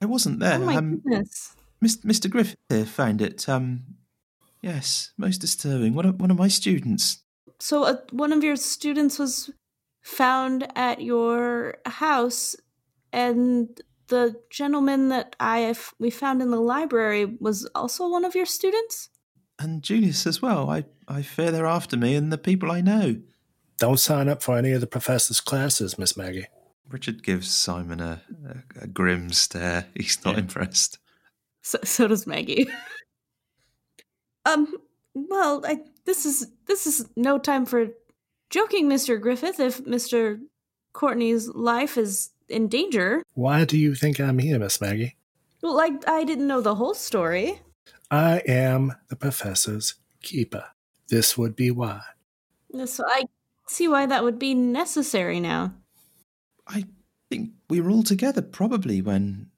[0.00, 0.54] I wasn't there.
[0.54, 1.54] oh my um, goodness!
[1.82, 2.30] Mr.
[2.30, 3.48] Griffith here found it.
[3.48, 3.84] Um,
[4.62, 5.94] yes, most disturbing.
[5.94, 7.22] One of, one of my students.
[7.58, 9.50] So uh, one of your students was
[10.02, 12.56] found at your house,
[13.12, 18.34] and the gentleman that I f- we found in the library was also one of
[18.34, 19.08] your students.
[19.58, 20.68] And Julius as well.
[20.68, 23.20] I, I fear they're after me and the people I know.
[23.78, 26.46] Don't sign up for any of the professor's classes, Miss Maggie.
[26.94, 28.22] Richard gives Simon a,
[28.78, 29.86] a, a grim stare.
[29.96, 30.42] He's not Yeah.
[30.42, 30.98] impressed.
[31.62, 32.68] So, so does Maggie.
[34.46, 34.72] um.
[35.16, 37.88] Well, I, this is this is no time for
[38.50, 39.58] joking, Mister Griffith.
[39.58, 40.38] If Mister
[40.92, 45.16] Courtenay's life is in danger, Why do you think I'm here, Miss Maggie?
[45.62, 47.60] well, I I didn't know the whole story.
[48.10, 50.64] I am the professor's keeper.
[51.08, 52.02] This would be why.
[52.86, 53.24] So I
[53.66, 55.74] see why that would be necessary now.
[56.66, 56.84] I
[57.30, 59.50] think we were all together probably when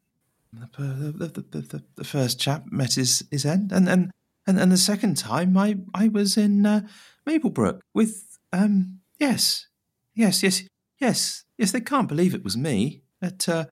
[0.79, 4.11] The, the, the, the, first chap met his, his end, and, and,
[4.47, 6.81] and, and the second time I, I was in uh,
[7.29, 9.67] Maplebrook with, um, yes,
[10.15, 10.63] yes, yes,
[10.99, 13.03] yes, yes, they can't believe it was me.
[13.21, 13.65] But, uh,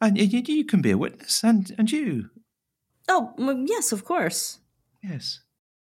[0.00, 2.30] and you, you can be a witness, and, and you.
[3.08, 3.34] Oh,
[3.66, 4.60] yes, of course.
[5.02, 5.40] Yes.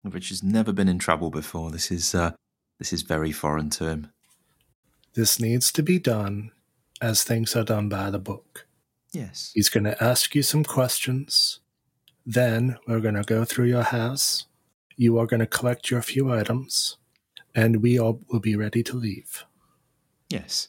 [0.05, 1.71] Richard's never been in trouble before.
[1.71, 2.33] This is, uh,
[2.79, 4.11] this is very foreign to him.
[5.15, 6.51] This needs to be done
[7.01, 8.67] as things are done by the book.
[9.12, 9.53] Yes.
[9.55, 11.61] He's going to ask you some questions.
[12.27, 14.47] Then we're going to go through your house.
[14.97, 16.97] You are going to collect your few items,
[17.55, 19.45] and we all will be ready to leave.
[20.29, 20.69] Yes.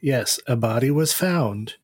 [0.00, 1.74] Yes, a body was found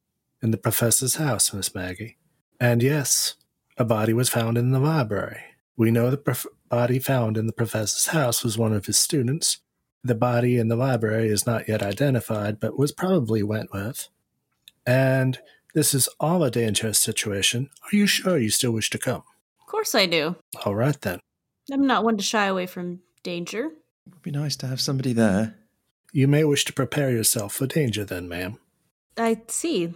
[0.42, 2.18] in the professor's house, Miss Maggie.
[2.60, 3.34] And yes,
[3.76, 5.40] a body was found in the library.
[5.76, 9.58] We know the prof- body found in the professor's house was one of his students.
[10.04, 14.08] The body in the library is not yet identified, but was probably Wentworth.
[14.84, 15.38] And
[15.74, 17.70] this is all a dangerous situation.
[17.84, 19.22] Are you sure you still wish to come?
[19.60, 20.36] Of course I do.
[20.64, 21.20] All right then.
[21.72, 23.66] I'm not one to shy away from danger.
[24.06, 25.54] It would be nice to have somebody there.
[26.12, 28.58] You may wish to prepare yourself for danger then, ma'am.
[29.16, 29.94] I see.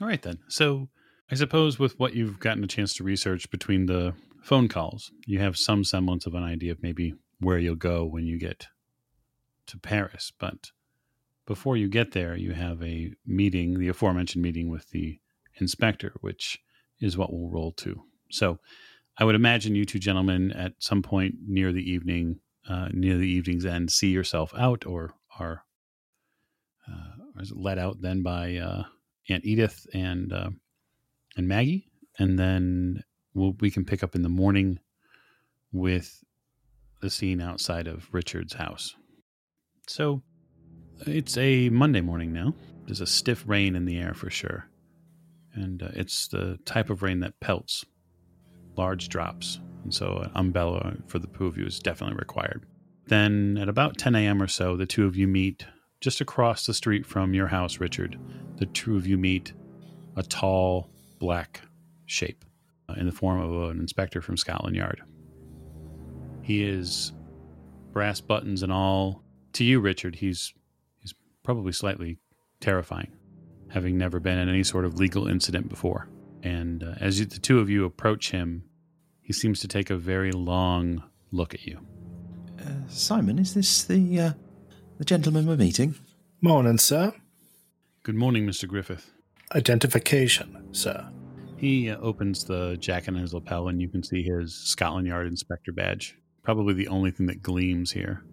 [0.00, 0.38] All right, then.
[0.48, 0.88] So
[1.30, 5.38] I suppose with what you've gotten a chance to research between the phone calls, you
[5.38, 8.66] have some semblance of an idea of maybe where you'll go when you get
[9.66, 10.32] to Paris.
[10.38, 10.70] But
[11.46, 15.18] before you get there, you have a meeting, the aforementioned meeting with the
[15.60, 16.58] inspector, which
[17.00, 18.02] is what we'll roll to.
[18.30, 18.58] So
[19.18, 23.28] I would imagine you two gentlemen at some point near the evening, uh, near the
[23.28, 25.64] evening's end, see yourself out or are
[26.88, 28.84] uh, let out then by uh,
[29.28, 30.50] Aunt Edith and uh,
[31.36, 31.88] and Maggie,
[32.18, 33.02] and then
[33.34, 34.78] we'll, we can pick up in the morning
[35.72, 36.22] with
[37.00, 38.94] the scene outside of Richard's house.
[39.92, 40.22] So
[41.06, 42.54] it's a Monday morning now.
[42.86, 44.66] There's a stiff rain in the air for sure,
[45.52, 47.84] and uh, it's the type of rain that pelts
[48.74, 52.64] large drops, and so an umbrella for the two of you is definitely required.
[53.08, 54.40] Then at about 10 a.m.
[54.40, 55.66] or so, the two of you meet
[56.00, 58.18] just across the street from your house, Richard.
[58.56, 59.52] The two of you meet
[60.16, 60.88] a tall
[61.18, 61.60] black
[62.06, 62.46] shape
[62.88, 65.02] uh, in the form of an inspector from Scotland Yard.
[66.40, 67.12] He is
[67.92, 69.22] brass buttons and all.
[69.54, 70.52] To you, Richard, he's
[71.00, 72.18] he's probably slightly
[72.60, 73.12] terrifying,
[73.68, 76.08] having never been in any sort of legal incident before.
[76.42, 78.64] And uh, as you, the two of you approach him,
[79.20, 81.78] he seems to take a very long look at you.
[82.60, 84.32] Uh, Simon, is this the uh,
[84.98, 85.94] the gentleman we're meeting?
[86.40, 87.12] Morning, sir.
[88.02, 88.66] Good morning, Mr.
[88.66, 89.12] Griffith.
[89.54, 91.08] Identification, sir.
[91.56, 95.28] He uh, opens the jacket on his lapel, and you can see his Scotland Yard
[95.28, 96.16] inspector badge.
[96.42, 98.24] Probably the only thing that gleams here.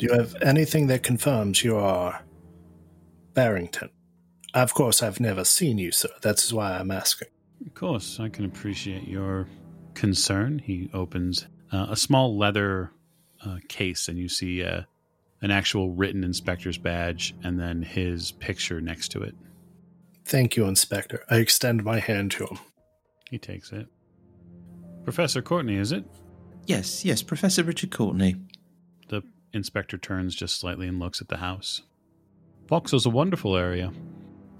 [0.00, 2.22] Do you have anything that confirms you are
[3.34, 3.90] Barrington?
[4.54, 6.08] Of course, I've never seen you, sir.
[6.22, 7.28] That's why I'm asking.
[7.66, 9.46] Of course, I can appreciate your
[9.92, 10.58] concern.
[10.58, 12.92] He opens uh, a small leather
[13.44, 14.84] uh, case, and you see uh,
[15.42, 19.34] an actual written inspector's badge and then his picture next to it.
[20.24, 21.22] Thank you, Inspector.
[21.28, 22.58] I extend my hand to him.
[23.28, 23.86] He takes it.
[25.04, 26.06] Professor Courtenay, is it?
[26.64, 28.36] Yes, yes, Professor Richard Courtenay.
[29.52, 31.82] Inspector turns just slightly and looks at the house.
[32.68, 33.92] Vauxhall's a wonderful area.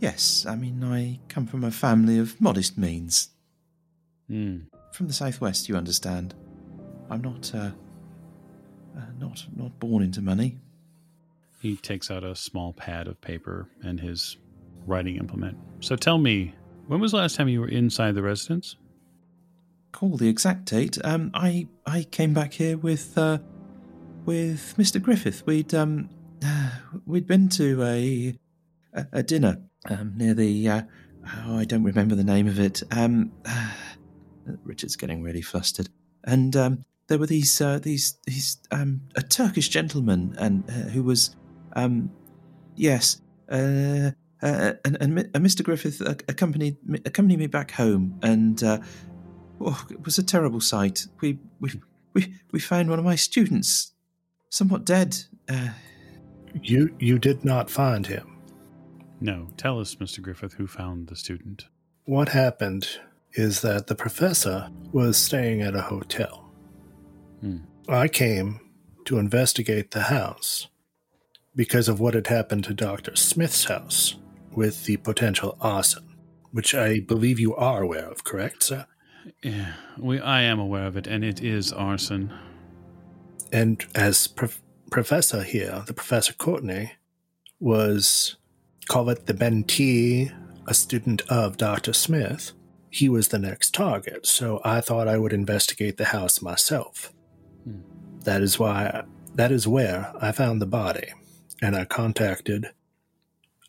[0.01, 3.29] Yes, I mean, I come from a family of modest means.
[4.29, 4.61] Hmm.
[4.93, 6.35] From the southwest, you understand.
[7.09, 7.71] I'm not, uh,
[8.97, 10.59] uh, not, not born into money.
[11.61, 14.39] He takes out a small pad of paper and his
[14.87, 15.59] writing implement.
[15.81, 16.55] So tell me,
[16.87, 18.77] when was the last time you were inside the residence?
[19.93, 20.99] Call the exact date.
[21.05, 23.39] Um, I, I came back here with, uh,
[24.27, 25.01] with Mr.
[25.03, 25.45] Griffith.
[25.47, 26.09] We'd, um,
[27.07, 28.35] we'd been to a,
[28.95, 30.83] a, a dinner, um, near the, uh,
[31.47, 32.83] oh, I don't remember the name of it.
[32.91, 33.33] Um,
[34.65, 35.89] Richard's getting really flustered.
[36.25, 41.03] And, um, there were these, uh, these, these, um, a Turkish gentleman and, uh, who
[41.03, 41.37] was,
[41.75, 42.11] um,
[42.77, 44.13] yes, uh,
[44.43, 45.63] uh, and, and, and Mr.
[45.63, 48.79] Griffith accompanied accompanied me back home, and uh,
[49.61, 51.07] oh, it was a terrible sight.
[51.21, 51.73] We we
[52.15, 53.93] we we found one of my students,
[54.51, 55.17] somewhat dead.
[55.49, 55.71] Uh,
[56.63, 58.37] you you did not find him.
[59.21, 59.49] No.
[59.57, 60.21] Tell us, Mr.
[60.23, 61.67] Griffith, who found the student.
[62.05, 62.89] What happened
[63.33, 66.51] is that the professor was staying at a hotel.
[67.41, 67.59] Hmm.
[67.89, 68.61] I came
[69.05, 70.69] to investigate the house
[71.55, 73.17] because of what had happened to Dr.
[73.17, 74.17] Smith's house
[74.53, 76.17] with the potential arson,
[76.53, 78.87] which I believe you are aware of, correct, sir?
[79.43, 80.19] Yeah, we.
[80.19, 82.33] I am aware of it, and it is arson.
[83.53, 86.93] And as prof- professor here, the Professor Courtenay,
[87.61, 88.37] was
[88.89, 90.33] call it the mentee
[90.67, 91.93] a student of Dr.
[91.93, 92.53] Smith,
[92.91, 97.13] he was the next target, so I thought I would investigate the house myself.
[97.65, 97.81] Hmm.
[98.25, 101.13] That is why that is where I found the body,
[101.63, 102.71] and I contacted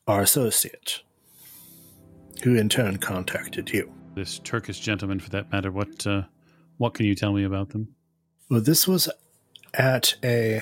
[0.08, 1.02] our associate,
[2.44, 3.94] who in turn contacted you.
[4.16, 6.24] This Turkish gentleman, for that matter, what uh,
[6.78, 7.90] what can you tell me about them?
[8.50, 9.08] Well, this was
[9.74, 10.62] at a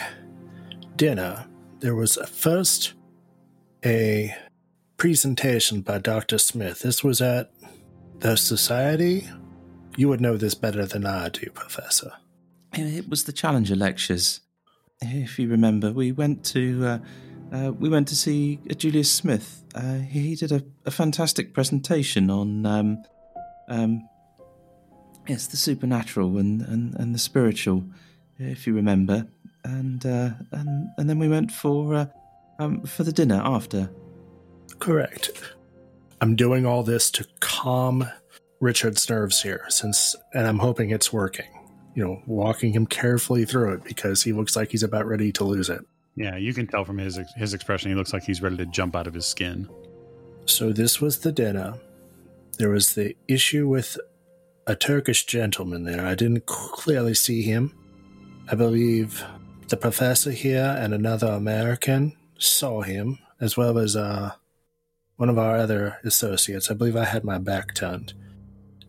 [0.96, 1.48] dinner.
[1.80, 2.94] There was first
[3.86, 4.36] a
[4.98, 6.38] presentation by Dr.
[6.38, 6.82] Smith.
[6.82, 7.52] This was at
[8.20, 9.28] the Society.
[9.96, 12.12] You would know this better than I do, Professor.
[12.74, 14.42] It was the Challenger lectures.
[15.02, 17.00] If you remember, we went to uh,
[17.52, 19.64] uh, we went to see uh, Julius Smith.
[19.74, 23.04] Uh, he did a, a, fantastic presentation on um,
[23.70, 24.08] um,
[25.28, 27.84] yes, the supernatural and, and, and the spiritual,
[28.40, 29.28] if you remember.
[29.64, 32.06] And uh, and and then we went for uh,
[32.60, 33.90] um, for the dinner after.
[34.80, 35.32] Correct.
[36.22, 38.10] I'm doing all this to calm
[38.60, 41.46] Richard's nerves here, since, and I'm hoping it's working.
[41.96, 45.44] You know, walking him carefully through it because he looks like he's about ready to
[45.44, 45.82] lose it.
[46.16, 47.90] Yeah, you can tell from his his expression.
[47.90, 49.70] He looks like he's ready to jump out of his skin.
[50.46, 51.76] So this was the dinner.
[52.58, 53.98] There was the issue with
[54.68, 56.06] a Turkish gentleman there.
[56.06, 57.74] I didn't clearly see him.
[58.52, 59.24] I believe
[59.68, 64.32] the professor here and another American saw him, as well as uh,
[65.18, 66.72] one of our other associates.
[66.72, 68.14] I believe I had my back turned.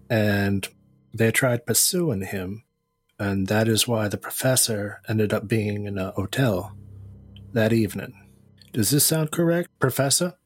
[0.08, 0.66] And
[1.12, 2.64] they tried pursuing him,
[3.18, 6.74] and that is why the professor ended up being in a hotel
[7.52, 8.14] that evening.
[8.72, 10.38] Does this sound correct, Professor?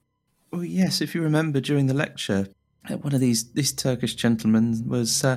[0.52, 1.00] Yes.
[1.00, 2.48] If you remember during the lecture,
[2.90, 5.36] uh, one of these these Turkish gentlemen was uh,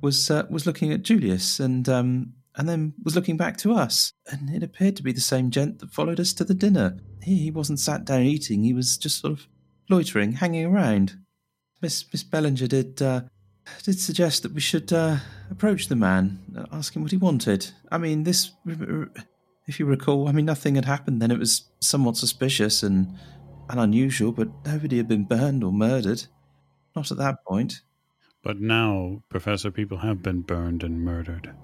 [0.00, 4.12] was uh, was looking at Julius and um, and then was looking back to us,
[4.30, 6.98] and it appeared to be the same gent that followed us to the dinner.
[7.22, 9.46] He, he wasn't sat down eating; he was just sort of
[9.88, 11.16] loitering, hanging around.
[11.80, 13.22] Miss Miss Bellinger did uh,
[13.82, 15.16] did suggest that we should uh,
[15.50, 17.70] approach the man, ask him what he wanted.
[17.90, 18.52] I mean, this,
[19.66, 21.30] if you recall, I mean, nothing had happened then.
[21.30, 23.16] It was somewhat suspicious and,
[23.68, 26.24] and unusual, but nobody had been burned or murdered.
[26.94, 27.82] Not at that point.
[28.42, 31.54] But now, Professor, people have been burned and murdered.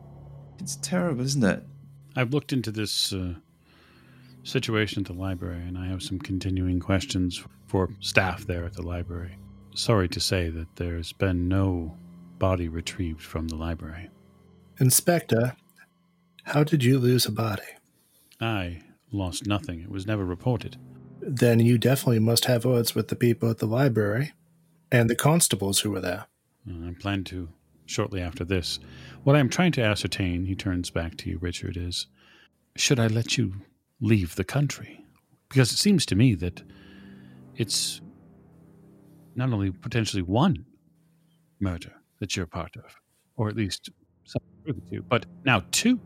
[0.58, 1.62] It's terrible, isn't it?
[2.16, 3.34] I've looked into this uh,
[4.42, 8.82] situation at the library, and I have some continuing questions for staff there at the
[8.82, 9.36] library.
[9.74, 11.96] Sorry to say that there's been no
[12.38, 14.10] body retrieved from the library.
[14.80, 15.56] Inspector,
[16.44, 17.62] how did you lose a body?
[18.40, 18.82] I
[19.12, 19.80] lost nothing.
[19.80, 20.76] It was never reported.
[21.20, 24.32] Then you definitely must have words with the people at the library
[24.90, 26.26] and the constables who were there.
[26.68, 27.48] I plan to
[27.86, 28.78] shortly after this.
[29.24, 32.06] What I am trying to ascertain, he turns back to you, Richard, is
[32.76, 33.54] should I let you
[34.00, 35.04] leave the country?
[35.48, 36.62] Because it seems to me that
[37.56, 38.00] it's
[39.34, 40.64] not only potentially one
[41.60, 42.96] murder that you're part of,
[43.36, 43.90] or at least
[44.24, 46.00] some of the two, but now two.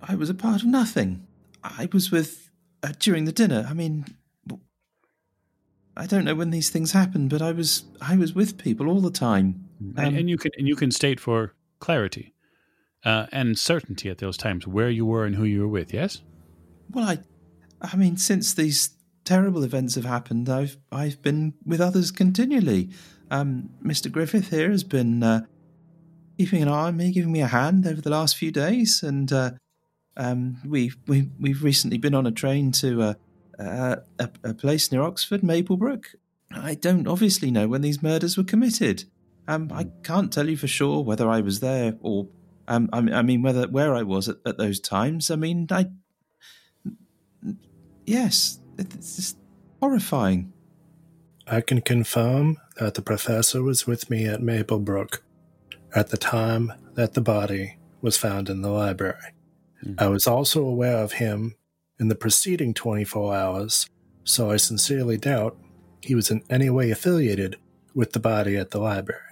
[0.00, 1.26] I was a part of nothing.
[1.62, 2.50] I was with
[2.82, 3.66] uh, during the dinner.
[3.68, 4.04] I mean,
[5.96, 9.00] I don't know when these things happen, but I was I was with people all
[9.00, 9.68] the time.
[9.80, 12.34] Um, and, and, you can and you can state for clarity
[13.04, 15.92] uh, and certainty at those times where you were and who you were with.
[15.92, 16.22] Yes.
[16.90, 17.18] Well, I,
[17.80, 18.90] I mean, since these
[19.24, 22.90] terrible events have happened, I've I've been with others continually.
[23.30, 24.10] Um, Mr.
[24.10, 25.42] Griffith here has been uh,
[26.38, 29.30] keeping an eye on me, giving me a hand over the last few days, and
[29.32, 29.50] uh,
[30.16, 33.14] um, we've we, we've recently been on a train to uh,
[33.58, 36.06] uh a, a, place near Oxford, Maplebrook.
[36.50, 39.04] I don't obviously know when these murders were committed.
[39.46, 42.28] Um, I can't tell you for sure whether I was there or
[42.68, 45.30] um, I, I mean whether where I was at, at those times.
[45.30, 45.86] I mean, I
[48.06, 49.38] yes, it's just
[49.80, 50.52] horrifying.
[51.46, 55.20] I can confirm that the professor was with me at Maplebrook
[55.94, 59.32] at the time that the body was found in the library.
[59.84, 59.94] Mm-hmm.
[59.98, 61.54] I was also aware of him
[61.98, 63.88] in the preceding 24 hours,
[64.24, 65.56] so I sincerely doubt
[66.02, 67.56] he was in any way affiliated
[67.94, 69.22] with the body at the library.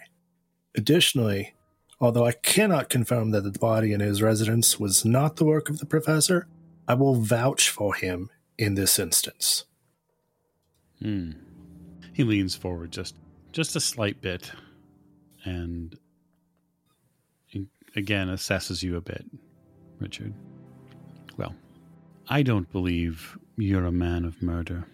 [0.75, 1.55] Additionally,
[2.01, 5.79] although I cannot confirm that the body in his residence was not the work of
[5.79, 6.47] the professor,
[6.89, 9.65] I will vouch for him in this instance.
[11.01, 11.33] Hmm.
[12.13, 13.15] He leans forward just
[13.53, 14.51] just a slight bit
[15.45, 15.99] and
[17.95, 19.25] again assesses you a bit,
[19.99, 20.35] Richard.
[21.37, 21.55] Well,
[22.29, 24.87] I don't believe you're a man of murder.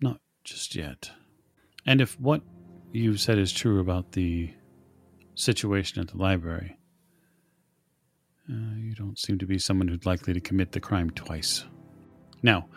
[0.00, 1.10] Not just yet.
[1.84, 2.42] And if what
[2.92, 4.52] you've said is true about the
[5.36, 6.76] situation at the library,
[8.50, 11.64] uh, you don't seem to be someone who's likely to commit the crime twice.
[12.42, 12.68] Now,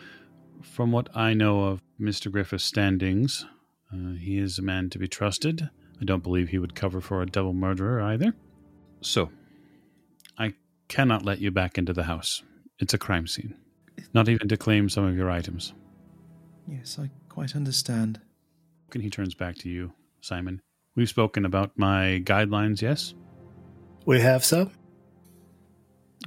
[0.61, 2.31] from what I know of Mr.
[2.31, 3.45] Griffith's standings,
[3.91, 5.67] Uh, he is a man to be trusted.
[5.99, 8.35] I don't believe he would cover for a double murderer either.
[9.01, 9.31] So,
[10.37, 10.53] I
[10.87, 12.43] cannot let you back into the house.
[12.77, 13.55] It's a crime scene.
[14.13, 15.73] Not even to claim some of your items.
[16.67, 18.21] Yes, I quite understand.
[18.93, 20.61] And he turns back to you, Simon.
[20.99, 23.13] We've spoken about my guidelines, yes?
[24.05, 24.71] We have some?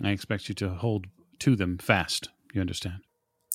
[0.03, 1.09] I expect you to hold
[1.41, 2.31] to them fast.
[2.55, 3.01] You understand?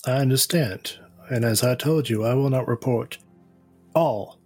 [0.06, 0.96] I understand.
[1.28, 3.18] And as I told you, I will not report
[3.96, 4.38] all,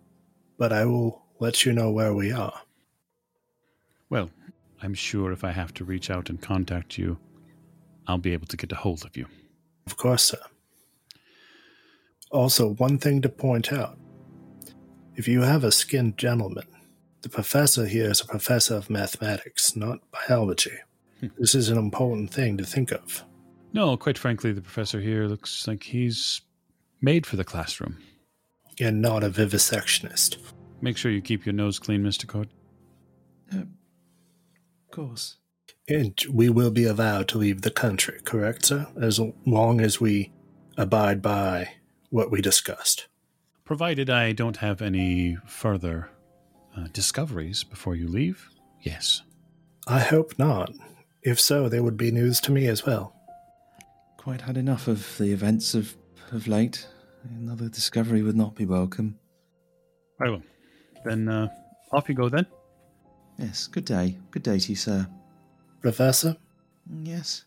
[0.57, 2.63] but I will let you know where we are.
[4.09, 4.31] Well,
[4.83, 7.19] I'm sure if I have to reach out and contact you,
[8.07, 9.27] I'll be able to get a hold of you.
[9.87, 10.41] Of course, sir.
[12.31, 13.99] Also, one thing to point out
[15.23, 16.67] if you have a skinned gentleman,
[17.21, 20.73] the professor here is a professor of mathematics, not biology.
[21.39, 23.23] this is an important thing to think of.
[23.73, 26.41] No, quite frankly, the professor here looks like he's
[27.01, 27.99] made for the classroom.
[28.81, 30.39] And not a vivisectionist.
[30.81, 32.27] Make sure you keep your nose clean, Mr.
[32.27, 32.49] Court.
[33.55, 35.37] Uh, of course.
[35.89, 38.89] And we will be allowed to leave the country, correct, sir?
[39.01, 40.33] As long as we
[40.77, 41.75] abide by
[42.11, 43.07] what we discussed.
[43.73, 46.11] Provided I don't have any further
[46.77, 48.51] uh, discoveries before you leave,
[48.83, 49.23] yes.
[49.87, 50.75] I hope not.
[51.23, 53.17] If so, there would be news to me as well.
[54.19, 55.97] Quite had enough of the events of,
[56.33, 56.87] of late.
[57.25, 59.19] Another discovery would not be welcome.
[60.19, 60.43] Very well.
[61.07, 61.49] Then uh,
[61.93, 62.45] off you go then.
[63.39, 64.19] Yes, good day.
[64.33, 65.09] Good day to you, sir.
[65.81, 66.37] Professor?
[67.03, 67.47] Yes.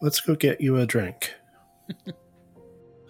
[0.00, 1.34] Let's go get you a drink.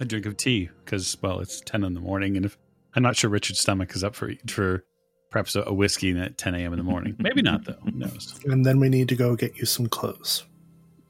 [0.00, 2.56] a drink of tea, because, well, it's 10 in the morning, and if
[2.94, 4.84] I'm not sure Richard's stomach is up for for
[5.30, 6.72] perhaps a, a whiskey at 10 a.m.
[6.72, 7.14] in the morning.
[7.18, 7.76] Maybe not, though.
[7.84, 8.40] Who knows?
[8.46, 10.44] And then we need to go get you some clothes.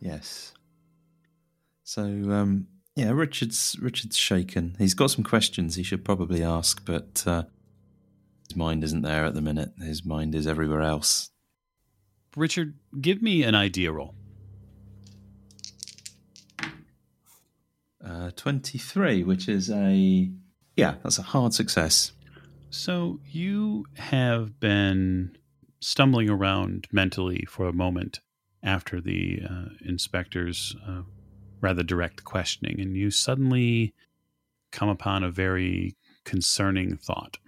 [0.00, 0.52] Yes.
[1.84, 2.66] So, um,
[2.96, 4.74] yeah, Richard's Richard's shaken.
[4.78, 7.44] He's got some questions he should probably ask, but uh,
[8.48, 9.70] his mind isn't there at the minute.
[9.78, 11.30] His mind is everywhere else.
[12.34, 14.14] Richard, give me an idea roll.
[18.08, 20.30] Uh, 23, which is a.
[20.76, 22.12] Yeah, that's a hard success.
[22.70, 25.36] So you have been
[25.80, 28.20] stumbling around mentally for a moment
[28.62, 31.02] after the uh, inspector's uh,
[31.60, 33.94] rather direct questioning, and you suddenly
[34.70, 37.38] come upon a very concerning thought.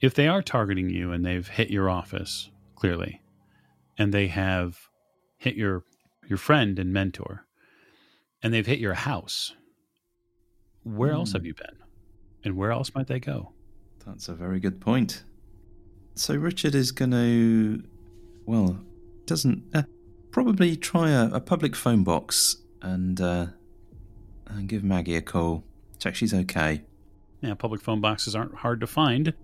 [0.00, 3.20] If they are targeting you and they've hit your office, clearly,
[3.98, 4.78] and they have
[5.36, 5.84] hit your
[6.26, 7.46] your friend and mentor,
[8.42, 9.54] and they've hit your house,
[10.86, 11.76] where else have you been?
[12.44, 13.52] And where else might they go?
[14.06, 15.24] That's a very good point.
[16.14, 17.82] So Richard is going to,
[18.46, 18.78] well,
[19.26, 19.82] doesn't uh,
[20.30, 23.46] probably try a, a, public phone box and uh,
[24.46, 25.64] and give Maggie a call.
[25.98, 26.82] Check she's okay.
[27.40, 29.34] Yeah, public phone boxes aren't hard to find.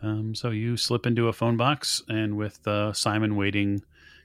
[0.00, 3.82] Um, so you slip into a phone box, and with uh, Simon waiting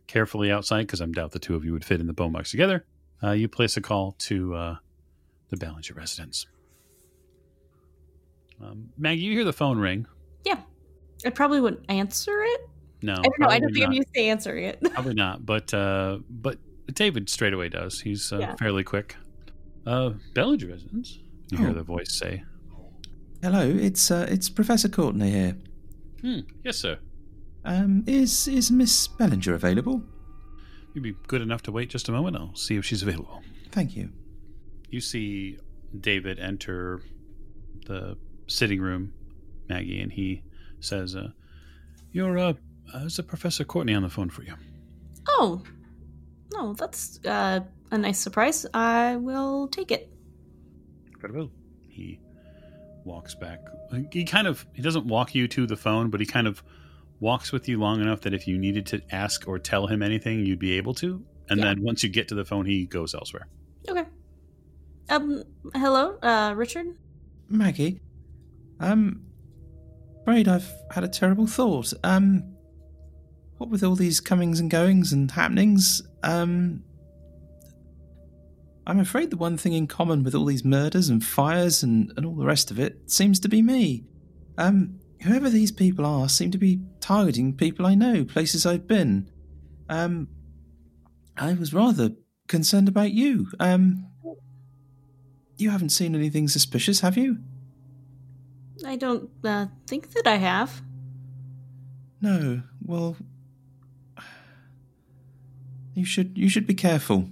[0.07, 2.51] carefully outside, because I'm doubt the two of you would fit in the phone box
[2.51, 2.85] together,
[3.23, 4.75] uh, you place a call to uh,
[5.49, 6.45] the Ballinger residence.
[8.61, 10.05] Um, Maggie, you hear the phone ring.
[10.45, 10.59] Yeah.
[11.25, 12.69] I probably wouldn't answer it.
[13.01, 13.13] No.
[13.13, 13.47] I don't know.
[13.47, 13.89] I don't think not.
[13.89, 14.81] I'm used to answering it.
[14.93, 15.45] probably not.
[15.45, 16.57] But uh, but
[16.93, 18.01] David straight away does.
[18.01, 18.55] He's uh, yeah.
[18.55, 19.15] fairly quick.
[19.85, 21.19] Uh, Ballinger residence.
[21.51, 21.61] You oh.
[21.61, 22.43] hear the voice say.
[23.41, 25.57] Hello, it's uh, it's Professor Courtenay here.
[26.21, 26.39] Hmm.
[26.63, 26.99] Yes, sir.
[27.63, 30.03] Um, is is Miss Bellinger available?
[30.93, 32.35] You'd be good enough to wait just a moment.
[32.35, 33.41] I'll see if she's available.
[33.71, 34.09] Thank you.
[34.89, 35.57] You see
[35.97, 37.01] David enter
[37.85, 38.17] the
[38.49, 39.13] sitting room,
[39.69, 40.43] Maggie, and he
[40.79, 41.29] says, uh,
[42.11, 42.53] "You're uh,
[42.93, 44.55] uh, is a Professor Courtenay on the phone for you?"
[45.27, 45.61] Oh,
[46.53, 48.65] no, that's uh, a nice surprise.
[48.73, 50.11] I will take it.
[51.19, 51.51] Very well.
[51.87, 52.19] He
[53.03, 53.59] walks back.
[54.11, 56.63] He kind of he doesn't walk you to the phone, but he kind of
[57.19, 60.45] walks with you long enough that if you needed to ask or tell him anything,
[60.45, 61.23] you'd be able to.
[61.49, 61.65] And yeah.
[61.65, 63.47] then once you get to the phone, he goes elsewhere.
[63.87, 64.05] Okay.
[65.09, 65.43] Um.
[65.73, 66.95] Hello, uh, Richard.
[67.49, 67.99] Maggie.
[68.79, 69.23] Um,
[70.21, 71.93] afraid I've had a terrible thought.
[72.03, 72.55] Um,
[73.57, 76.83] what with all these comings and goings and happenings, um,
[78.87, 82.25] I'm afraid the one thing in common with all these murders and fires and, and
[82.25, 84.05] all the rest of it seems to be me.
[84.57, 89.29] Um, whoever these people are seem to be targeting people I know, places I've been.
[89.89, 90.27] Um,
[91.37, 92.11] I was rather
[92.47, 93.47] concerned about you.
[93.59, 94.07] Um,
[95.57, 97.37] you haven't seen anything suspicious, have you?
[98.85, 100.81] I don't uh, think that I have.
[102.21, 102.61] No.
[102.85, 103.15] Well,
[105.93, 107.29] you should you should be careful.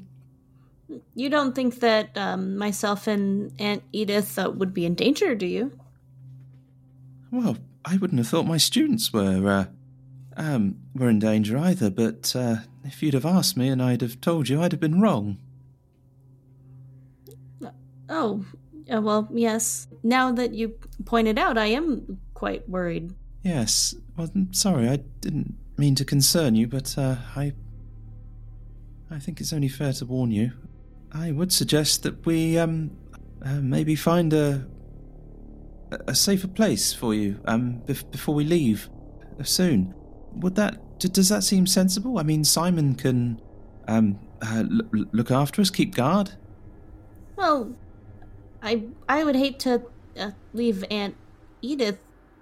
[1.16, 5.46] You don't think that um, myself and Aunt Edith uh, would be in danger, do
[5.46, 5.78] you?
[7.32, 9.66] Well, I wouldn't have thought my students were uh,
[10.38, 11.90] um, were in danger either.
[11.90, 15.02] But uh, if you'd have asked me and I'd have told you, I'd have been
[15.02, 15.38] wrong.
[18.10, 18.46] Oh,
[18.94, 19.88] uh, well, yes.
[20.04, 20.76] Now that you
[21.06, 23.14] pointed out, I am quite worried.
[23.44, 23.96] Yes.
[24.16, 27.54] Well, I'm sorry, I didn't mean to concern you, but uh, I
[29.10, 30.52] I think it's only fair to warn you.
[31.12, 32.92] I would suggest that we um
[33.46, 34.68] uh, maybe find a
[36.08, 38.90] a safer place for you um bef- before we leave
[39.40, 39.94] uh, soon.
[40.36, 42.20] Would that d- does that seem sensible?
[42.20, 43.40] I mean, Simon can
[43.88, 46.32] um uh, l- look after us, keep guard.
[47.38, 47.74] Well,
[48.68, 49.82] I I would hate to
[50.20, 51.16] uh, leave Aunt
[51.62, 52.00] Edith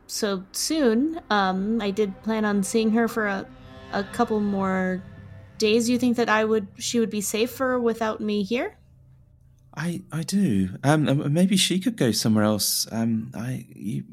[0.07, 1.21] so soon.
[1.30, 3.45] Um, I did plan on seeing her for a
[3.93, 5.03] a couple more
[5.57, 5.89] days.
[5.89, 8.78] You think that I would she would be safer without me here?
[9.76, 10.69] I I do.
[10.84, 12.88] Um, um, maybe she could go somewhere else.
[12.91, 14.03] Um, I you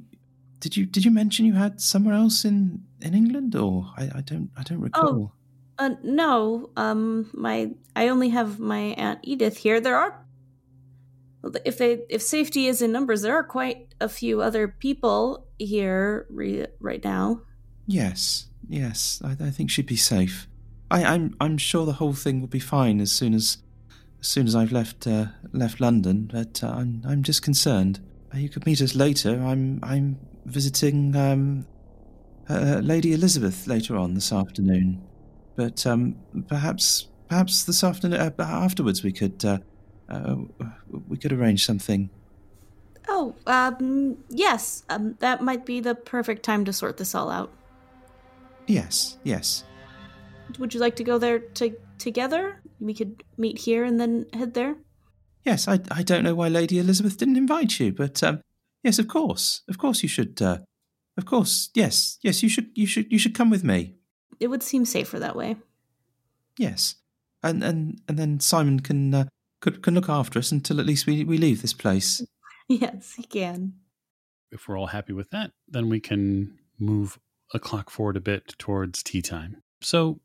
[0.61, 4.21] did you did you mention you had somewhere else in in England or I, I
[4.21, 5.33] don't I don't recall.
[5.79, 6.71] Uh, no.
[6.77, 9.81] Um, my I only have my Aunt Edith here.
[9.81, 10.22] There are
[11.65, 16.27] if they if safety is in numbers, there are quite a few other people here
[16.31, 17.43] re- right now.
[17.87, 19.21] Yes, yes.
[19.25, 20.47] I, I think she'd be safe.
[20.91, 23.59] I, I'm I'm sure the whole thing will be fine as soon as
[24.21, 26.31] as soon as I've left uh, left London.
[26.33, 28.01] But uh, I'm I'm just concerned.
[28.33, 29.43] Uh, you could meet us later.
[29.43, 31.67] I'm I'm visiting um,
[32.49, 35.03] uh, Lady Elizabeth later on this afternoon.
[35.57, 36.17] But um,
[36.49, 39.45] perhaps perhaps this afternoon uh, afterwards we could
[40.13, 40.37] uh,
[41.09, 42.11] we could arrange something.
[43.09, 44.85] Oh, um, yes.
[44.89, 47.51] Um, that might be the perfect time to sort this all out.
[48.67, 49.65] Yes, yes.
[50.59, 52.61] Would you like to go there to- together?
[52.81, 54.77] We could meet here and then head there.
[55.45, 58.41] Yes, I, I don't know why Lady Elizabeth didn't invite you, but um,
[58.85, 60.41] yes, of course, of course you should.
[60.41, 60.59] Uh,
[61.17, 63.97] of course, yes, yes, you should, you should, you should come with me.
[64.39, 65.57] It would seem safer that way.
[66.57, 66.97] Yes,
[67.43, 69.25] and and and then Simon can uh,
[69.63, 72.23] could, can look after us until at least we we leave this place.
[72.69, 73.75] Yes, he can.
[74.51, 77.19] If we're all happy with that, then we can move
[77.53, 79.63] a clock forward a bit towards tea time.
[79.83, 80.21] So,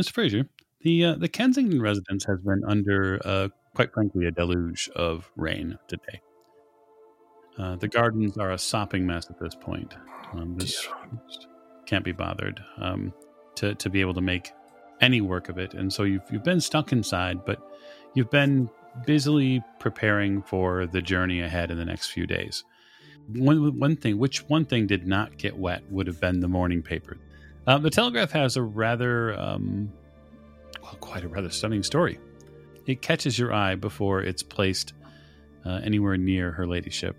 [0.00, 0.10] Mr.
[0.10, 0.48] Fraser,
[0.80, 5.78] the uh, the Kensington residence has been under, uh, quite frankly, a deluge of rain
[5.86, 6.20] today.
[7.58, 9.94] Uh, the gardens are a sopping mess at this point.
[10.32, 10.88] Um, this
[11.86, 13.12] can't be bothered um,
[13.56, 14.50] to to be able to make
[15.00, 17.60] any work of it, and so you've you've been stuck inside, but
[18.14, 18.68] you've been
[19.06, 22.64] busily preparing for the journey ahead in the next few days.
[23.32, 26.82] One one thing, which one thing did not get wet, would have been the morning
[26.82, 27.18] paper.
[27.66, 29.92] Uh, the Telegraph has a rather, um,
[30.82, 32.18] well, quite a rather stunning story.
[32.86, 34.94] It catches your eye before it's placed
[35.66, 37.14] uh, anywhere near Her Ladyship.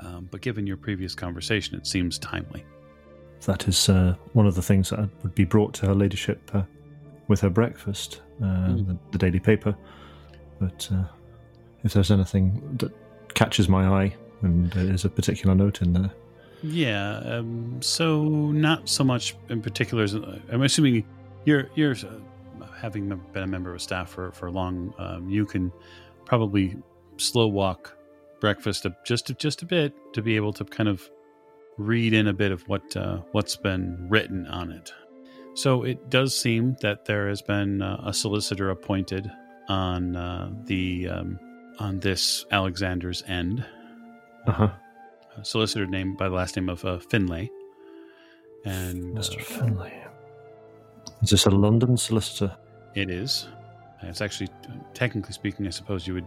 [0.00, 2.64] Um, but given your previous conversation, it seems timely.
[3.42, 6.62] That is uh, one of the things that would be brought to her ladyship uh,
[7.28, 9.76] with her breakfast, uh, the, the daily paper.
[10.60, 11.04] But uh,
[11.84, 12.92] if there's anything that
[13.34, 16.10] catches my eye, and there's a particular note in there,
[16.62, 17.18] Yeah.
[17.18, 20.06] Um, so not so much in particular.
[20.50, 21.04] I'm assuming
[21.44, 24.94] you're you're uh, having been a member of staff for for long.
[24.98, 25.72] Um, you can
[26.24, 26.76] probably
[27.18, 27.96] slow walk
[28.40, 31.08] breakfast just a, just a bit to be able to kind of
[31.78, 34.92] read in a bit of what uh, what's been written on it.
[35.56, 39.30] So it does seem that there has been uh, a solicitor appointed
[39.68, 41.40] on uh, the um,
[41.78, 43.64] on this Alexander's end
[44.46, 44.70] uh huh.
[45.36, 47.50] a solicitor named by the last name of uh, Finlay.
[48.64, 49.40] And Mr.
[49.40, 50.04] uh, Finlay.
[51.22, 52.56] Is this a London solicitor?
[52.94, 53.48] it is.
[54.02, 54.48] It's actually,
[54.94, 56.26] technically speaking, I suppose you would,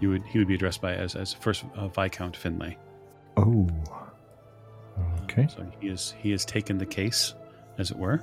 [0.00, 2.78] you would, he would be addressed by as as first uh, Viscount Finlay.
[3.36, 3.68] Oh.
[5.24, 5.46] Okay.
[5.48, 7.34] So he is he has taken the case,
[7.78, 8.22] as it were.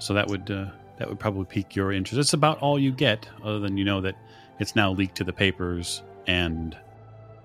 [0.00, 0.66] So that would uh,
[0.98, 2.18] that would probably pique your interest.
[2.18, 4.16] It's about all you get, other than you know that
[4.58, 6.76] it's now leaked to the papers and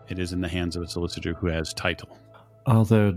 [0.09, 2.17] it is in the hands of a solicitor who has title.
[2.65, 3.13] Are there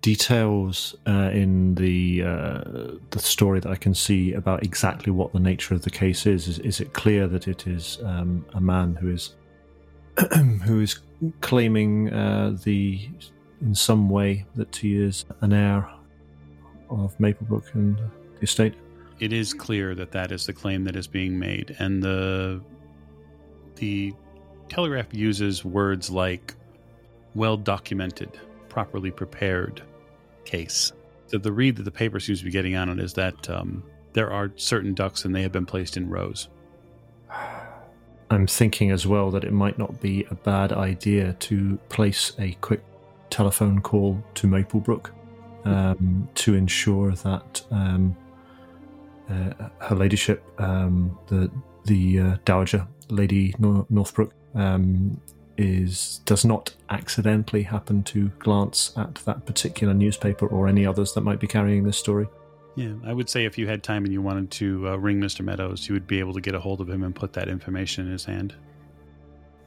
[0.00, 2.64] details uh, in the uh,
[3.10, 6.48] the story that I can see about exactly what the nature of the case is?
[6.48, 9.34] Is, is it clear that it is um, a man who is
[10.64, 10.98] who is
[11.40, 13.08] claiming uh, the
[13.60, 15.88] in some way that he is an heir
[16.90, 18.00] of Maplebrook and
[18.42, 18.74] estate?
[19.20, 22.60] it is clear that that is the claim that is being made and the
[23.76, 24.12] the
[24.68, 26.54] telegraph uses words like
[27.34, 28.38] well documented
[28.68, 29.82] properly prepared
[30.44, 30.92] case
[31.26, 33.82] so the read that the paper seems to be getting on it is that um,
[34.12, 36.48] there are certain ducks and they have been placed in rows
[38.30, 42.52] I'm thinking as well that it might not be a bad idea to place a
[42.60, 42.84] quick
[43.30, 45.12] telephone call to Maplebrook
[45.64, 48.14] um, to ensure that um,
[49.28, 51.50] Her Ladyship, um, the
[51.84, 55.20] the uh, Dowager Lady Nor- Northbrook, um,
[55.56, 61.22] is does not accidentally happen to glance at that particular newspaper or any others that
[61.22, 62.26] might be carrying this story.
[62.76, 65.44] Yeah, I would say if you had time and you wanted to uh, ring Mr.
[65.44, 68.06] Meadows, you would be able to get a hold of him and put that information
[68.06, 68.54] in his hand.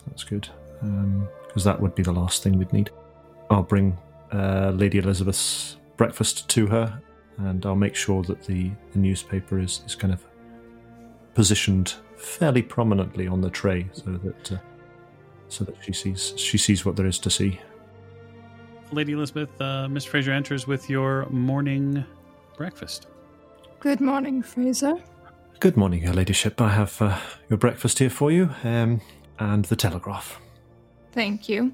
[0.08, 0.48] That's good,
[0.80, 2.90] because that would be the last thing we'd need.
[3.50, 3.98] I'll bring
[4.32, 7.02] uh, Lady Elizabeth's breakfast to her,
[7.38, 10.24] and I'll make sure that the, the newspaper is, is kind of
[11.34, 14.58] positioned fairly prominently on the tray, so that uh,
[15.48, 17.60] so that she sees she sees what there is to see.
[18.92, 22.04] Lady Elizabeth, uh, Miss Fraser enters with your morning
[22.58, 23.08] breakfast.
[23.80, 24.96] Good morning, Fraser.
[25.60, 26.60] Good morning, Your Ladyship.
[26.60, 27.18] I have uh,
[27.50, 29.02] your breakfast here for you, um,
[29.40, 30.40] and the telegraph.
[31.12, 31.74] Thank you.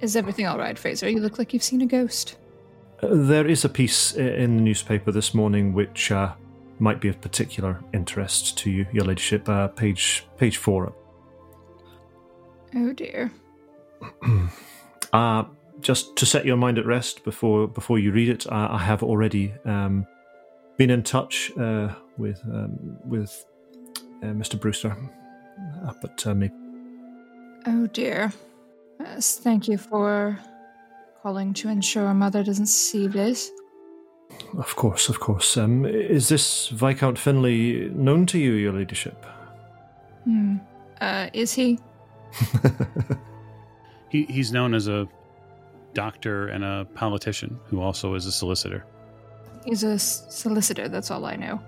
[0.00, 1.08] Is everything all right, Fraser?
[1.08, 2.36] You look like you've seen a ghost.
[3.02, 6.32] Uh, there is a piece in the newspaper this morning which uh,
[6.78, 9.48] might be of particular interest to you, Your Ladyship.
[9.48, 10.92] Uh, page page four.
[12.74, 13.30] Oh dear.
[15.12, 15.44] Uh,
[15.80, 19.04] just to set your mind at rest before before you read it, I, I have
[19.04, 20.08] already um,
[20.76, 23.44] been in touch uh, with um, with
[24.24, 24.58] uh, Mr.
[24.58, 24.96] Brewster,
[25.86, 26.52] uh, but uh, maybe
[27.66, 28.32] Oh dear.
[29.00, 30.38] Yes, thank you for
[31.24, 33.50] calling to ensure Mother doesn't see this.
[34.58, 35.56] Of course, of course.
[35.56, 39.24] Um, is this Viscount Finlay known to you, Your Ladyship?
[40.24, 40.56] Hmm.
[41.00, 41.78] Uh, is he?
[44.10, 45.08] He, he's known as a
[45.92, 48.86] doctor and a politician who also is a solicitor.
[49.64, 51.60] He's a s- solicitor, that's all I know.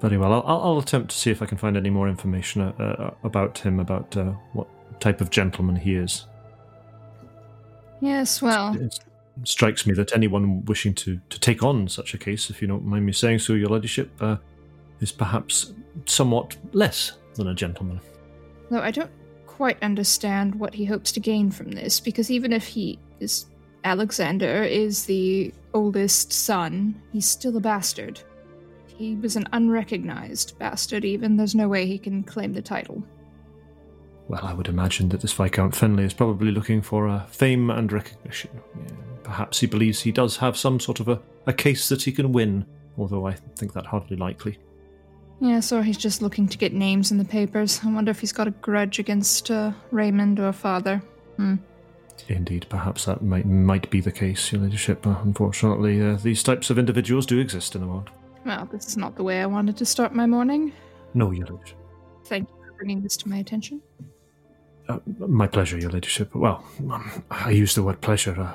[0.00, 0.32] Very well.
[0.34, 3.10] I'll, I'll I'll attempt to see if I can find any more information uh, uh,
[3.24, 4.68] about him, about uh, what
[5.00, 6.26] type of gentleman he is.
[8.00, 8.98] Yes, well, It
[9.44, 12.84] strikes me that anyone wishing to, to take on such a case, if you don't
[12.84, 14.36] mind me saying so, Your Ladyship, uh,
[15.00, 15.72] is perhaps
[16.06, 18.00] somewhat less than a gentleman.
[18.70, 19.10] though I don't
[19.46, 23.46] quite understand what he hopes to gain from this, because even if he is
[23.84, 28.20] Alexander is the oldest son, he's still a bastard.
[28.86, 31.36] He was an unrecognized bastard, even.
[31.36, 33.02] There's no way he can claim the title.
[34.28, 37.90] Well, I would imagine that this Viscount Finlay is probably looking for uh, fame and
[37.90, 38.50] recognition.
[38.76, 42.12] Yeah, perhaps he believes he does have some sort of a, a case that he
[42.12, 42.66] can win,
[42.98, 44.58] although I think that hardly likely.
[45.40, 47.80] Yes, or he's just looking to get names in the papers.
[47.84, 51.00] I wonder if he's got a grudge against uh, Raymond or father.
[51.36, 51.56] Hmm.
[52.26, 55.06] Indeed, perhaps that might might be the case, Your Ladyship.
[55.06, 58.10] Uh, unfortunately, uh, these types of individuals do exist in the world.
[58.44, 60.72] Well, this is not the way I wanted to start my morning.
[61.14, 61.78] No, Your Ladyship.
[62.26, 63.80] Thank you for bringing this to my attention.
[64.88, 66.34] Uh, my pleasure, Your Ladyship.
[66.34, 68.40] Well, um, I use the word pleasure.
[68.40, 68.54] Uh,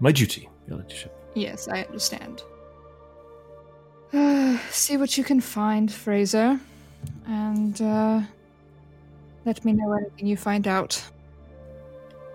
[0.00, 1.14] my duty, Your Ladyship.
[1.34, 2.42] Yes, I understand.
[4.12, 6.58] Uh, see what you can find, Fraser,
[7.26, 8.22] and uh,
[9.44, 11.02] let me know anything you find out.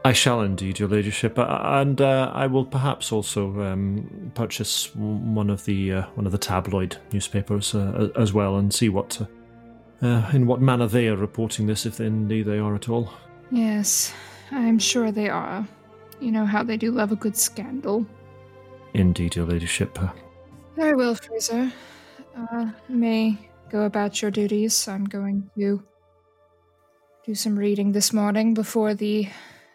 [0.05, 5.49] I shall indeed, Your Ladyship, uh, and uh, I will perhaps also um, purchase one
[5.49, 10.05] of the uh, one of the tabloid newspapers uh, as well, and see what uh,
[10.05, 13.11] uh, in what manner they are reporting this, if indeed they are at all.
[13.51, 14.13] Yes,
[14.51, 15.67] I'm sure they are.
[16.19, 18.05] You know how they do love a good scandal.
[18.93, 20.01] Indeed, Your Ladyship.
[20.01, 20.09] Uh,
[20.76, 21.71] Very well, Fraser.
[22.35, 23.38] Uh, may
[23.69, 24.88] go about your duties.
[24.88, 25.84] I'm going to
[27.26, 29.27] do some reading this morning before the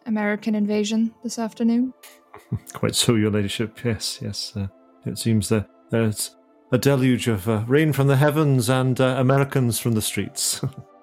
[0.06, 1.94] American invasion this afternoon.
[2.72, 3.84] quite so, Your Ladyship.
[3.84, 4.52] Yes, yes.
[4.56, 4.68] Uh,
[5.06, 6.36] it seems that there's
[6.72, 10.60] a deluge of uh, rain from the heavens and uh, Americans from the streets.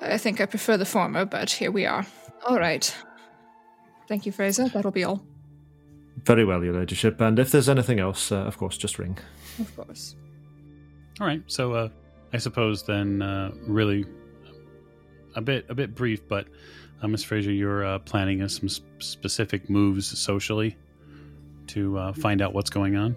[0.00, 2.06] I think I prefer the former, but here we are.
[2.46, 2.94] All right.
[4.08, 4.68] Thank you, Fraser.
[4.68, 5.22] That'll be all.
[6.24, 7.20] Very well, Your Ladyship.
[7.20, 9.18] And if there's anything else, uh, of course, just ring.
[9.58, 10.14] Of course.
[11.20, 11.88] All right, so uh,
[12.32, 14.06] I suppose then, uh, really,
[15.34, 16.46] a bit a bit brief, but
[17.02, 20.76] uh, Miss Fraser, you're uh, planning uh, some s- specific moves socially
[21.68, 23.16] to uh, find out what's going on.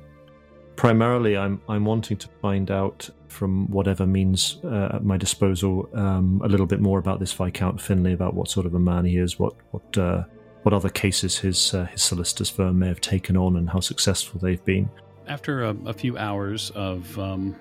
[0.76, 6.41] primarily I'm I'm wanting to find out from whatever means uh, at my disposal um,
[6.44, 9.18] a little bit more about this Viscount Finlay, about what sort of a man he
[9.18, 10.24] is, what what uh,
[10.64, 14.40] what other cases his uh, his solicitors firm may have taken on, and how successful
[14.40, 14.90] they've been.
[15.28, 17.56] After a, a few hours of, um,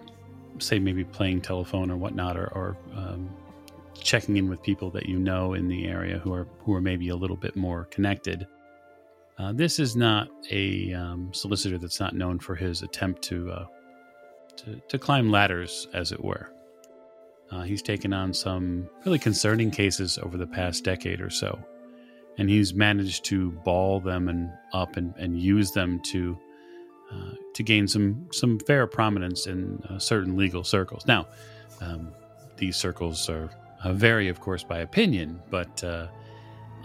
[0.58, 3.30] say, maybe playing telephone or whatnot, or, or um,
[4.00, 7.08] checking in with people that you know in the area who are who are maybe
[7.10, 8.46] a little bit more connected.
[9.38, 13.64] Uh, this is not a um, solicitor that's not known for his attempt to, uh,
[14.58, 16.52] to to climb ladders, as it were.
[17.50, 21.58] Uh, he's taken on some really concerning cases over the past decade or so,
[22.38, 26.38] and he's managed to ball them and up and, and use them to
[27.12, 31.04] uh, to gain some some fair prominence in uh, certain legal circles.
[31.06, 31.26] Now,
[31.80, 32.12] um,
[32.56, 33.50] these circles are
[33.82, 36.06] uh, vary, of course, by opinion, but uh,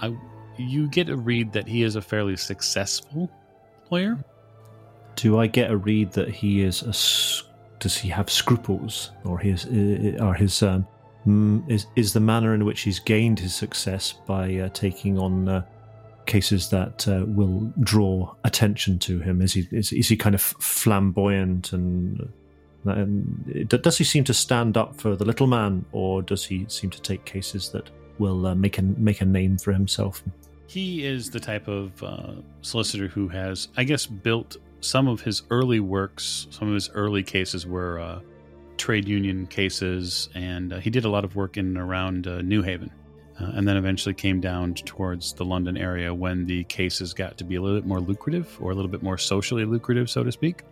[0.01, 0.15] I,
[0.57, 3.29] you get a read that he is a fairly successful
[3.91, 4.17] lawyer.
[5.15, 7.54] Do I get a read that he is a?
[7.85, 10.87] Does he have scruples, or his, uh, are his um,
[11.67, 15.61] is is the manner in which he's gained his success by uh, taking on uh,
[16.25, 19.39] cases that uh, will draw attention to him?
[19.39, 22.27] Is he is, is he kind of flamboyant and?
[22.85, 26.89] And does he seem to stand up for the little man, or does he seem
[26.89, 30.23] to take cases that will uh, make a make a name for himself?
[30.65, 35.43] He is the type of uh, solicitor who has, I guess, built some of his
[35.49, 36.47] early works.
[36.51, 38.19] Some of his early cases were uh,
[38.77, 42.41] trade union cases, and uh, he did a lot of work in and around uh,
[42.41, 42.91] New Haven.
[43.39, 47.43] Uh, and then eventually came down towards the London area when the cases got to
[47.43, 50.31] be a little bit more lucrative or a little bit more socially lucrative, so to
[50.31, 50.63] speak.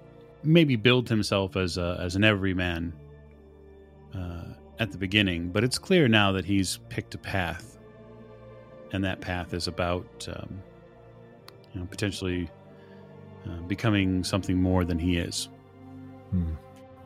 [0.43, 2.93] Maybe build himself as a, as an everyman
[4.15, 7.77] uh, at the beginning, but it's clear now that he's picked a path,
[8.93, 10.61] and that path is about um,
[11.73, 12.49] you know potentially
[13.45, 15.49] uh, becoming something more than he is.
[16.31, 16.53] Hmm.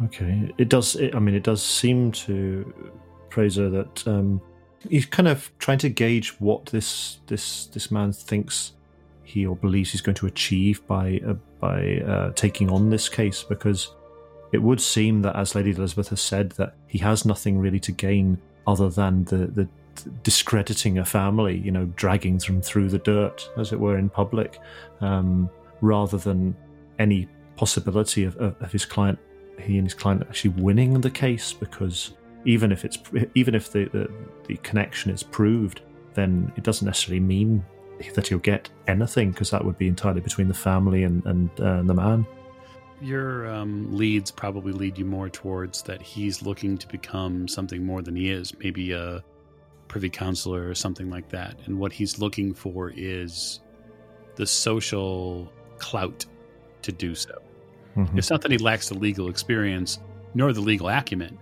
[0.06, 0.96] Okay, it does.
[0.96, 2.92] It, I mean, it does seem to
[3.30, 4.40] Fraser that um,
[4.88, 8.74] he's kind of trying to gauge what this this this man thinks
[9.24, 13.44] he or believes he's going to achieve by uh, by uh, taking on this case,
[13.44, 13.90] because
[14.52, 17.92] it would seem that, as Lady Elizabeth has said, that he has nothing really to
[17.92, 18.38] gain
[18.68, 19.68] other than the the
[20.24, 24.60] discrediting a family, you know, dragging them through the dirt, as it were, in public,
[25.02, 25.50] um,
[25.82, 26.56] rather than
[27.00, 29.20] any possibility of, of, of his client,
[29.60, 31.54] he and his client actually winning the case.
[31.54, 32.14] Because
[32.46, 33.00] even if it's
[33.36, 34.12] even if the, the
[34.48, 35.82] the connection is proved,
[36.14, 37.64] then it doesn't necessarily mean
[38.14, 41.82] that he'll get anything, because that would be entirely between the family and and uh,
[41.84, 42.26] the man.
[43.02, 48.02] Your um, leads probably lead you more towards that he's looking to become something more
[48.02, 49.24] than he is, maybe a
[49.88, 51.60] privy councillor or something like that.
[51.66, 53.60] And what he's looking for is
[54.36, 56.26] the social clout
[56.82, 57.34] to do so.
[57.96, 58.18] Mhm.
[58.18, 60.00] It's not that he lacks the legal experience
[60.34, 61.38] nor the legal acumen.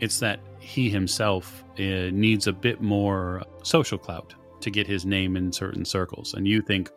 [0.00, 5.36] It's that he himself uh, needs a bit more social clout to get his name
[5.36, 6.34] in certain circles.
[6.34, 6.90] And you think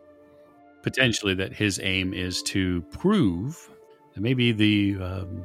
[0.83, 3.69] potentially that his aim is to prove
[4.13, 5.43] that maybe the um,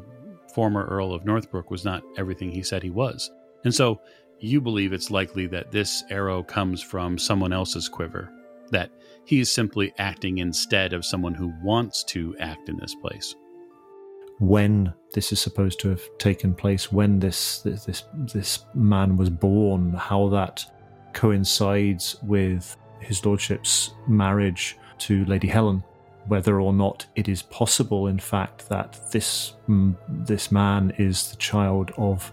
[0.55, 3.31] former Earl of Northbrook was not everything he said he was.
[3.65, 4.01] And so
[4.41, 8.31] you believe it's likely that this arrow comes from someone else's quiver,
[8.70, 8.91] that
[9.24, 13.35] he's simply acting instead of someone who wants to act in this place.
[14.41, 18.05] when this is supposed to have taken place, when this this this,
[18.35, 20.65] this man was born, how that
[21.12, 25.85] coincides with his lordship's marriage to Lady Helen,
[26.27, 31.36] whether or not it is possible, in fact, that this mm, this man is the
[31.36, 32.32] child of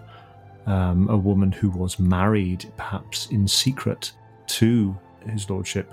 [0.66, 4.12] um, a woman who was married, perhaps in secret,
[4.46, 4.96] to
[5.28, 5.92] his lordship,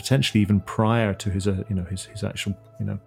[0.00, 2.98] potentially even prior to his uh, you know his his actual you know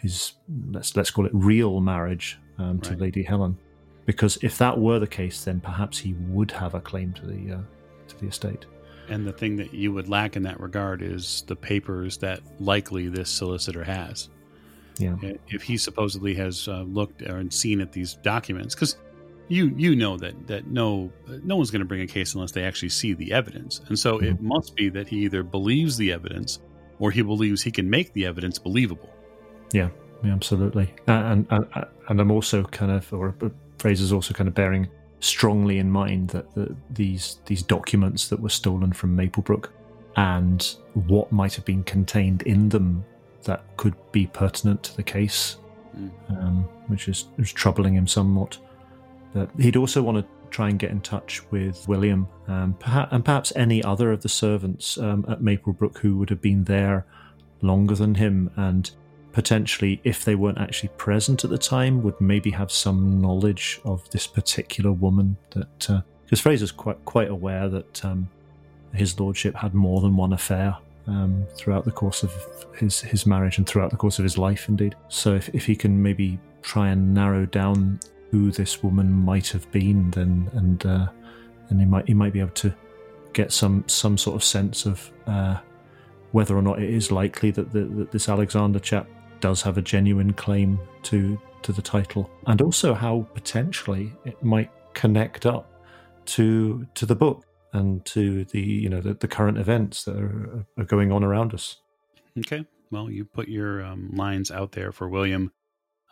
[0.00, 0.34] his
[0.70, 3.00] let's let's call it real marriage um, to Right.
[3.00, 3.58] Lady Helen,
[4.04, 7.54] because if that were the case, then perhaps he would have a claim to the
[7.54, 7.60] uh,
[8.08, 8.64] to the estate.
[9.08, 13.08] And the thing that you would lack in that regard is the papers that likely
[13.08, 14.28] this solicitor has.
[14.98, 15.16] Yeah.
[15.48, 18.96] If he supposedly has uh, looked or seen at these documents, because
[19.48, 21.10] you you know that that no
[21.44, 24.18] no one's going to bring a case unless they actually see the evidence, and so
[24.18, 26.60] it must be that he either believes the evidence
[26.98, 29.10] or he believes he can make the evidence believable.
[29.72, 29.90] Yeah,
[30.24, 30.94] yeah, absolutely.
[31.06, 31.66] And, and
[32.08, 33.34] and I'm also kind of, or
[33.78, 34.88] Fraser's also kind of bearing
[35.20, 39.68] strongly in mind that the, these these documents that were stolen from Maplebrook
[40.16, 43.04] and what might have been contained in them
[43.44, 45.58] that could be pertinent to the case,
[45.96, 46.10] Mm.
[46.28, 48.58] um, which is, is troubling him somewhat.
[49.36, 53.22] But he'd also want to try and get in touch with William, um, perhaps, and
[53.22, 57.04] perhaps any other of the servants um, at Maplebrook who would have been there
[57.60, 58.90] longer than him and
[59.32, 64.08] potentially, if they weren't actually present at the time, would maybe have some knowledge of
[64.08, 65.36] this particular woman.
[65.50, 68.30] That because Fraser's quite quite aware that um,
[68.94, 70.74] his lordship had more than one affair
[71.06, 72.32] um, throughout the course of
[72.78, 74.96] his his marriage and throughout the course of his life, indeed.
[75.08, 78.00] So if if he can maybe try and narrow down
[78.30, 81.08] who this woman might have been, then and uh,
[81.68, 82.74] then he might he might be able to
[83.32, 85.58] get some some sort of sense of uh,
[86.32, 89.08] whether or not it is likely that, the, that this Alexander chap
[89.40, 94.70] does have a genuine claim to to the title, and also how potentially it might
[94.94, 95.70] connect up
[96.26, 97.44] to to the book.
[97.72, 101.52] and to the you know the, the current events that are, are going on around
[101.54, 101.76] us.
[102.38, 102.64] Okay.
[102.90, 105.52] Well, you put your um, lines out there for William.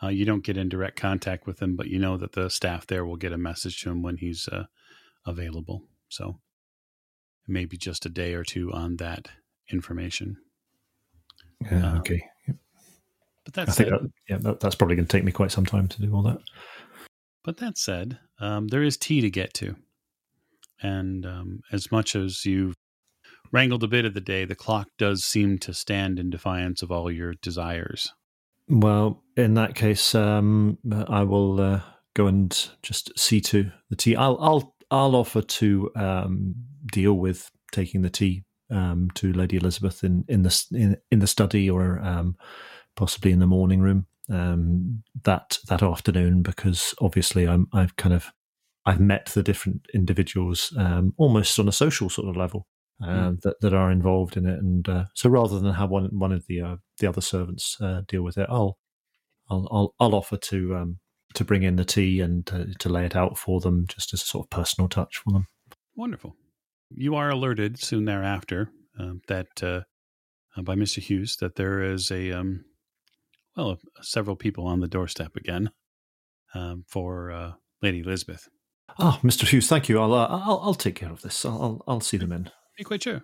[0.03, 2.85] Uh, you don't get in direct contact with him, but you know that the staff
[2.87, 4.65] there will get a message to him when he's uh,
[5.25, 5.83] available.
[6.09, 6.39] So
[7.47, 9.29] maybe just a day or two on that
[9.71, 10.37] information.
[11.61, 12.23] Yeah, Um, okay.
[13.45, 15.67] But that I think that, yeah, that, that's probably going to take me quite some
[15.67, 16.39] time to do all that.
[17.43, 19.75] But that said, um, there is tea to get to.
[20.81, 22.73] And um, as much as you've
[23.51, 26.91] wrangled a bit of the day, the clock does seem to stand in defiance of
[26.91, 28.11] all your desires.
[28.67, 30.77] Well, in that case, um,
[31.07, 31.81] I will uh,
[32.15, 34.15] go and just see to the tea.
[34.15, 36.55] I'll I'll I'll offer to um,
[36.91, 41.27] deal with taking the tea um, to Lady Elizabeth in in the in, in the
[41.27, 42.35] study or um,
[42.95, 48.31] possibly in the morning room um, that that afternoon because obviously I'm I've kind of
[48.85, 52.67] I've met the different individuals um, almost on a social sort of level
[53.03, 56.31] uh, that that are involved in it, and uh, so rather than have one one
[56.31, 58.77] of the uh, the other servants uh, deal with it, I'll
[59.49, 60.99] I'll I'll, I'll offer to um,
[61.33, 64.21] to bring in the tea and to, to lay it out for them, just as
[64.21, 65.47] a sort of personal touch for them.
[65.95, 66.35] Wonderful.
[66.89, 68.69] You are alerted soon thereafter
[68.99, 69.81] um, that uh,
[70.55, 70.99] uh, by Mr.
[70.99, 72.65] Hughes that there is a um,
[73.55, 75.71] well several people on the doorstep again
[76.53, 77.51] um, for uh,
[77.81, 78.47] Lady Elizabeth.
[78.99, 79.47] Ah, Mr.
[79.47, 79.99] Hughes, thank you.
[79.99, 81.45] I'll uh, I'll, I'll take care of this.
[81.45, 82.49] I'll I'll, I'll see them in.
[82.77, 83.23] Be quite sure.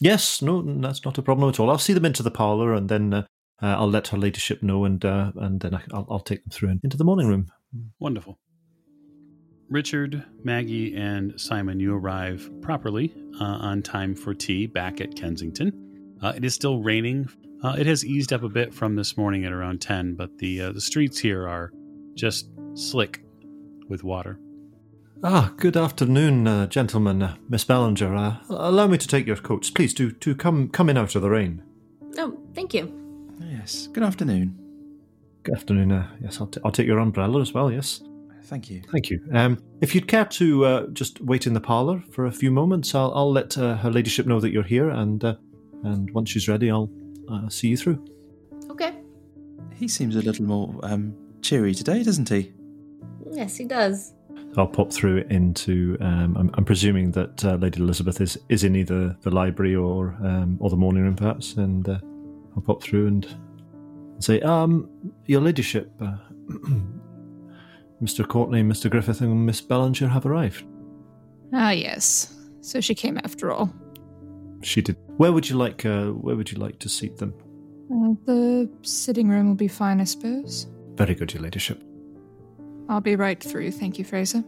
[0.00, 1.70] Yes, no, that's not a problem at all.
[1.70, 3.26] I'll see them into the parlour, and then uh,
[3.62, 6.70] uh, I'll let her ladyship know, and uh, and then I'll, I'll take them through
[6.70, 7.52] and into the morning room.
[8.00, 8.38] Wonderful.
[9.72, 16.18] Richard, Maggie, and Simon, you arrive properly uh, on time for tea back at Kensington.
[16.22, 17.26] Uh, it is still raining.
[17.64, 20.60] Uh, it has eased up a bit from this morning at around 10, but the,
[20.60, 21.72] uh, the streets here are
[22.14, 23.24] just slick
[23.88, 24.38] with water.
[25.24, 27.22] Ah, good afternoon, uh, gentlemen.
[27.22, 29.94] Uh, Miss Ballinger, uh, allow me to take your coats, please.
[29.94, 31.62] Do do come come in out of the rain.
[32.18, 32.92] Oh, thank you.
[33.40, 33.86] Yes.
[33.92, 34.58] Good afternoon.
[35.44, 35.92] Good afternoon.
[35.92, 37.70] Uh, yes, I'll, t- I'll take your umbrella as well.
[37.70, 38.02] Yes,
[38.44, 38.82] Thank you.
[38.90, 39.20] thank you.
[39.32, 42.92] Um, if you'd care to uh, just wait in the parlour for a few moments,
[42.94, 45.36] I'll I'll let uh, her ladyship know that you're here, and uh,
[45.84, 46.90] and once she's ready, I'll
[47.30, 48.04] uh, see you through.
[48.70, 48.94] Okay.
[49.76, 52.52] He seems a little more um, cheery today, doesn't he?
[53.30, 54.12] Yes, he does.
[54.56, 55.96] I'll pop through into.
[56.00, 60.16] Um, I'm, I'm presuming that uh, Lady Elizabeth is, is in either the library or
[60.22, 61.98] um, or the morning room, perhaps, and uh,
[62.54, 63.26] I'll pop through and
[64.18, 64.88] say, um,
[65.26, 66.16] Your Ladyship, uh,
[68.02, 68.26] Mr.
[68.28, 68.90] Courtenay, Mr.
[68.90, 70.64] Griffith, and Miss Ballinger have arrived.
[71.54, 72.34] Ah, yes.
[72.60, 73.72] So she came after all.
[74.62, 74.96] She did.
[75.16, 75.84] Where would you like?
[75.84, 77.34] Uh, where would you like to seat them?
[77.90, 80.66] Uh, the sitting room will be fine, I suppose.
[80.94, 81.82] Very good, Your Ladyship.
[82.92, 83.70] I'll be right through.
[83.70, 84.44] Thank you, Fraser.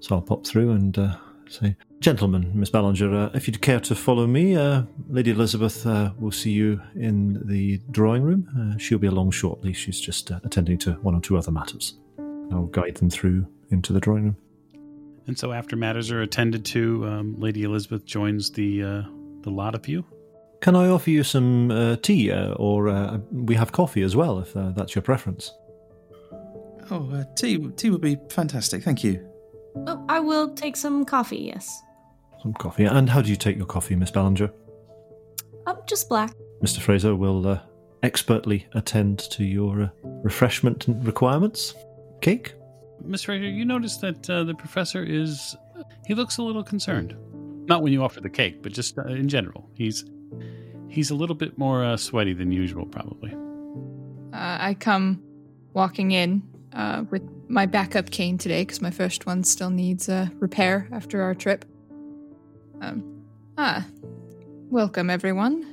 [0.00, 1.16] So I'll pop through and uh,
[1.48, 6.10] say, Gentlemen, Miss Ballinger, uh, if you'd care to follow me, uh, Lady Elizabeth uh,
[6.18, 8.48] will see you in the drawing room.
[8.58, 9.72] Uh, she'll be along shortly.
[9.72, 11.94] She's just uh, attending to one or two other matters.
[12.50, 14.36] I'll guide them through into the drawing room.
[15.28, 19.02] And so, after matters are attended to, um, Lady Elizabeth joins the uh,
[19.42, 20.04] the lot of you.
[20.60, 24.40] Can I offer you some uh, tea, uh, or uh, we have coffee as well,
[24.40, 25.52] if uh, that's your preference?
[26.90, 28.82] Oh, uh, tea tea would be fantastic.
[28.82, 29.26] Thank you.
[29.86, 31.82] Oh, I will take some coffee, yes.
[32.42, 32.84] Some coffee.
[32.84, 34.50] And how do you take your coffee, Miss Ballinger?
[35.66, 36.32] Oh, just black.
[36.62, 36.80] Mr.
[36.80, 37.60] Fraser will uh,
[38.02, 39.88] expertly attend to your uh,
[40.22, 41.74] refreshment requirements.
[42.20, 42.54] Cake?
[43.02, 45.56] Miss Fraser, you notice that uh, the professor is.
[46.06, 47.16] He looks a little concerned.
[47.66, 49.68] Not when you offer the cake, but just uh, in general.
[49.74, 50.04] He's
[50.88, 53.32] he's a little bit more uh, sweaty than usual, probably.
[54.32, 55.22] Uh, I come
[55.72, 56.42] walking in
[56.74, 61.22] uh, with my backup cane today because my first one still needs uh, repair after
[61.22, 61.64] our trip.
[62.80, 63.24] Um,
[63.56, 63.86] ah,
[64.70, 65.66] welcome everyone.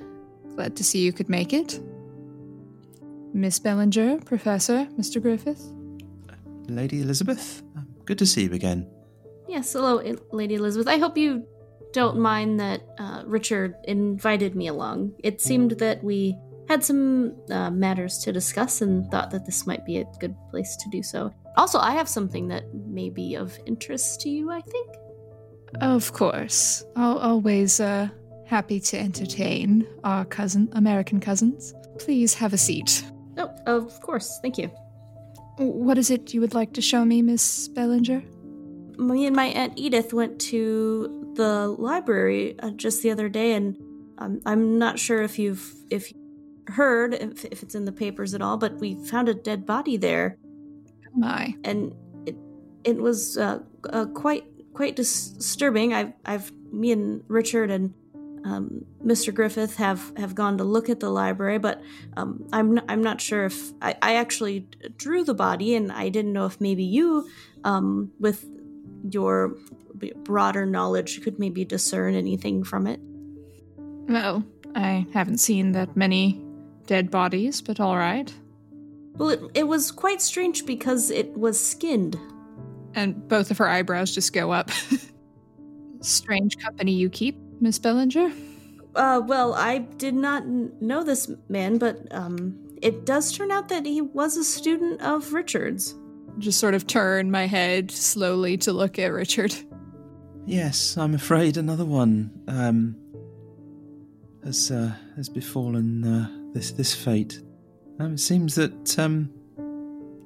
[0.56, 1.80] Glad to see you could make it.
[3.34, 5.22] Miss Bellinger, Professor, Mr.
[5.22, 5.72] Griffith.
[6.68, 8.88] Lady Elizabeth, um, good to see you again.
[9.48, 10.02] Yes, hello,
[10.32, 10.88] Lady Elizabeth.
[10.88, 11.46] I hope you
[11.94, 15.14] don't mind that uh, Richard invited me along.
[15.24, 16.38] It seemed that we
[16.72, 20.78] had some uh, matters to discuss and thought that this might be a good place
[20.78, 21.34] to do so.
[21.58, 24.90] Also, I have something that may be of interest to you, I think.
[25.82, 26.86] Of course.
[26.96, 28.08] Al always uh,
[28.46, 31.74] happy to entertain our cousin, American cousins.
[32.00, 33.04] Please have a seat.
[33.38, 34.40] Oh, of course.
[34.42, 34.68] Thank you.
[35.58, 38.24] What is it you would like to show me, Miss Bellinger?
[38.98, 43.78] Me and my Aunt Edith went to the library uh, just the other day, and
[44.20, 46.14] um, I'm not sure if you've if
[46.72, 49.98] heard if, if it's in the papers at all, but we found a dead body
[49.98, 50.38] there.
[51.08, 51.56] Oh my.
[51.64, 51.94] and
[52.26, 52.36] it
[52.84, 53.60] it was uh,
[53.92, 55.94] uh, quite quite dis- disturbing.
[55.94, 57.94] I've I've me and Richard and
[58.44, 59.34] um, Mr.
[59.34, 61.82] Griffith have, have gone to look at the library, but
[62.18, 64.68] um, I'm not, I'm not sure if I, I actually
[64.98, 67.30] drew the body, and I didn't know if maybe you,
[67.64, 68.46] um, with
[69.10, 69.56] your
[70.24, 73.00] broader knowledge, could maybe discern anything from it.
[73.78, 74.44] Well,
[74.76, 76.44] I haven't seen that many
[76.92, 78.34] dead bodies, but all right.
[79.16, 82.20] Well, it, it was quite strange because it was skinned.
[82.94, 84.70] And both of her eyebrows just go up.
[86.02, 88.34] Strange company you keep, Miss Bellinger?
[88.94, 93.70] Uh, well, I did not n- know this man, but um, it does turn out
[93.70, 95.96] that he was a student of Richard's.
[96.40, 99.56] Just sort of turn my head slowly to look at Richard.
[100.46, 102.98] Yes, I'm afraid another one um,
[104.44, 107.42] has uh, has befallen uh, this this fate.
[108.00, 109.30] Um, it seems that um,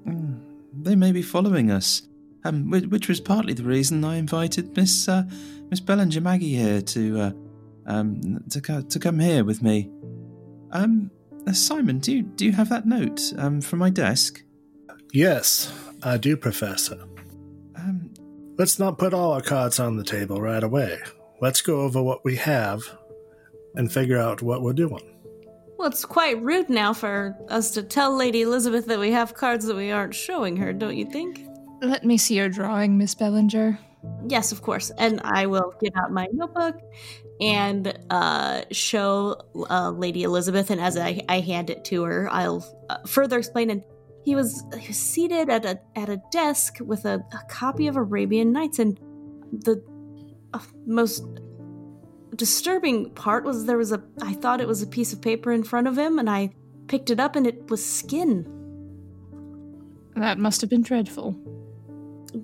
[0.06, 0.39] mm,
[0.73, 2.03] they may be following us,
[2.43, 5.23] um, which, which was partly the reason I invited Miss uh,
[5.69, 7.31] Miss Bellinger Maggie here to uh,
[7.85, 9.89] um, to co- to come here with me.
[10.72, 11.11] Um,
[11.47, 14.43] uh, Simon, do you do you have that note um, from my desk?
[15.14, 15.72] Yes,
[16.03, 17.03] I do, Professor.
[17.77, 18.11] Um,
[18.57, 20.99] Let's not put all our cards on the table right away.
[21.41, 22.81] Let's go over what we have
[23.76, 25.15] and figure out what we're doing.
[25.77, 29.65] Well, it's quite rude now for us to tell Lady Elizabeth that we have cards
[29.65, 31.45] that we aren't showing her, don't you think?
[31.81, 33.77] Let me see your drawing, Miss Bellinger.
[34.27, 34.91] Yes, of course.
[34.97, 36.80] And I will get out my notebook
[37.41, 40.69] and uh, show uh, Lady Elizabeth.
[40.69, 43.69] And as I, I hand it to her, I'll uh, further explain.
[43.69, 43.84] And
[44.23, 47.97] he was, he was seated at a at a desk with a, a copy of
[47.97, 48.80] Arabian Nights.
[48.80, 48.97] And
[49.52, 49.84] the
[50.53, 51.26] uh, most
[52.36, 54.03] disturbing part was there was a.
[54.22, 56.52] I thought it was a piece of paper in front of him, and I
[56.88, 58.52] picked it up, and it was skin.
[60.16, 61.36] That must have been dreadful.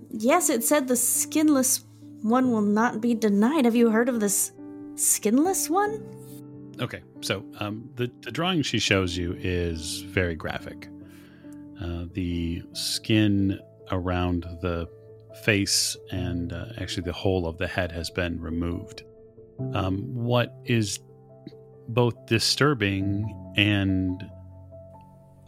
[0.09, 1.85] Yes, it said the skinless
[2.21, 3.65] one will not be denied.
[3.65, 4.51] Have you heard of this
[4.95, 6.03] skinless one?
[6.79, 10.89] Okay, so um, the the drawing she shows you is very graphic.
[11.81, 13.59] Uh, the skin
[13.91, 14.87] around the
[15.43, 19.03] face and uh, actually the whole of the head has been removed.
[19.73, 20.99] Um, what is
[21.87, 24.23] both disturbing and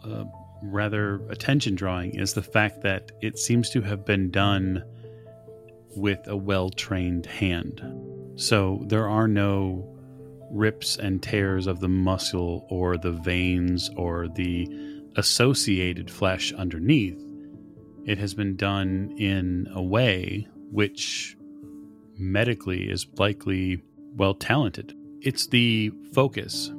[0.04, 0.24] uh,
[0.62, 4.84] rather attention drawing is the fact that it seems to have been done
[5.96, 7.82] with a well trained hand.
[8.36, 9.90] So there are no
[10.50, 14.68] rips and tears of the muscle or the veins or the
[15.16, 17.20] associated flesh underneath.
[18.04, 21.36] It has been done in a way which
[22.16, 23.82] medically is likely
[24.16, 24.94] well talented.
[25.20, 26.70] It's the focus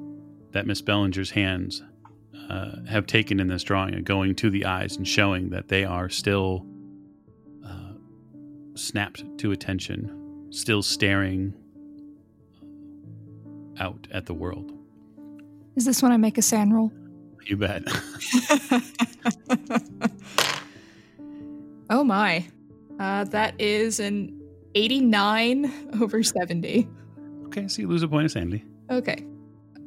[0.51, 1.81] that Miss Bellinger's hands
[2.49, 6.09] uh, have taken in this drawing, going to the eyes and showing that they are
[6.09, 6.65] still
[7.65, 7.93] uh,
[8.75, 11.53] snapped to attention, still staring
[13.79, 14.71] out at the world.
[15.75, 16.91] Is this when I make a SAN roll?
[17.45, 17.83] You bet.
[21.89, 22.45] oh my.
[22.99, 24.39] Uh, that is an
[24.75, 26.87] 89 over 70.
[27.55, 28.63] Okay, so you lose a point of sanity.
[28.89, 29.25] Okay.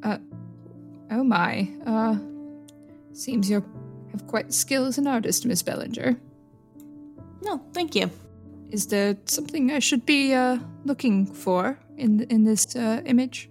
[0.02, 0.18] Uh,
[1.10, 1.68] oh my.
[1.86, 2.16] Uh,
[3.12, 3.64] seems you
[4.12, 6.16] have quite skill as an artist, Miss Bellinger.
[7.42, 8.10] No, thank you.
[8.70, 13.50] Is there something I should be uh, looking for in in this uh, image?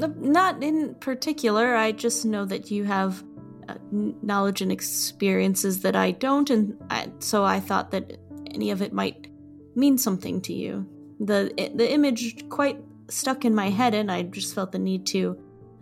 [0.00, 1.74] Uh, Not in particular.
[1.76, 3.24] I just know that you have
[3.68, 8.18] uh, knowledge and experiences that I don't, and I, so I thought that
[8.54, 9.28] any of it might
[9.74, 10.86] mean something to you.
[11.20, 12.78] the The image quite
[13.10, 15.38] stuck in my head, and I just felt the need to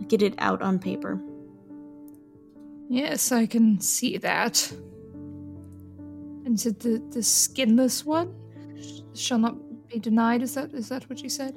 [0.08, 1.20] get it out on paper.
[2.88, 4.72] Yes, I can see that.
[6.44, 8.34] And is it the the skinless one
[9.14, 9.56] shall not
[9.88, 10.42] be denied?
[10.42, 11.54] Is that is that what you said?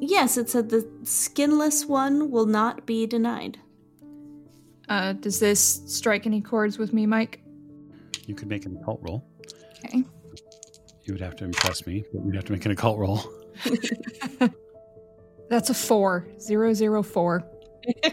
[0.00, 3.58] Yes, it said the skinless one will not be denied.
[4.88, 7.40] Uh, does this strike any chords with me, Mike?
[8.26, 9.24] You could make an occult roll.
[9.84, 10.02] Okay.
[11.04, 13.22] You would have to impress me, but you'd have to make an occult roll.
[15.48, 16.26] That's a four.
[16.38, 17.44] Zero zero four.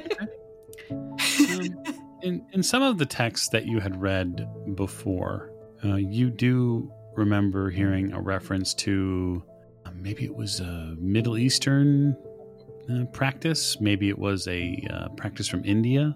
[0.91, 1.83] um,
[2.23, 5.51] in in some of the texts that you had read before,
[5.83, 9.43] uh, you do remember hearing a reference to
[9.85, 12.15] uh, maybe it was a Middle Eastern
[12.89, 16.15] uh, practice, maybe it was a uh, practice from India.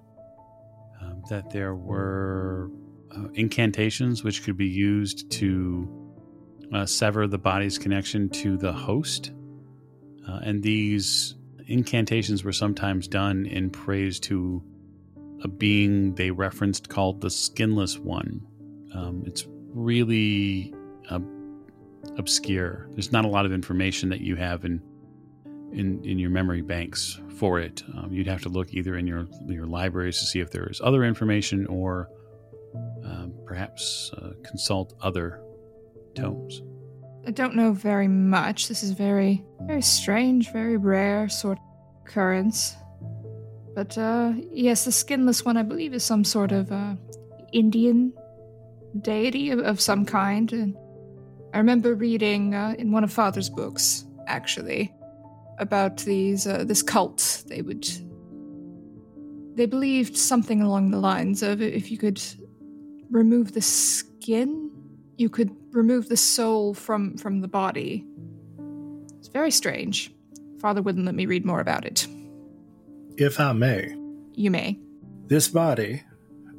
[1.02, 2.70] Um, that there were
[3.16, 5.99] uh, incantations which could be used to
[6.74, 9.32] uh, sever the body's connection to the host,
[10.28, 11.36] uh, and these
[11.68, 14.64] incantations were sometimes done in praise to
[15.44, 18.46] a being they referenced called the Skinless One.
[18.94, 20.74] Um, it's really
[21.10, 21.22] a
[22.18, 22.90] obscure.
[22.92, 24.82] There's not a lot of information that you have in
[25.72, 27.84] in in your memory banks for it.
[27.96, 30.82] Um, you'd have to look either in your your libraries to see if there is
[30.84, 32.10] other information, or
[33.06, 35.42] um, perhaps uh, consult other
[36.16, 36.62] tomes.
[37.28, 38.68] I don't know very much.
[38.68, 41.64] This is very, very strange, very rare sort of
[42.06, 42.76] occurrence.
[43.76, 46.96] But uh, yes, the skinless one, I believe, is some sort of uh,
[47.54, 48.14] Indian
[49.02, 50.52] deity of, of some kind.
[50.52, 50.76] And
[51.54, 54.94] I remember reading uh, in one of Father's books, actually,
[55.60, 57.44] about these uh, this cult.
[57.48, 57.88] They would
[59.56, 62.22] they believed something along the lines of if you could
[63.12, 64.69] remove the skin,
[65.20, 68.06] you could remove the soul from from the body.
[69.20, 70.12] It's very strange.
[70.60, 72.08] Father wouldn't let me read more about it.
[73.18, 73.96] If I may,
[74.34, 74.80] You may.
[75.28, 76.04] this body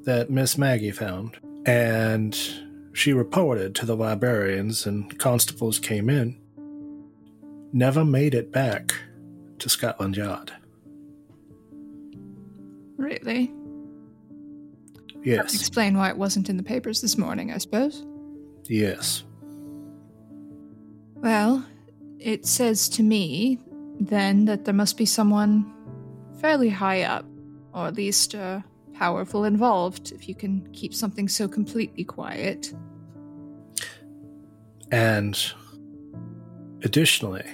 [0.04, 2.38] that Miss Maggie found, and
[2.92, 6.36] she reported to the librarians and constables came in,
[7.72, 8.92] never made it back
[9.58, 10.52] to Scotland Yard.
[12.96, 13.52] Really?
[15.22, 18.04] Yes, Explain why it wasn't in the papers this morning, I suppose.
[18.70, 19.24] Yes.
[21.16, 21.66] Well,
[22.18, 23.58] it says to me
[24.00, 25.70] then that there must be someone
[26.40, 27.26] fairly high up,
[27.74, 28.60] or at least uh,
[28.94, 32.72] powerful involved, if you can keep something so completely quiet.
[34.90, 35.38] And
[36.82, 37.44] additionally,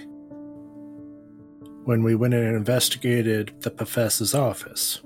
[1.84, 5.00] when we went in and investigated the professor's office,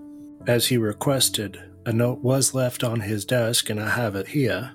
[0.46, 4.72] as he requested, a note was left on his desk, and I have it here.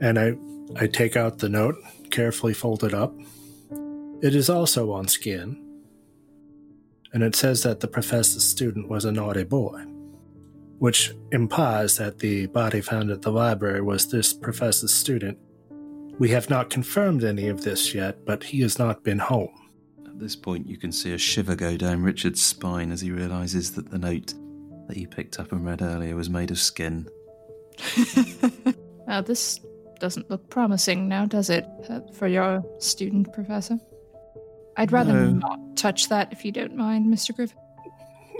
[0.00, 0.34] And I,
[0.76, 1.76] I take out the note,
[2.10, 3.14] carefully fold it up.
[4.22, 5.60] It is also on skin,
[7.12, 9.84] and it says that the professor's student was a naughty boy,
[10.78, 15.38] which implies that the body found at the library was this professor's student
[16.18, 19.50] we have not confirmed any of this yet, but he has not been home.
[20.06, 23.72] At this point, you can see a shiver go down Richard's spine as he realizes
[23.72, 24.32] that the note
[24.86, 27.08] that he picked up and read earlier was made of skin.
[29.06, 29.60] Well, this
[30.00, 33.78] doesn't look promising now, does it, uh, for your student, Professor?
[34.76, 35.30] I'd rather No.
[35.32, 37.34] not touch that if you don't mind, Mr.
[37.34, 37.56] Griffin.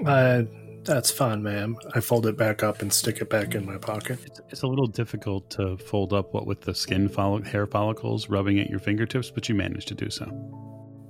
[0.05, 0.43] Uh,
[0.83, 1.77] that's fine, ma'am.
[1.95, 4.19] I fold it back up and stick it back in my pocket.
[4.27, 8.29] It's, it's a little difficult to fold up what with the skin follic- hair follicles
[8.29, 10.27] rubbing at your fingertips, but you managed to do so.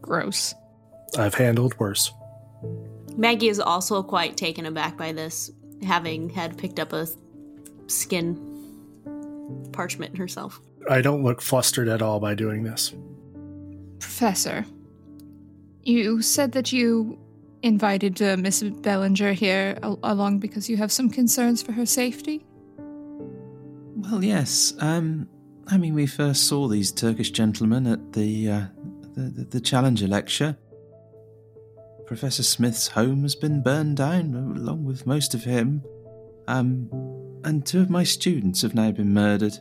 [0.01, 0.55] Gross.
[1.19, 2.13] I've handled worse.
[3.17, 5.51] Maggie is also quite taken aback by this,
[5.83, 7.07] having had picked up a
[7.87, 8.54] skin
[9.73, 10.61] parchment herself.
[10.89, 12.95] I don't look flustered at all by doing this.
[13.99, 14.65] Professor,
[15.83, 17.19] you said that you
[17.63, 22.45] invited uh, Miss Bellinger here al- along because you have some concerns for her safety?
[23.97, 24.75] Well, yes.
[24.81, 25.29] Um,
[25.69, 28.65] I mean, we first saw these Turkish gentlemen at the, uh,
[29.15, 30.59] the, the the Challenger lecture.
[32.07, 35.83] Professor Smith's home has been burned down, along with most of him.
[36.47, 36.91] Um,
[37.45, 39.57] and two of my students have now been murdered.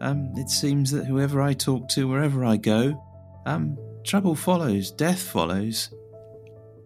[0.00, 3.02] Um, it seems that whoever I talk to, wherever I go,
[3.46, 5.90] um, trouble follows, death follows.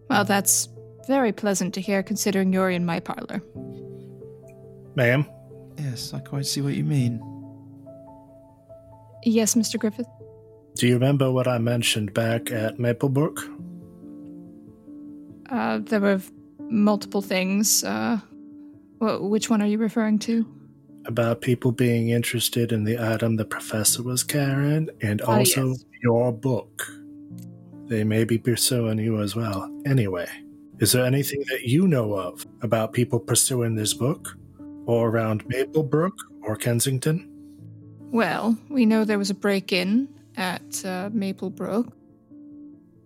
[0.09, 0.69] Well, that's
[1.07, 3.41] very pleasant to hear considering you're in my parlor.
[4.95, 5.25] Ma'am,
[5.77, 7.21] Yes, I quite see what you mean.
[9.23, 9.79] Yes, Mr.
[9.79, 10.07] Griffith?
[10.75, 13.39] do you remember what I mentioned back at Maplebrook?
[15.49, 16.21] Uh, there were
[16.69, 17.83] multiple things.
[17.83, 18.19] Uh,
[18.99, 20.45] wh- which one are you referring to?
[21.05, 25.85] About people being interested in the item the professor was carrying, and Ah, also yes.
[26.03, 26.85] your book.
[27.87, 29.71] They may be pursuing you as well.
[29.85, 30.27] Anyway,
[30.79, 34.37] is there anything that you know of about people pursuing this book?
[34.85, 36.13] Or around Maplebrook
[36.43, 37.29] or Kensington?
[38.11, 40.07] Well, we know there was a break in
[40.37, 41.91] at uh, Maplebrook,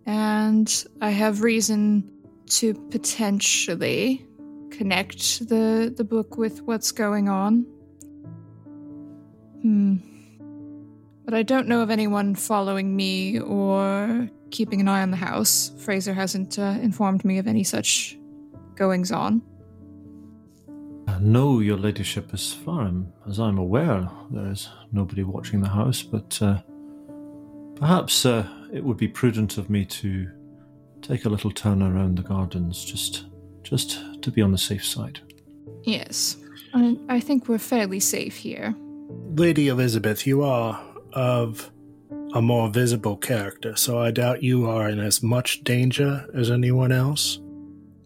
[0.06, 2.10] and I have reason
[2.48, 4.26] to potentially
[4.72, 7.66] connect the, the book with what's going on.
[9.62, 9.98] Hmm.
[11.26, 15.72] But I don't know of anyone following me or keeping an eye on the house.
[15.78, 18.18] Fraser hasn't uh, informed me of any such
[18.76, 19.42] goings on.
[21.20, 22.92] No, your ladyship, as far
[23.30, 26.62] as I'm aware, there is nobody watching the house, but uh,
[27.76, 30.28] perhaps uh, it would be prudent of me to
[31.04, 33.26] take a little turn around the gardens, just,
[33.64, 35.20] just to be on the safe side.
[35.84, 36.38] Yes.
[36.74, 38.76] I, I think we're fairly safe here.
[39.36, 40.82] Lady Elizabeth, you are
[41.14, 41.70] of
[42.34, 46.92] a more visible character, so I doubt you are in as much danger as anyone
[46.92, 47.40] else.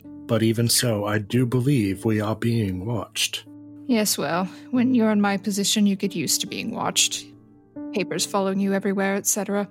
[0.03, 3.45] But even so, I do believe we are being watched.
[3.85, 7.25] Yes, well, when you're in my position, you get used to being watched.
[7.93, 9.69] papers following you everywhere, etc.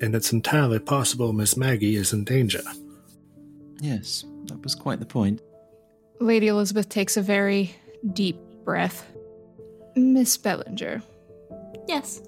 [0.00, 2.62] And it's entirely possible Miss Maggie is in danger.
[3.80, 5.40] Yes, that was quite the point.
[6.20, 7.74] Lady Elizabeth takes a very
[8.12, 9.06] deep breath.
[9.94, 11.02] Miss Bellinger,
[11.88, 12.20] Yes.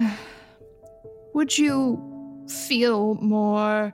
[1.34, 3.92] would you feel more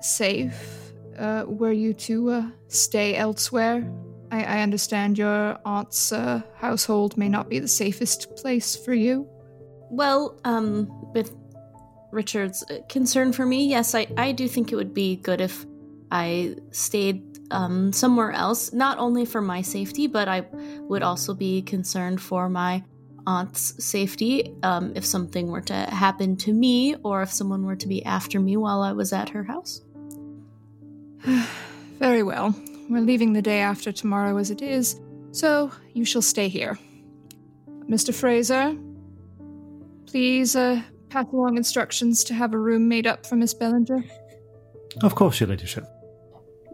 [0.00, 3.90] safe uh, were you to uh, stay elsewhere?
[4.30, 9.26] I, I understand your aunt's uh, household may not be the safest place for you.
[9.90, 11.34] Well, um, with
[12.12, 15.66] Richard's uh, concern for me, yes, I, I do think it would be good if
[16.10, 20.46] I stayed um, somewhere else, not only for my safety, but I
[20.80, 22.84] would also be concerned for my
[23.26, 27.86] aunt's safety um, if something were to happen to me or if someone were to
[27.86, 29.82] be after me while I was at her house.
[31.98, 32.54] Very well.
[32.88, 34.98] We're leaving the day after tomorrow as it is,
[35.32, 36.78] so you shall stay here.
[37.86, 38.14] Mr.
[38.14, 38.74] Fraser,
[40.06, 40.80] please uh,
[41.10, 44.04] pass along instructions to have a room made up for Miss Bellinger.
[45.02, 45.86] Of course, your ladyship.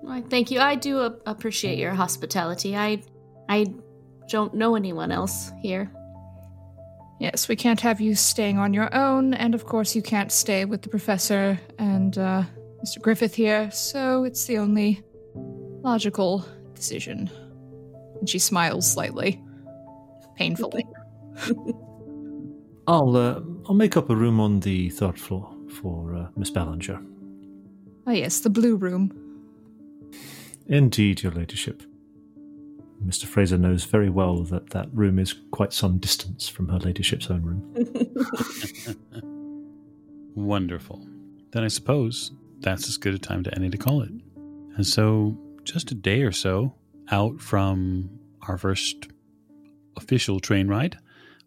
[0.04, 0.60] Why, thank you.
[0.60, 2.76] I do a- appreciate your hospitality.
[2.76, 3.02] I,
[3.48, 3.72] I
[4.28, 5.90] don't know anyone else here.
[7.20, 10.66] Yes, we can't have you staying on your own, and of course, you can't stay
[10.66, 12.42] with the professor and uh,
[12.84, 13.00] Mr.
[13.00, 15.02] Griffith here, so it's the only
[15.34, 16.44] logical
[16.74, 17.30] decision.
[18.20, 19.42] And she smiles slightly,
[20.36, 20.86] painfully.
[22.86, 25.50] I'll uh, I'll make up a room on the third floor
[25.80, 27.00] for uh, Miss Ballinger.
[28.06, 29.23] Ah, yes, the blue room.
[30.66, 31.82] Indeed, your ladyship.
[33.04, 33.26] Mr.
[33.26, 37.42] Fraser knows very well that that room is quite some distance from her ladyship's own
[37.42, 37.62] room.
[40.34, 41.06] Wonderful.
[41.52, 44.10] Then I suppose that's as good a time to any to call it.
[44.76, 46.74] And so, just a day or so
[47.10, 48.10] out from
[48.48, 49.08] our first
[49.96, 50.98] official train ride,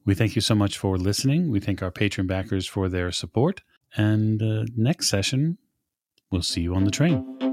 [0.06, 1.52] we thank you so much for listening.
[1.52, 3.61] We thank our patron backers for their support.
[3.95, 5.57] And uh, next session,
[6.31, 7.47] we'll see you on the train.